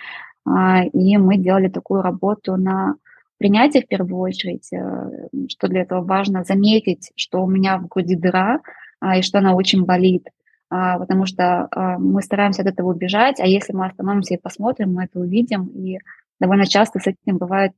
А, 0.46 0.84
и 0.84 1.16
мы 1.16 1.38
делали 1.38 1.68
такую 1.68 2.02
работу 2.02 2.56
на 2.56 2.96
принятие 3.42 3.82
в 3.82 3.88
первую 3.88 4.20
очередь, 4.20 4.72
э, 4.72 5.28
что 5.48 5.68
для 5.68 5.82
этого 5.82 6.02
важно 6.02 6.44
заметить, 6.44 7.10
что 7.16 7.42
у 7.42 7.46
меня 7.48 7.78
в 7.78 7.88
груди 7.88 8.14
дыра, 8.14 8.60
а, 9.00 9.18
и 9.18 9.22
что 9.22 9.38
она 9.38 9.54
очень 9.54 9.84
болит. 9.84 10.28
Потому 10.70 11.26
что 11.26 11.68
мы 11.98 12.22
стараемся 12.22 12.62
от 12.62 12.68
этого 12.68 12.92
убежать, 12.92 13.40
а 13.40 13.46
если 13.46 13.74
мы 13.74 13.84
остановимся 13.84 14.34
и 14.34 14.40
посмотрим, 14.40 14.94
мы 14.94 15.04
это 15.04 15.18
увидим, 15.20 15.66
и 15.66 15.98
довольно 16.40 16.64
часто 16.64 16.98
с 16.98 17.06
этим 17.06 17.36
бывает 17.36 17.72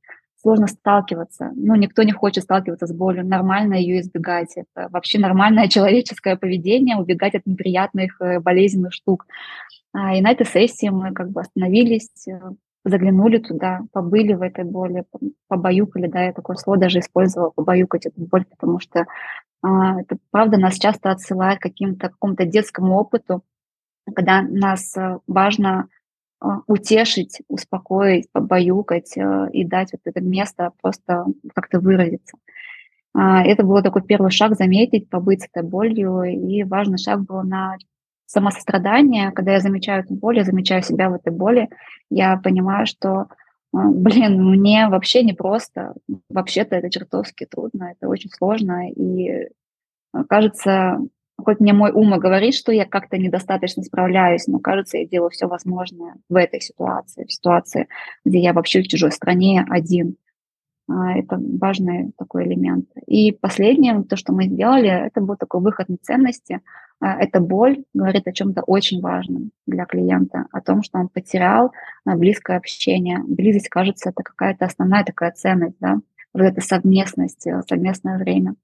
сложно 0.45 0.67
сталкиваться. 0.67 1.51
Ну, 1.55 1.73
никто 1.73 2.03
не 2.03 2.11
хочет 2.11 2.43
сталкиваться 2.43 2.85
с 2.85 2.93
болью, 2.93 3.25
нормально 3.25 3.73
ее 3.73 3.99
избегать. 3.99 4.55
Это 4.55 4.89
вообще 4.91 5.17
нормальное 5.17 5.67
человеческое 5.75 6.37
поведение, 6.37 6.97
убегать 6.97 7.33
от 7.33 7.47
неприятных, 7.47 8.21
э, 8.21 8.39
болезненных 8.39 8.93
штук. 8.93 9.25
А, 9.91 10.15
и 10.15 10.21
на 10.21 10.31
этой 10.31 10.45
сессии 10.45 10.89
мы 10.89 11.13
как 11.13 11.31
бы 11.31 11.41
остановились, 11.41 12.27
э, 12.27 12.39
заглянули 12.85 13.39
туда, 13.39 13.81
побыли 13.91 14.33
в 14.33 14.41
этой 14.41 14.63
боли, 14.63 15.03
побаюкали, 15.47 16.07
да, 16.07 16.23
я 16.25 16.33
такое 16.33 16.55
слово 16.55 16.79
даже 16.79 16.99
использовала, 16.99 17.49
побаюкать 17.49 18.05
эту 18.05 18.21
боль, 18.21 18.45
потому 18.45 18.79
что 18.79 19.05
а, 19.61 19.99
это 19.99 20.17
правда 20.31 20.57
нас 20.57 20.75
часто 20.75 21.11
отсылает 21.11 21.59
к 21.59 21.63
каким-то, 21.63 22.09
какому-то 22.09 22.45
детскому 22.45 22.95
опыту, 22.95 23.43
когда 24.15 24.43
нас 24.43 24.95
э, 24.95 25.17
важно 25.25 25.87
а, 26.39 26.59
утешить, 26.67 27.41
успокоить, 27.47 28.31
побаюкать 28.31 29.17
э, 29.17 29.49
и 29.51 29.65
дать 29.65 29.91
вот 29.93 30.01
это 30.05 30.21
место 30.21 30.71
просто 30.81 31.25
как-то 31.55 31.79
выразиться. 31.79 32.37
А, 33.15 33.43
это 33.43 33.63
был 33.63 33.81
такой 33.81 34.03
первый 34.03 34.29
шаг 34.29 34.55
заметить, 34.55 35.09
побыть 35.09 35.41
с 35.41 35.47
этой 35.51 35.67
болью, 35.67 36.21
и 36.21 36.63
важный 36.63 36.99
шаг 36.99 37.21
был 37.21 37.41
на 37.41 37.77
самосострадание. 38.25 39.31
Когда 39.31 39.53
я 39.53 39.59
замечаю 39.59 40.03
эту 40.03 40.13
боль, 40.13 40.37
я 40.37 40.43
замечаю 40.43 40.81
себя 40.81 41.09
в 41.09 41.13
этой 41.13 41.31
боли, 41.31 41.69
я 42.09 42.37
понимаю, 42.37 42.85
что, 42.85 43.27
а, 43.73 43.89
блин, 43.89 44.43
мне 44.43 44.87
вообще 44.87 45.23
не 45.23 45.33
просто, 45.33 45.93
вообще-то 46.29 46.75
это 46.75 46.89
чертовски 46.89 47.45
трудно, 47.45 47.93
это 47.95 48.09
очень 48.09 48.29
сложно, 48.29 48.89
и 48.89 49.49
кажется, 50.29 50.99
хоть 51.37 51.59
мне 51.59 51.73
мой 51.73 51.91
ум 51.91 52.15
и 52.15 52.19
говорит, 52.19 52.55
что 52.55 52.71
я 52.71 52.85
как-то 52.85 53.17
недостаточно 53.17 53.83
справляюсь, 53.83 54.47
но 54.47 54.59
кажется, 54.59 54.97
я 54.97 55.05
делаю 55.05 55.29
все 55.29 55.47
возможное 55.47 56.15
в 56.29 56.35
этой 56.35 56.61
ситуации, 56.61 57.25
в 57.25 57.33
ситуации, 57.33 57.87
где 58.23 58.39
я 58.39 58.53
вообще 58.53 58.81
в 58.81 58.87
чужой 58.87 59.11
стране 59.11 59.65
один. 59.69 60.15
А, 60.87 61.17
это 61.17 61.39
важный 61.59 62.11
такой 62.17 62.45
элемент. 62.45 62.89
И 63.07 63.31
последнее, 63.31 64.03
то, 64.03 64.15
что 64.15 64.33
мы 64.33 64.45
сделали, 64.45 64.89
это 64.89 65.21
был 65.21 65.35
такой 65.35 65.61
выход 65.61 65.89
на 65.89 65.97
ценности. 65.97 66.61
А, 66.99 67.19
эта 67.19 67.39
боль 67.39 67.83
говорит 67.93 68.27
о 68.27 68.31
чем-то 68.31 68.61
очень 68.63 69.01
важном 69.01 69.51
для 69.65 69.85
клиента, 69.85 70.45
о 70.51 70.61
том, 70.61 70.81
что 70.83 70.99
он 70.99 71.09
потерял 71.09 71.71
а, 72.05 72.15
близкое 72.15 72.57
общение. 72.57 73.19
Близость, 73.27 73.69
кажется, 73.69 74.09
это 74.09 74.23
какая-то 74.23 74.65
основная 74.65 75.03
такая 75.03 75.31
ценность, 75.31 75.77
да, 75.79 75.99
вот 76.33 76.41
эта 76.43 76.61
совместность, 76.61 77.47
э, 77.47 77.61
совместное 77.67 78.17
время. 78.17 78.55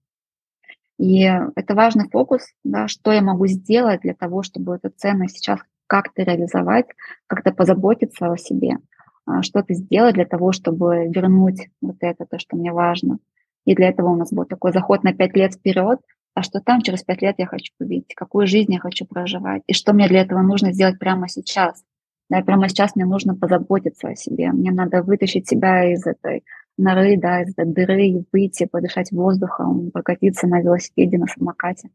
И 0.97 1.21
это 1.23 1.73
важный 1.73 2.09
фокус, 2.09 2.45
да, 2.63 2.87
что 2.87 3.11
я 3.11 3.21
могу 3.21 3.47
сделать 3.47 4.01
для 4.01 4.13
того, 4.13 4.43
чтобы 4.43 4.75
эту 4.75 4.89
ценность 4.95 5.37
сейчас 5.37 5.59
как-то 5.87 6.21
реализовать, 6.23 6.85
как-то 7.27 7.51
позаботиться 7.51 8.31
о 8.31 8.37
себе, 8.37 8.77
а, 9.25 9.41
что-то 9.41 9.73
сделать 9.73 10.15
для 10.15 10.25
того, 10.25 10.51
чтобы 10.51 11.07
вернуть 11.07 11.69
вот 11.81 11.97
это, 12.01 12.25
то, 12.25 12.39
что 12.39 12.55
мне 12.55 12.71
важно. 12.71 13.17
И 13.65 13.75
для 13.75 13.89
этого 13.89 14.09
у 14.09 14.15
нас 14.15 14.31
был 14.31 14.45
такой 14.45 14.73
заход 14.73 15.03
на 15.03 15.13
пять 15.13 15.35
лет 15.35 15.53
вперед, 15.53 15.99
а 16.33 16.43
что 16.43 16.59
там 16.61 16.81
через 16.81 17.03
пять 17.03 17.21
лет 17.21 17.35
я 17.37 17.45
хочу 17.45 17.73
увидеть, 17.79 18.15
какую 18.15 18.47
жизнь 18.47 18.73
я 18.73 18.79
хочу 18.79 19.05
проживать, 19.05 19.63
и 19.67 19.73
что 19.73 19.93
мне 19.93 20.07
для 20.07 20.21
этого 20.21 20.41
нужно 20.41 20.71
сделать 20.71 20.99
прямо 20.99 21.27
сейчас. 21.27 21.83
Да, 22.29 22.41
прямо 22.41 22.69
сейчас 22.69 22.95
мне 22.95 23.05
нужно 23.05 23.35
позаботиться 23.35 24.07
о 24.07 24.15
себе, 24.15 24.51
мне 24.51 24.71
надо 24.71 25.03
вытащить 25.03 25.49
себя 25.49 25.91
из 25.91 26.05
этой 26.07 26.43
норы, 26.77 27.17
да, 27.17 27.41
из 27.41 27.53
дыры, 27.55 28.25
выйти, 28.31 28.65
подышать 28.65 29.11
воздухом, 29.11 29.91
прокатиться 29.91 30.47
на 30.47 30.61
велосипеде, 30.61 31.17
на 31.17 31.27
самокате. 31.27 31.89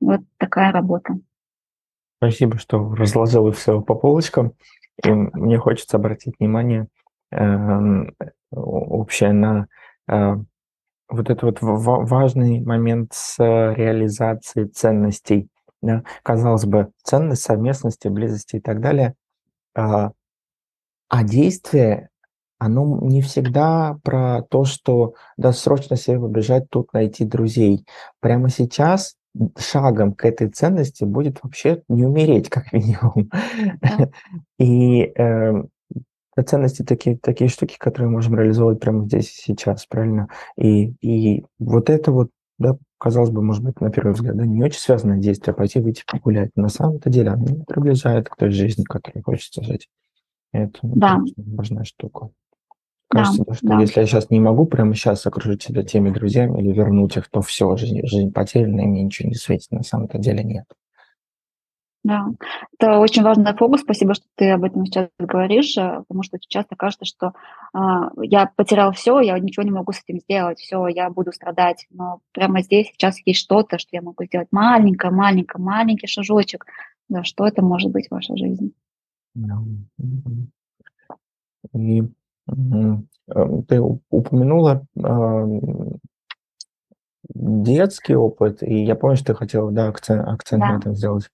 Вот 0.00 0.20
такая 0.36 0.72
работа. 0.72 1.18
Спасибо, 2.18 2.58
что 2.58 2.94
разложила 2.94 3.50
все 3.52 3.80
по 3.80 3.94
полочкам. 3.96 4.52
И 5.04 5.10
мне 5.10 5.58
хочется 5.58 5.96
обратить 5.96 6.34
внимание 6.38 6.86
э, 7.32 7.46
общее 8.52 9.32
на 9.32 9.66
э, 10.08 10.36
вот 11.12 11.30
этот 11.30 11.42
вот 11.42 11.58
важный 11.60 12.60
момент 12.60 13.12
с 13.12 13.38
реализацией 13.38 14.68
ценностей. 14.68 15.48
Да? 15.82 16.02
Казалось 16.22 16.64
бы, 16.64 16.90
ценность 17.02 17.42
совместности, 17.42 18.08
близости 18.08 18.56
и 18.56 18.60
так 18.60 18.80
далее. 18.80 19.14
Э, 19.76 20.10
а 21.08 21.24
действие 21.24 22.08
оно 22.58 23.00
не 23.02 23.22
всегда 23.22 23.98
про 24.04 24.42
то, 24.42 24.64
что 24.64 25.14
да, 25.36 25.52
срочно 25.52 25.96
себе 25.96 26.20
побежать 26.20 26.70
тут 26.70 26.92
найти 26.92 27.24
друзей. 27.24 27.84
Прямо 28.20 28.48
сейчас 28.50 29.16
шагом 29.58 30.12
к 30.14 30.24
этой 30.24 30.48
ценности 30.48 31.04
будет 31.04 31.42
вообще 31.42 31.82
не 31.88 32.04
умереть, 32.06 32.48
как 32.48 32.72
минимум. 32.72 33.30
Да. 33.80 34.10
И 34.58 35.12
э, 35.16 35.62
ценности 36.40 36.82
такие, 36.82 37.18
такие 37.18 37.48
штуки, 37.48 37.76
которые 37.78 38.08
мы 38.08 38.14
можем 38.14 38.36
реализовывать 38.36 38.80
прямо 38.80 39.04
здесь 39.04 39.30
и 39.30 39.42
сейчас, 39.42 39.86
правильно? 39.86 40.28
И, 40.56 40.94
и 41.02 41.44
вот 41.58 41.90
это 41.90 42.10
вот, 42.10 42.30
да, 42.58 42.76
казалось 42.98 43.30
бы, 43.30 43.42
может 43.42 43.62
быть, 43.62 43.80
на 43.80 43.90
первый 43.90 44.14
взгляд, 44.14 44.36
да, 44.36 44.46
не 44.46 44.62
очень 44.62 44.80
связанное 44.80 45.18
действие, 45.18 45.54
пойти 45.54 45.80
выйти 45.80 46.04
погулять. 46.10 46.50
На 46.56 46.68
самом-то 46.68 47.10
деле 47.10 47.30
оно 47.30 47.64
приближает 47.66 48.28
к 48.28 48.36
той 48.36 48.50
жизни, 48.50 48.84
которой 48.84 49.20
хочется 49.22 49.62
жить. 49.62 49.88
Это 50.52 50.78
да. 50.82 51.20
важная 51.36 51.84
штука. 51.84 52.30
Кажется, 53.08 53.44
да, 53.46 53.54
что 53.54 53.66
да. 53.66 53.80
если 53.80 54.00
я 54.00 54.06
сейчас 54.06 54.30
не 54.30 54.40
могу 54.40 54.64
прямо 54.64 54.94
сейчас 54.94 55.26
окружить 55.26 55.62
себя 55.62 55.82
теми 55.82 56.10
друзьями 56.10 56.60
или 56.60 56.72
вернуть 56.72 57.16
их, 57.18 57.28
то 57.28 57.42
все, 57.42 57.76
жизнь, 57.76 58.00
жизнь 58.06 58.32
потеряна, 58.32 58.80
и 58.80 58.86
мне 58.86 59.02
ничего 59.02 59.28
не 59.28 59.34
светит. 59.34 59.70
На 59.70 59.82
самом-то 59.82 60.18
деле 60.18 60.42
нет. 60.42 60.64
Да, 62.04 62.26
это 62.78 62.98
очень 62.98 63.22
важный 63.22 63.54
фокус. 63.56 63.82
Спасибо, 63.82 64.14
что 64.14 64.24
ты 64.34 64.50
об 64.50 64.64
этом 64.64 64.84
сейчас 64.84 65.08
говоришь, 65.20 65.76
э, 65.76 66.02
потому 66.08 66.24
что 66.24 66.38
часто 66.40 66.74
кажется, 66.74 67.04
что 67.04 67.32
э, 67.74 67.78
я 68.22 68.50
потерял 68.56 68.92
все, 68.92 69.20
я 69.20 69.38
ничего 69.38 69.62
не 69.62 69.70
могу 69.70 69.92
с 69.92 70.02
этим 70.04 70.18
сделать, 70.18 70.58
все, 70.58 70.88
я 70.88 71.10
буду 71.10 71.32
страдать. 71.32 71.86
Но 71.90 72.18
прямо 72.32 72.62
здесь 72.62 72.88
сейчас 72.88 73.18
есть 73.24 73.40
что-то, 73.40 73.78
что 73.78 73.90
я 73.92 74.02
могу 74.02 74.24
сделать 74.24 74.48
маленькое, 74.50 75.12
маленькое, 75.12 75.62
маленький 75.62 76.08
шажочек. 76.08 76.66
Да, 77.08 77.22
что 77.22 77.46
это 77.46 77.62
может 77.62 77.92
быть 77.92 78.08
в 78.08 78.10
вашей 78.12 78.36
жизни? 78.36 78.72
И 81.72 82.02
Эм, 82.48 83.08
ты 83.68 83.80
упомянула 83.80 84.86
детский 87.34 88.14
опыт, 88.14 88.62
и 88.62 88.84
я 88.84 88.96
помню, 88.96 89.16
что 89.16 89.26
ты 89.26 89.34
хотела, 89.34 89.70
да, 89.70 89.88
акцент, 89.88 90.26
акцент 90.26 90.62
на 90.62 90.76
этом 90.76 90.94
сделать. 90.94 91.30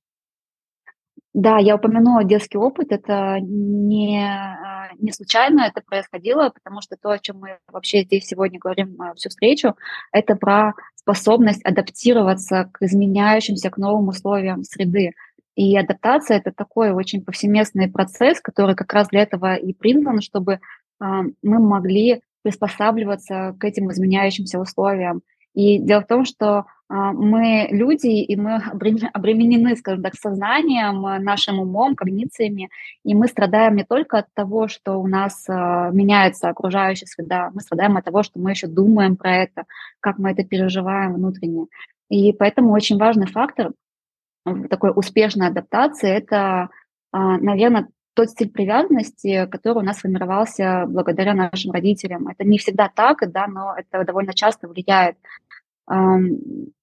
Да, 1.34 1.58
я 1.58 1.76
упомянула 1.76 2.24
детский 2.24 2.58
опыт. 2.58 2.90
Это 2.90 3.38
не, 3.40 4.24
а, 4.24 4.88
не 4.98 5.12
случайно 5.12 5.62
это 5.62 5.82
происходило, 5.82 6.48
потому 6.50 6.80
что 6.80 6.96
то, 6.96 7.10
о 7.10 7.18
чем 7.18 7.38
мы 7.40 7.58
вообще 7.70 8.02
здесь 8.02 8.26
сегодня 8.26 8.58
говорим 8.58 9.00
а, 9.00 9.14
всю 9.14 9.28
встречу, 9.28 9.74
это 10.10 10.36
про 10.36 10.72
способность 10.94 11.64
адаптироваться 11.64 12.70
к 12.72 12.82
изменяющимся, 12.82 13.70
к 13.70 13.76
новым 13.76 14.08
условиям 14.08 14.64
среды. 14.64 15.12
И 15.54 15.76
адаптация– 15.76 16.36
это 16.38 16.52
такой 16.52 16.92
очень 16.92 17.24
повсеместный 17.24 17.90
процесс, 17.90 18.40
который 18.40 18.74
как 18.74 18.92
раз 18.92 19.08
для 19.08 19.22
этого 19.22 19.54
и 19.54 19.72
призван, 19.74 20.22
чтобы 20.22 20.60
а, 20.98 21.22
мы 21.42 21.58
могли 21.58 22.22
приспосабливаться 22.42 23.54
к 23.58 23.64
этим 23.64 23.90
изменяющимся 23.90 24.58
условиям. 24.58 25.22
И 25.54 25.78
дело 25.78 26.00
в 26.02 26.06
том, 26.06 26.24
что 26.24 26.64
мы 26.88 27.68
люди, 27.70 28.06
и 28.06 28.34
мы 28.36 28.56
обременены, 28.56 29.76
скажем 29.76 30.02
так, 30.02 30.14
сознанием, 30.14 31.02
нашим 31.22 31.60
умом, 31.60 31.94
когнициями, 31.94 32.70
и 33.04 33.14
мы 33.14 33.28
страдаем 33.28 33.76
не 33.76 33.84
только 33.84 34.18
от 34.18 34.26
того, 34.32 34.68
что 34.68 34.96
у 34.96 35.06
нас 35.06 35.44
а, 35.48 35.90
меняется 35.90 36.48
окружающая 36.48 37.06
среда, 37.06 37.50
мы 37.52 37.60
страдаем 37.60 37.98
от 37.98 38.06
того, 38.06 38.22
что 38.22 38.40
мы 38.40 38.52
еще 38.52 38.68
думаем 38.68 39.16
про 39.16 39.36
это, 39.36 39.64
как 40.00 40.18
мы 40.18 40.30
это 40.30 40.44
переживаем 40.44 41.14
внутренне. 41.14 41.66
И 42.08 42.32
поэтому 42.32 42.72
очень 42.72 42.98
важный 42.98 43.26
фактор 43.26 43.72
такой 44.70 44.92
успешной 44.94 45.48
адаптации– 45.48 46.08
это, 46.10 46.70
наверное, 47.12 47.88
тот 48.14 48.30
стиль 48.30 48.50
привязанности, 48.50 49.46
который 49.46 49.78
у 49.78 49.86
нас 49.86 49.98
формировался 49.98 50.86
благодаря 50.88 51.34
нашим 51.34 51.72
родителям. 51.72 52.28
Это 52.28 52.44
не 52.44 52.58
всегда 52.58 52.88
так, 52.88 53.30
да, 53.30 53.46
но 53.46 53.74
это 53.76 54.04
довольно 54.04 54.32
часто 54.34 54.68
влияет. 54.68 55.16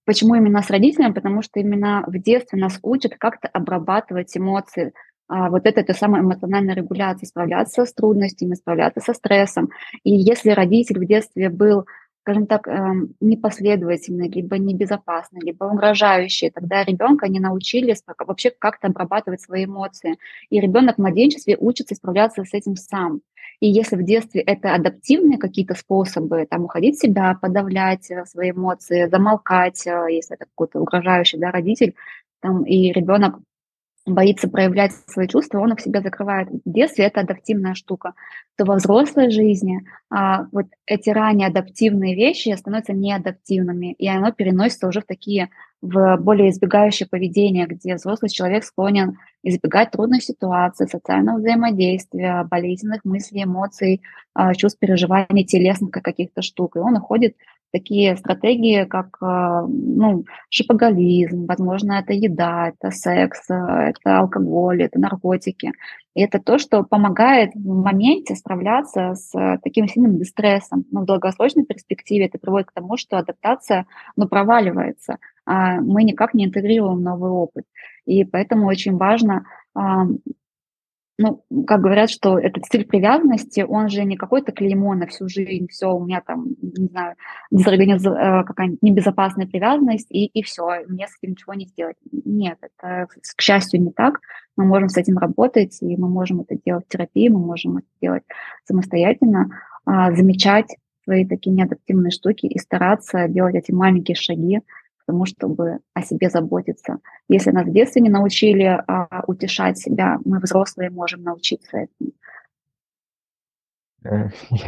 Почему 0.06 0.36
именно 0.36 0.62
с 0.62 0.70
родителями? 0.70 1.14
Потому 1.14 1.42
что 1.42 1.60
именно 1.60 2.04
в 2.08 2.18
детстве 2.20 2.60
нас 2.60 2.80
учат 2.84 3.16
как-то 3.18 3.48
обрабатывать 3.48 4.36
эмоции, 4.38 4.94
а, 5.28 5.50
вот 5.50 5.66
это, 5.66 5.82
это 5.82 5.94
самая 5.94 6.22
эмоциональная 6.22 6.76
регуляция, 6.76 7.28
справляться 7.28 7.86
с 7.86 7.94
трудностями, 7.94 8.54
справляться 8.54 9.00
со 9.02 9.14
стрессом. 9.14 9.70
И 10.04 10.12
если 10.12 10.52
родитель 10.52 11.00
в 11.00 11.08
детстве 11.08 11.50
был 11.50 11.86
скажем 12.26 12.48
так, 12.48 12.68
эм, 12.68 13.14
непоследовательный, 13.20 14.30
либо 14.30 14.58
небезопасный, 14.58 15.42
либо 15.42 15.66
угрожающий. 15.66 16.50
Тогда 16.50 16.84
ребенка 16.84 17.28
не 17.28 17.40
научили 17.40 17.96
вообще 18.18 18.50
как-то 18.50 18.88
обрабатывать 18.88 19.42
свои 19.42 19.66
эмоции. 19.66 20.18
И 20.50 20.60
ребенок 20.60 20.96
в 20.96 21.02
младенчестве 21.02 21.56
учится 21.60 21.94
справляться 21.94 22.44
с 22.44 22.52
этим 22.56 22.78
сам. 22.78 23.22
И 23.60 23.68
если 23.68 23.96
в 23.96 24.04
детстве 24.04 24.42
это 24.42 24.74
адаптивные 24.74 25.38
какие-то 25.38 25.76
способы, 25.76 26.46
там 26.50 26.66
уходить 26.66 26.98
в 26.98 27.02
себя, 27.02 27.38
подавлять 27.42 28.10
э, 28.12 28.26
свои 28.26 28.52
эмоции, 28.52 29.08
замолкать, 29.08 29.86
э, 29.88 30.08
если 30.10 30.36
это 30.36 30.46
какой-то 30.46 30.80
угрожающий 30.80 31.40
да, 31.40 31.52
родитель, 31.52 31.96
там, 32.42 32.64
и 32.64 32.92
ребенок 32.92 33.40
боится 34.06 34.48
проявлять 34.48 34.94
свои 35.08 35.28
чувства, 35.28 35.60
он 35.60 35.74
их 35.74 35.82
себя 35.82 36.02
закрывает. 36.02 36.50
В 36.50 36.62
детстве 36.66 37.06
это 37.06 37.22
адаптивная 37.22 37.74
штука. 37.74 38.14
То 38.56 38.66
во 38.66 38.76
взрослой 38.76 39.32
жизни 39.32 39.82
а, 40.10 40.48
вот 40.52 40.68
эти 40.86 41.10
ранее 41.10 41.48
адаптивные 41.48 42.16
вещи 42.16 42.56
становятся 42.56 42.94
неадаптивными, 42.94 43.94
и 43.94 44.08
оно 44.08 44.32
переносится 44.32 44.88
уже 44.88 45.02
в 45.02 45.06
такие, 45.06 45.50
в 45.82 46.18
более 46.18 46.50
избегающее 46.50 47.08
поведение, 47.08 47.68
где 47.68 47.96
взрослый 47.96 48.30
человек 48.30 48.64
склонен 48.64 49.18
избегать 49.44 49.92
трудных 49.92 50.24
ситуаций, 50.24 50.88
социального 50.88 51.38
взаимодействия, 51.38 52.44
болезненных 52.50 53.06
мыслей, 53.06 53.44
эмоций, 53.44 54.02
а, 54.34 54.54
чувств, 54.56 54.80
переживаний, 54.80 55.46
телесных 55.46 55.92
каких-то 55.92 56.42
штук. 56.42 56.76
И 56.76 56.80
он 56.80 56.98
уходит 56.98 57.36
такие 57.76 58.16
стратегии, 58.16 58.86
как 58.86 59.18
э, 59.22 59.26
ну, 59.68 60.24
шипоголизм, 60.50 61.46
возможно, 61.46 62.00
это 62.00 62.14
еда, 62.14 62.70
это 62.70 62.90
секс, 62.90 63.50
э, 63.50 63.54
это 63.54 64.20
алкоголь, 64.20 64.84
это 64.84 64.98
наркотики. 64.98 65.74
И 66.16 66.22
это 66.22 66.40
то, 66.40 66.58
что 66.58 66.84
помогает 66.84 67.54
в 67.54 67.84
моменте 67.84 68.36
справляться 68.36 69.16
с 69.16 69.60
таким 69.62 69.90
сильным 69.90 70.18
дистрессом. 70.18 70.86
Но 70.90 71.02
в 71.02 71.06
долгосрочной 71.06 71.66
перспективе 71.66 72.28
это 72.28 72.38
приводит 72.38 72.68
к 72.70 72.74
тому, 72.74 72.96
что 72.96 73.18
адаптация 73.18 73.86
ну, 74.16 74.26
проваливается, 74.30 75.14
а 75.14 75.18
мы 75.46 76.04
никак 76.04 76.34
не 76.34 76.46
интегрируем 76.46 77.04
новый 77.04 77.30
опыт. 77.30 77.66
И 78.06 78.24
поэтому 78.24 78.68
очень 78.68 78.98
важно 78.98 79.46
ну, 81.18 81.44
как 81.66 81.82
говорят, 81.82 82.10
что 82.10 82.38
этот 82.38 82.66
стиль 82.66 82.86
привязанности, 82.86 83.62
он 83.62 83.90
же 83.90 84.04
не 84.04 84.18
какой-то 84.18 84.52
клеймо 84.52 84.96
на 84.96 85.08
всю 85.08 85.30
жизнь, 85.30 85.68
все, 85.70 85.88
у 85.88 86.04
меня 86.04 86.22
там, 86.22 86.48
не 86.62 86.88
знаю, 86.88 87.16
дезорганиз... 87.52 88.06
Э, 88.06 88.44
какая-нибудь 88.44 88.82
небезопасная 88.82 89.48
привязанность, 89.48 90.08
и, 90.10 90.26
и 90.26 90.44
все, 90.44 90.84
мне 90.88 91.08
с 91.08 91.18
этим 91.18 91.32
ничего 91.32 91.54
не 91.54 91.68
сделать. 91.68 91.96
Нет, 92.12 92.58
это, 92.62 93.08
к 93.38 93.42
счастью, 93.42 93.82
не 93.82 93.92
так. 93.92 94.20
Мы 94.58 94.66
можем 94.66 94.90
с 94.90 94.98
этим 94.98 95.18
работать, 95.18 95.78
и 95.82 95.96
мы 95.96 96.10
можем 96.10 96.42
это 96.42 96.58
делать 96.66 96.86
в 96.86 96.90
терапии, 96.90 97.30
мы 97.30 97.40
можем 97.40 97.78
это 97.78 97.88
делать 98.02 98.24
самостоятельно, 98.66 99.50
а, 99.86 100.12
замечать 100.14 100.76
свои 101.04 101.26
такие 101.26 101.56
неадаптивные 101.56 102.12
штуки 102.12 102.48
и 102.48 102.60
стараться 102.60 103.28
делать 103.30 103.56
эти 103.56 103.72
маленькие 103.72 104.16
шаги, 104.16 104.62
тому, 105.06 105.26
чтобы 105.26 105.80
о 105.94 106.02
себе 106.02 106.30
заботиться. 106.30 106.98
Если 107.30 107.52
нас 107.52 107.66
в 107.66 107.72
детстве 107.72 108.02
не 108.02 108.10
научили 108.10 108.64
а, 108.88 109.24
утешать 109.28 109.78
себя, 109.78 110.20
мы 110.26 110.40
взрослые 110.40 110.90
можем 110.90 111.24
научиться 111.24 111.78
этому. 111.78 112.12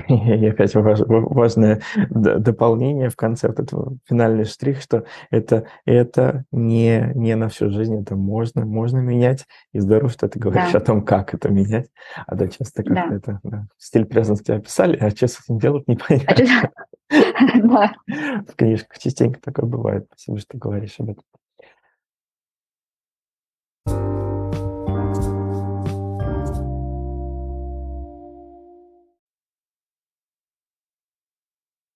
И 0.08 0.46
опять 0.48 0.74
важное 0.76 1.82
дополнение 2.10 3.10
в 3.10 3.16
конце 3.16 3.48
вот 3.48 3.60
этого 3.60 3.98
финальный 4.08 4.46
штрих, 4.46 4.82
что 4.82 5.06
это, 5.30 5.66
это 5.86 6.46
не, 6.52 7.12
не 7.16 7.36
на 7.36 7.50
всю 7.50 7.70
жизнь, 7.70 8.02
это 8.02 8.16
можно, 8.16 8.66
можно 8.66 9.00
менять, 9.00 9.46
и 9.74 9.80
здорово, 9.80 10.10
что 10.10 10.28
ты 10.28 10.40
говоришь 10.40 10.72
да. 10.72 10.80
о 10.80 10.82
том, 10.82 11.04
как 11.04 11.34
это 11.34 11.50
менять, 11.50 11.90
а 12.26 12.36
да, 12.36 12.48
часто 12.48 12.84
как-то 12.84 13.10
да. 13.10 13.16
это 13.16 13.40
да, 13.44 13.68
стиль 13.78 14.06
привязанности 14.06 14.52
описали, 14.52 14.98
а 14.98 15.10
что 15.10 15.28
с 15.28 15.40
этим 15.42 15.60
делать 15.60 15.88
непонятно. 15.88 16.72
Да. 17.10 17.94
В 18.08 18.56
книжках 18.56 18.98
частенько 19.00 19.40
такое 19.40 19.66
бывает. 19.66 20.08
Спасибо, 20.12 20.40
что 20.40 20.58
говоришь 20.58 20.96
об 21.00 21.12
этом. 21.12 21.24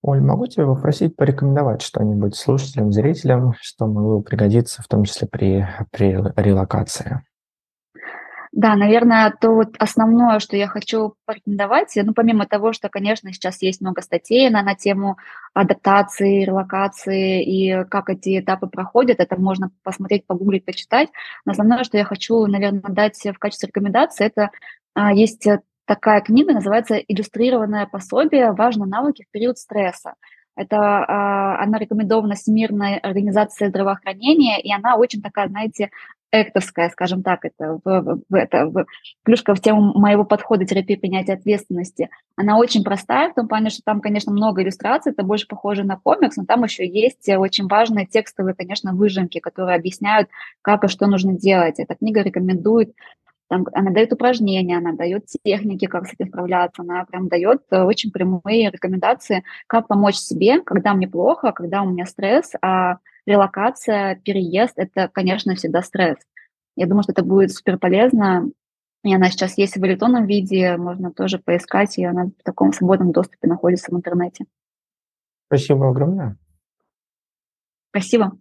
Оль, 0.04 0.22
могу 0.22 0.48
тебя 0.48 0.66
попросить 0.66 1.16
порекомендовать 1.16 1.84
что-нибудь 1.84 2.36
слушателям, 2.36 2.92
зрителям, 2.92 3.54
что 3.62 3.86
могло 3.86 4.22
пригодиться, 4.22 4.82
в 4.82 4.88
том 4.88 5.04
числе 5.04 5.28
при, 5.28 5.68
при 5.92 6.18
релокации? 6.38 7.22
Да, 8.52 8.76
наверное, 8.76 9.34
то 9.40 9.52
вот 9.52 9.76
основное, 9.80 10.40
что 10.40 10.58
я 10.58 10.68
хочу 10.68 11.14
порекомендовать, 11.26 11.94
ну, 11.96 12.14
помимо 12.14 12.46
того, 12.46 12.74
что, 12.74 12.90
конечно, 12.90 13.32
сейчас 13.32 13.62
есть 13.62 13.80
много 13.80 14.02
статей 14.02 14.50
на, 14.50 14.62
на 14.62 14.76
тему 14.76 15.18
адаптации, 15.54 16.44
релокации 16.44 17.44
и 17.44 17.86
как 17.86 18.10
эти 18.10 18.40
этапы 18.40 18.68
проходят, 18.68 19.22
это 19.22 19.40
можно 19.40 19.72
посмотреть, 19.84 20.28
погуглить, 20.28 20.66
почитать. 20.66 21.10
Но 21.46 21.54
основное, 21.54 21.86
что 21.86 21.98
я 21.98 22.04
хочу, 22.04 22.46
наверное, 22.46 22.82
дать 22.82 23.24
в 23.24 23.40
качестве 23.40 23.68
рекомендации, 23.68 24.26
это 24.26 24.50
а, 24.96 25.14
есть 25.14 25.48
такая 25.92 26.22
книга, 26.22 26.54
называется 26.54 26.96
«Иллюстрированное 26.96 27.86
пособие. 27.86 28.54
Важные 28.54 28.88
навыки 28.88 29.26
в 29.28 29.32
период 29.32 29.58
стресса». 29.58 30.14
Это 30.56 30.78
э, 30.78 31.64
она 31.64 31.78
рекомендована 31.80 32.36
Всемирной 32.36 32.98
организацией 32.98 33.70
здравоохранения, 33.70 34.62
и 34.62 34.72
она 34.72 34.96
очень 34.96 35.22
такая, 35.22 35.50
знаете, 35.50 35.90
эктовская, 36.32 36.90
скажем 36.92 37.24
так, 37.24 37.44
это, 37.44 37.82
это 38.34 38.68
в, 38.68 38.86
плюшка 39.24 39.54
в 39.54 39.60
тему 39.60 39.92
моего 40.00 40.24
подхода 40.24 40.66
терапии 40.66 40.96
принятия 40.96 41.34
ответственности. 41.34 42.10
Она 42.38 42.58
очень 42.58 42.86
простая 42.86 43.30
в 43.30 43.34
том 43.34 43.50
плане, 43.50 43.70
что 43.70 43.82
там, 43.84 44.00
конечно, 44.00 44.32
много 44.32 44.64
иллюстраций, 44.64 45.12
это 45.12 45.24
больше 45.24 45.46
похоже 45.46 45.84
на 45.84 45.98
комикс, 45.98 46.38
но 46.38 46.46
там 46.46 46.64
еще 46.64 46.88
есть 46.88 47.28
очень 47.28 47.68
важные 47.68 48.06
текстовые, 48.06 48.56
конечно, 48.56 48.94
выжимки, 48.94 49.40
которые 49.40 49.76
объясняют, 49.76 50.30
как 50.62 50.86
и 50.86 50.88
что 50.88 51.08
нужно 51.08 51.34
делать. 51.34 51.80
Эта 51.80 51.96
книга 51.96 52.22
рекомендует 52.22 52.94
там, 53.52 53.68
она 53.74 53.92
дает 53.92 54.14
упражнения, 54.14 54.78
она 54.78 54.94
дает 54.94 55.26
техники, 55.44 55.86
как 55.86 56.08
с 56.08 56.14
этим 56.14 56.30
справляться, 56.30 56.84
она 56.84 57.04
прям 57.04 57.28
дает 57.28 57.64
э, 57.70 57.82
очень 57.82 58.10
прямые 58.10 58.72
рекомендации, 58.72 59.44
как 59.68 59.90
помочь 59.90 60.16
себе, 60.16 60.62
когда 60.62 60.94
мне 60.94 61.06
плохо, 61.06 61.52
когда 61.52 61.82
у 61.82 61.90
меня 61.90 62.06
стресс, 62.06 62.54
а 62.62 63.00
релокация, 63.26 64.16
переезд– 64.24 64.76
это, 64.78 65.10
конечно, 65.10 65.54
всегда 65.56 65.82
стресс. 65.82 66.16
Я 66.78 66.88
думаю, 66.88 67.04
что 67.04 67.12
это 67.12 67.26
будет 67.26 67.52
супер 67.52 67.78
полезно. 67.78 68.50
И 69.04 69.14
она 69.14 69.30
сейчас 69.30 69.58
есть 69.58 69.76
в 69.76 69.86
электронном 69.86 70.28
виде, 70.28 70.78
можно 70.78 71.12
тоже 71.12 71.38
поискать, 71.38 71.98
и 71.98 72.06
она 72.06 72.28
в 72.28 72.44
таком 72.46 72.72
свободном 72.72 73.12
доступе 73.12 73.50
находится 73.50 73.92
в 73.92 73.98
интернете. 73.98 74.46
Спасибо 75.48 75.90
огромное. 75.90 76.38
Спасибо. 77.90 78.32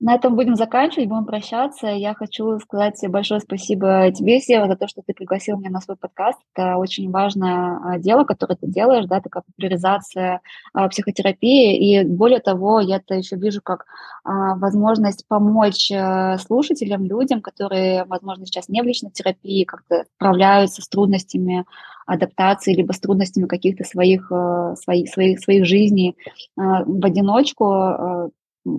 На 0.00 0.14
этом 0.14 0.36
будем 0.36 0.54
заканчивать, 0.54 1.08
будем 1.08 1.24
прощаться. 1.24 1.88
Я 1.88 2.14
хочу 2.14 2.56
сказать 2.60 2.94
большое 3.08 3.40
спасибо 3.40 4.12
тебе, 4.12 4.38
Сева, 4.38 4.68
за 4.68 4.76
то, 4.76 4.86
что 4.86 5.02
ты 5.02 5.12
пригласил 5.12 5.58
меня 5.58 5.70
на 5.70 5.80
свой 5.80 5.96
подкаст. 5.96 6.38
Это 6.54 6.76
очень 6.76 7.10
важное 7.10 7.80
а, 7.82 7.98
дело, 7.98 8.22
которое 8.22 8.54
ты 8.54 8.68
делаешь, 8.68 9.06
да, 9.06 9.20
такая 9.20 9.42
популяризация 9.42 10.40
а, 10.72 10.88
психотерапии. 10.88 11.76
И 11.76 12.04
более 12.04 12.38
того, 12.38 12.78
я 12.78 12.96
это 12.98 13.16
еще 13.16 13.34
вижу 13.34 13.60
как 13.60 13.86
а, 14.22 14.54
возможность 14.54 15.26
помочь 15.26 15.90
а, 15.90 16.38
слушателям, 16.38 17.04
людям, 17.04 17.40
которые, 17.40 18.04
возможно, 18.04 18.46
сейчас 18.46 18.68
не 18.68 18.82
в 18.82 18.84
личной 18.84 19.10
терапии, 19.10 19.64
как-то 19.64 20.04
справляются 20.14 20.80
с 20.80 20.88
трудностями 20.88 21.64
адаптации, 22.06 22.72
либо 22.72 22.92
с 22.92 23.00
трудностями 23.00 23.46
каких-то 23.46 23.82
своих, 23.82 24.32
своих, 24.80 25.10
своих, 25.10 25.40
своих 25.40 25.66
жизней 25.66 26.16
в 26.56 27.04
одиночку, 27.04 28.30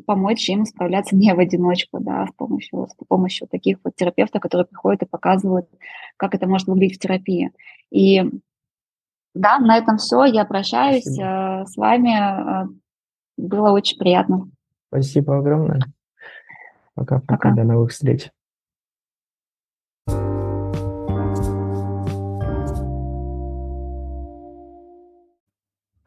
помочь 0.05 0.49
им 0.49 0.65
справляться 0.65 1.15
не 1.15 1.33
в 1.33 1.39
одиночку, 1.39 1.99
да, 1.99 2.27
с 2.27 2.33
помощью, 2.35 2.87
с 2.87 3.05
помощью 3.05 3.47
таких 3.47 3.79
вот 3.83 3.95
терапевтов, 3.95 4.41
которые 4.41 4.65
приходят 4.65 5.01
и 5.03 5.07
показывают, 5.07 5.67
как 6.17 6.35
это 6.35 6.47
может 6.47 6.67
выглядеть 6.67 6.97
в 6.97 6.99
терапии. 6.99 7.51
И 7.91 8.23
да, 9.33 9.59
на 9.59 9.77
этом 9.77 9.97
все. 9.97 10.25
Я 10.25 10.45
прощаюсь 10.45 11.03
Спасибо. 11.03 11.61
Э, 11.61 11.65
с 11.65 11.77
вами. 11.77 12.63
Э, 12.63 12.67
было 13.37 13.71
очень 13.71 13.97
приятно. 13.97 14.49
Спасибо 14.87 15.37
огромное. 15.37 15.81
Пока-пока. 16.95 17.51
До 17.51 17.63
новых 17.63 17.91
встреч. 17.91 18.31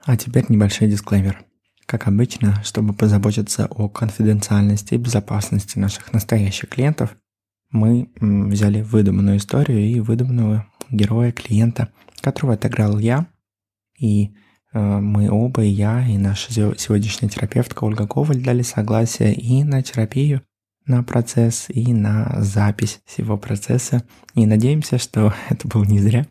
А 0.04 0.16
теперь 0.16 0.44
небольшой 0.48 0.88
дисклеймер. 0.88 1.46
Как 1.92 2.08
обычно, 2.08 2.58
чтобы 2.64 2.94
позаботиться 2.94 3.66
о 3.66 3.86
конфиденциальности 3.86 4.94
и 4.94 4.96
безопасности 4.96 5.78
наших 5.78 6.14
настоящих 6.14 6.70
клиентов, 6.70 7.14
мы 7.70 8.10
взяли 8.18 8.80
выдуманную 8.80 9.36
историю 9.36 9.80
и 9.80 10.00
выдуманного 10.00 10.66
героя 10.88 11.32
клиента, 11.32 11.92
которого 12.22 12.54
отыграл 12.54 12.98
я, 12.98 13.26
и 13.98 14.34
э, 14.72 14.80
мы 14.80 15.30
оба, 15.30 15.64
и 15.64 15.68
я, 15.68 16.08
и 16.08 16.16
наша 16.16 16.50
сегодняшняя 16.50 17.28
терапевтка 17.28 17.84
Ольга 17.84 18.06
Коваль 18.06 18.42
дали 18.42 18.62
согласие 18.62 19.34
и 19.34 19.62
на 19.62 19.82
терапию 19.82 20.40
на 20.86 21.02
процесс 21.02 21.66
и 21.68 21.92
на 21.92 22.42
запись 22.42 23.02
всего 23.04 23.36
процесса. 23.36 24.02
И 24.34 24.46
надеемся, 24.46 24.96
что 24.96 25.34
это 25.50 25.68
было 25.68 25.84
не 25.84 25.98
зря, 25.98 26.26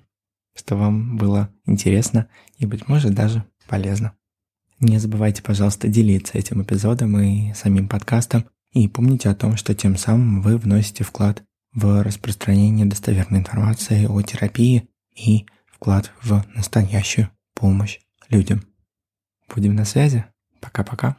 что 0.57 0.75
вам 0.75 1.17
было 1.17 1.53
интересно 1.67 2.29
и, 2.57 2.65
быть 2.65 2.87
может, 2.87 3.13
даже 3.13 3.45
полезно. 3.67 4.13
Не 4.81 4.97
забывайте, 4.97 5.43
пожалуйста, 5.43 5.87
делиться 5.87 6.39
этим 6.39 6.63
эпизодом 6.63 7.19
и 7.19 7.53
самим 7.53 7.87
подкастом. 7.87 8.45
И 8.71 8.87
помните 8.87 9.29
о 9.29 9.35
том, 9.35 9.55
что 9.55 9.75
тем 9.75 9.95
самым 9.95 10.41
вы 10.41 10.57
вносите 10.57 11.03
вклад 11.03 11.43
в 11.71 12.01
распространение 12.01 12.87
достоверной 12.87 13.41
информации 13.41 14.05
о 14.05 14.19
терапии 14.23 14.89
и 15.15 15.45
вклад 15.71 16.11
в 16.23 16.43
настоящую 16.55 17.29
помощь 17.53 17.99
людям. 18.29 18.63
Будем 19.53 19.75
на 19.75 19.85
связи. 19.85 20.25
Пока-пока. 20.59 21.17